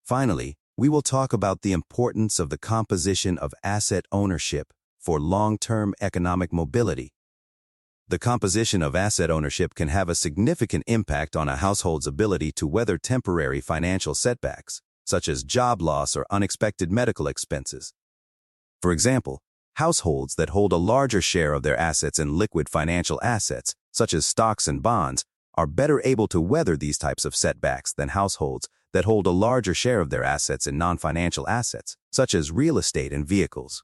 Finally, 0.04 0.58
we 0.78 0.90
will 0.90 1.02
talk 1.02 1.32
about 1.32 1.62
the 1.62 1.72
importance 1.72 2.38
of 2.38 2.50
the 2.50 2.58
composition 2.58 3.38
of 3.38 3.54
asset 3.64 4.04
ownership 4.12 4.74
for 5.00 5.22
long-term 5.22 5.94
economic 6.02 6.52
mobility. 6.52 7.14
The 8.10 8.20
composition 8.20 8.82
of 8.82 8.94
asset 8.94 9.32
ownership 9.32 9.74
can 9.74 9.88
have 9.88 10.10
a 10.10 10.16
significant 10.16 10.84
impact 10.86 11.36
on 11.36 11.48
a 11.48 11.56
household's 11.56 12.06
ability 12.06 12.52
to 12.54 12.68
weather 12.68 12.98
temporary 12.98 13.62
financial 13.62 14.14
setbacks, 14.14 14.82
such 15.06 15.30
as 15.30 15.46
job 15.46 15.82
loss 15.82 16.16
or 16.16 16.26
unexpected 16.30 16.92
medical 16.92 17.28
expenses. 17.28 17.94
For 18.82 18.92
example, 18.92 19.42
households 19.76 20.36
that 20.36 20.50
hold 20.50 20.74
a 20.74 20.78
larger 20.78 21.22
share 21.22 21.54
of 21.54 21.64
their 21.64 21.78
assets 21.78 22.20
in 22.20 22.38
liquid 22.38 22.68
financial 22.68 23.20
assets, 23.24 23.76
such 23.94 24.14
as 24.14 24.26
stocks 24.26 24.68
and 24.68 24.84
bonds, 24.84 25.24
are 25.56 25.68
better 25.68 26.02
able 26.04 26.28
to 26.28 26.42
weather 26.42 26.76
these 26.76 26.98
types 26.98 27.24
of 27.24 27.34
setbacks 27.34 27.94
than 27.94 28.10
households 28.10 28.68
that 28.96 29.04
hold 29.04 29.28
a 29.28 29.42
larger 29.48 29.74
share 29.74 30.00
of 30.00 30.10
their 30.10 30.24
assets 30.24 30.66
in 30.66 30.78
non-financial 30.78 31.46
assets, 31.50 31.98
such 32.14 32.34
as 32.34 32.50
real 32.50 32.78
estate 32.78 33.12
and 33.12 33.28
vehicles. 33.28 33.84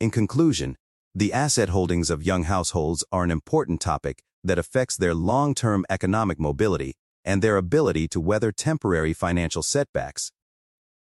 In 0.00 0.10
conclusion, 0.10 0.78
the 1.14 1.30
asset 1.30 1.68
holdings 1.68 2.08
of 2.08 2.22
young 2.22 2.44
households 2.44 3.04
are 3.12 3.22
an 3.22 3.30
important 3.30 3.82
topic 3.82 4.22
that 4.42 4.58
affects 4.58 4.96
their 4.96 5.12
long-term 5.12 5.84
economic 5.90 6.40
mobility 6.40 6.94
and 7.22 7.42
their 7.42 7.58
ability 7.58 8.08
to 8.08 8.18
weather 8.18 8.50
temporary 8.50 9.12
financial 9.12 9.62
setbacks. 9.62 10.32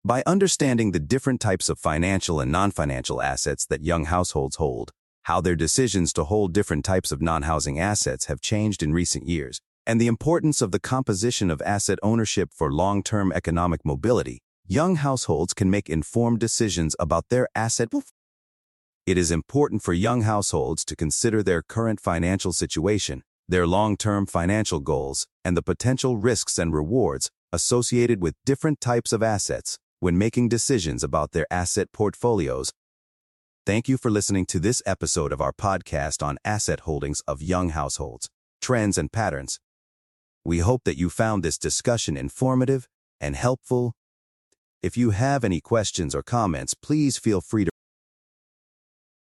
By 0.05 0.21
understanding 0.27 0.91
the 0.91 0.99
different 0.99 1.41
types 1.41 1.67
of 1.67 1.79
financial 1.79 2.39
and 2.39 2.51
non-financial 2.51 3.23
assets 3.23 3.65
that 3.65 3.83
young 3.83 4.05
households 4.05 4.57
hold, 4.57 4.91
how 5.23 5.41
their 5.41 5.55
decisions 5.55 6.13
to 6.13 6.25
hold 6.25 6.53
different 6.53 6.85
types 6.85 7.11
of 7.11 7.23
non-housing 7.23 7.79
assets 7.79 8.27
have 8.27 8.39
changed 8.39 8.83
in 8.83 8.93
recent 8.93 9.25
years, 9.25 9.61
and 9.89 9.99
the 9.99 10.05
importance 10.05 10.61
of 10.61 10.71
the 10.71 10.79
composition 10.79 11.49
of 11.49 11.63
asset 11.63 11.97
ownership 12.03 12.51
for 12.53 12.71
long-term 12.71 13.31
economic 13.31 13.83
mobility, 13.83 14.37
young 14.67 14.97
households 14.97 15.51
can 15.51 15.67
make 15.67 15.89
informed 15.89 16.39
decisions 16.39 16.95
about 16.99 17.29
their 17.29 17.47
asset. 17.55 17.89
It 19.07 19.17
is 19.17 19.31
important 19.31 19.81
for 19.81 19.93
young 19.93 20.21
households 20.21 20.85
to 20.85 20.95
consider 20.95 21.41
their 21.41 21.63
current 21.63 21.99
financial 21.99 22.53
situation, 22.53 23.23
their 23.47 23.65
long-term 23.65 24.27
financial 24.27 24.79
goals, 24.79 25.25
and 25.43 25.57
the 25.57 25.63
potential 25.63 26.17
risks 26.17 26.59
and 26.59 26.71
rewards 26.71 27.31
associated 27.51 28.21
with 28.21 28.35
different 28.45 28.79
types 28.79 29.11
of 29.11 29.23
assets 29.23 29.79
when 30.01 30.19
making 30.19 30.49
decisions 30.49 31.03
about 31.03 31.31
their 31.31 31.47
asset 31.49 31.87
portfolios. 31.91 32.71
Thank 33.65 33.89
you 33.89 33.97
for 33.97 34.11
listening 34.11 34.45
to 34.53 34.59
this 34.59 34.83
episode 34.85 35.33
of 35.33 35.41
our 35.41 35.51
podcast 35.51 36.21
on 36.21 36.37
asset 36.45 36.81
holdings 36.81 37.21
of 37.21 37.41
young 37.41 37.69
households, 37.69 38.29
trends 38.61 38.95
and 38.95 39.11
patterns. 39.11 39.59
We 40.45 40.59
hope 40.59 40.83
that 40.85 40.97
you 40.97 41.09
found 41.09 41.43
this 41.43 41.57
discussion 41.57 42.17
informative 42.17 42.87
and 43.19 43.35
helpful. 43.35 43.93
If 44.81 44.95
you 44.95 45.11
have 45.11 45.43
any 45.43 45.59
questions 45.59 46.15
or 46.15 46.23
comments, 46.23 46.73
please 46.73 47.17
feel 47.17 47.41
free 47.41 47.65
to 47.65 47.71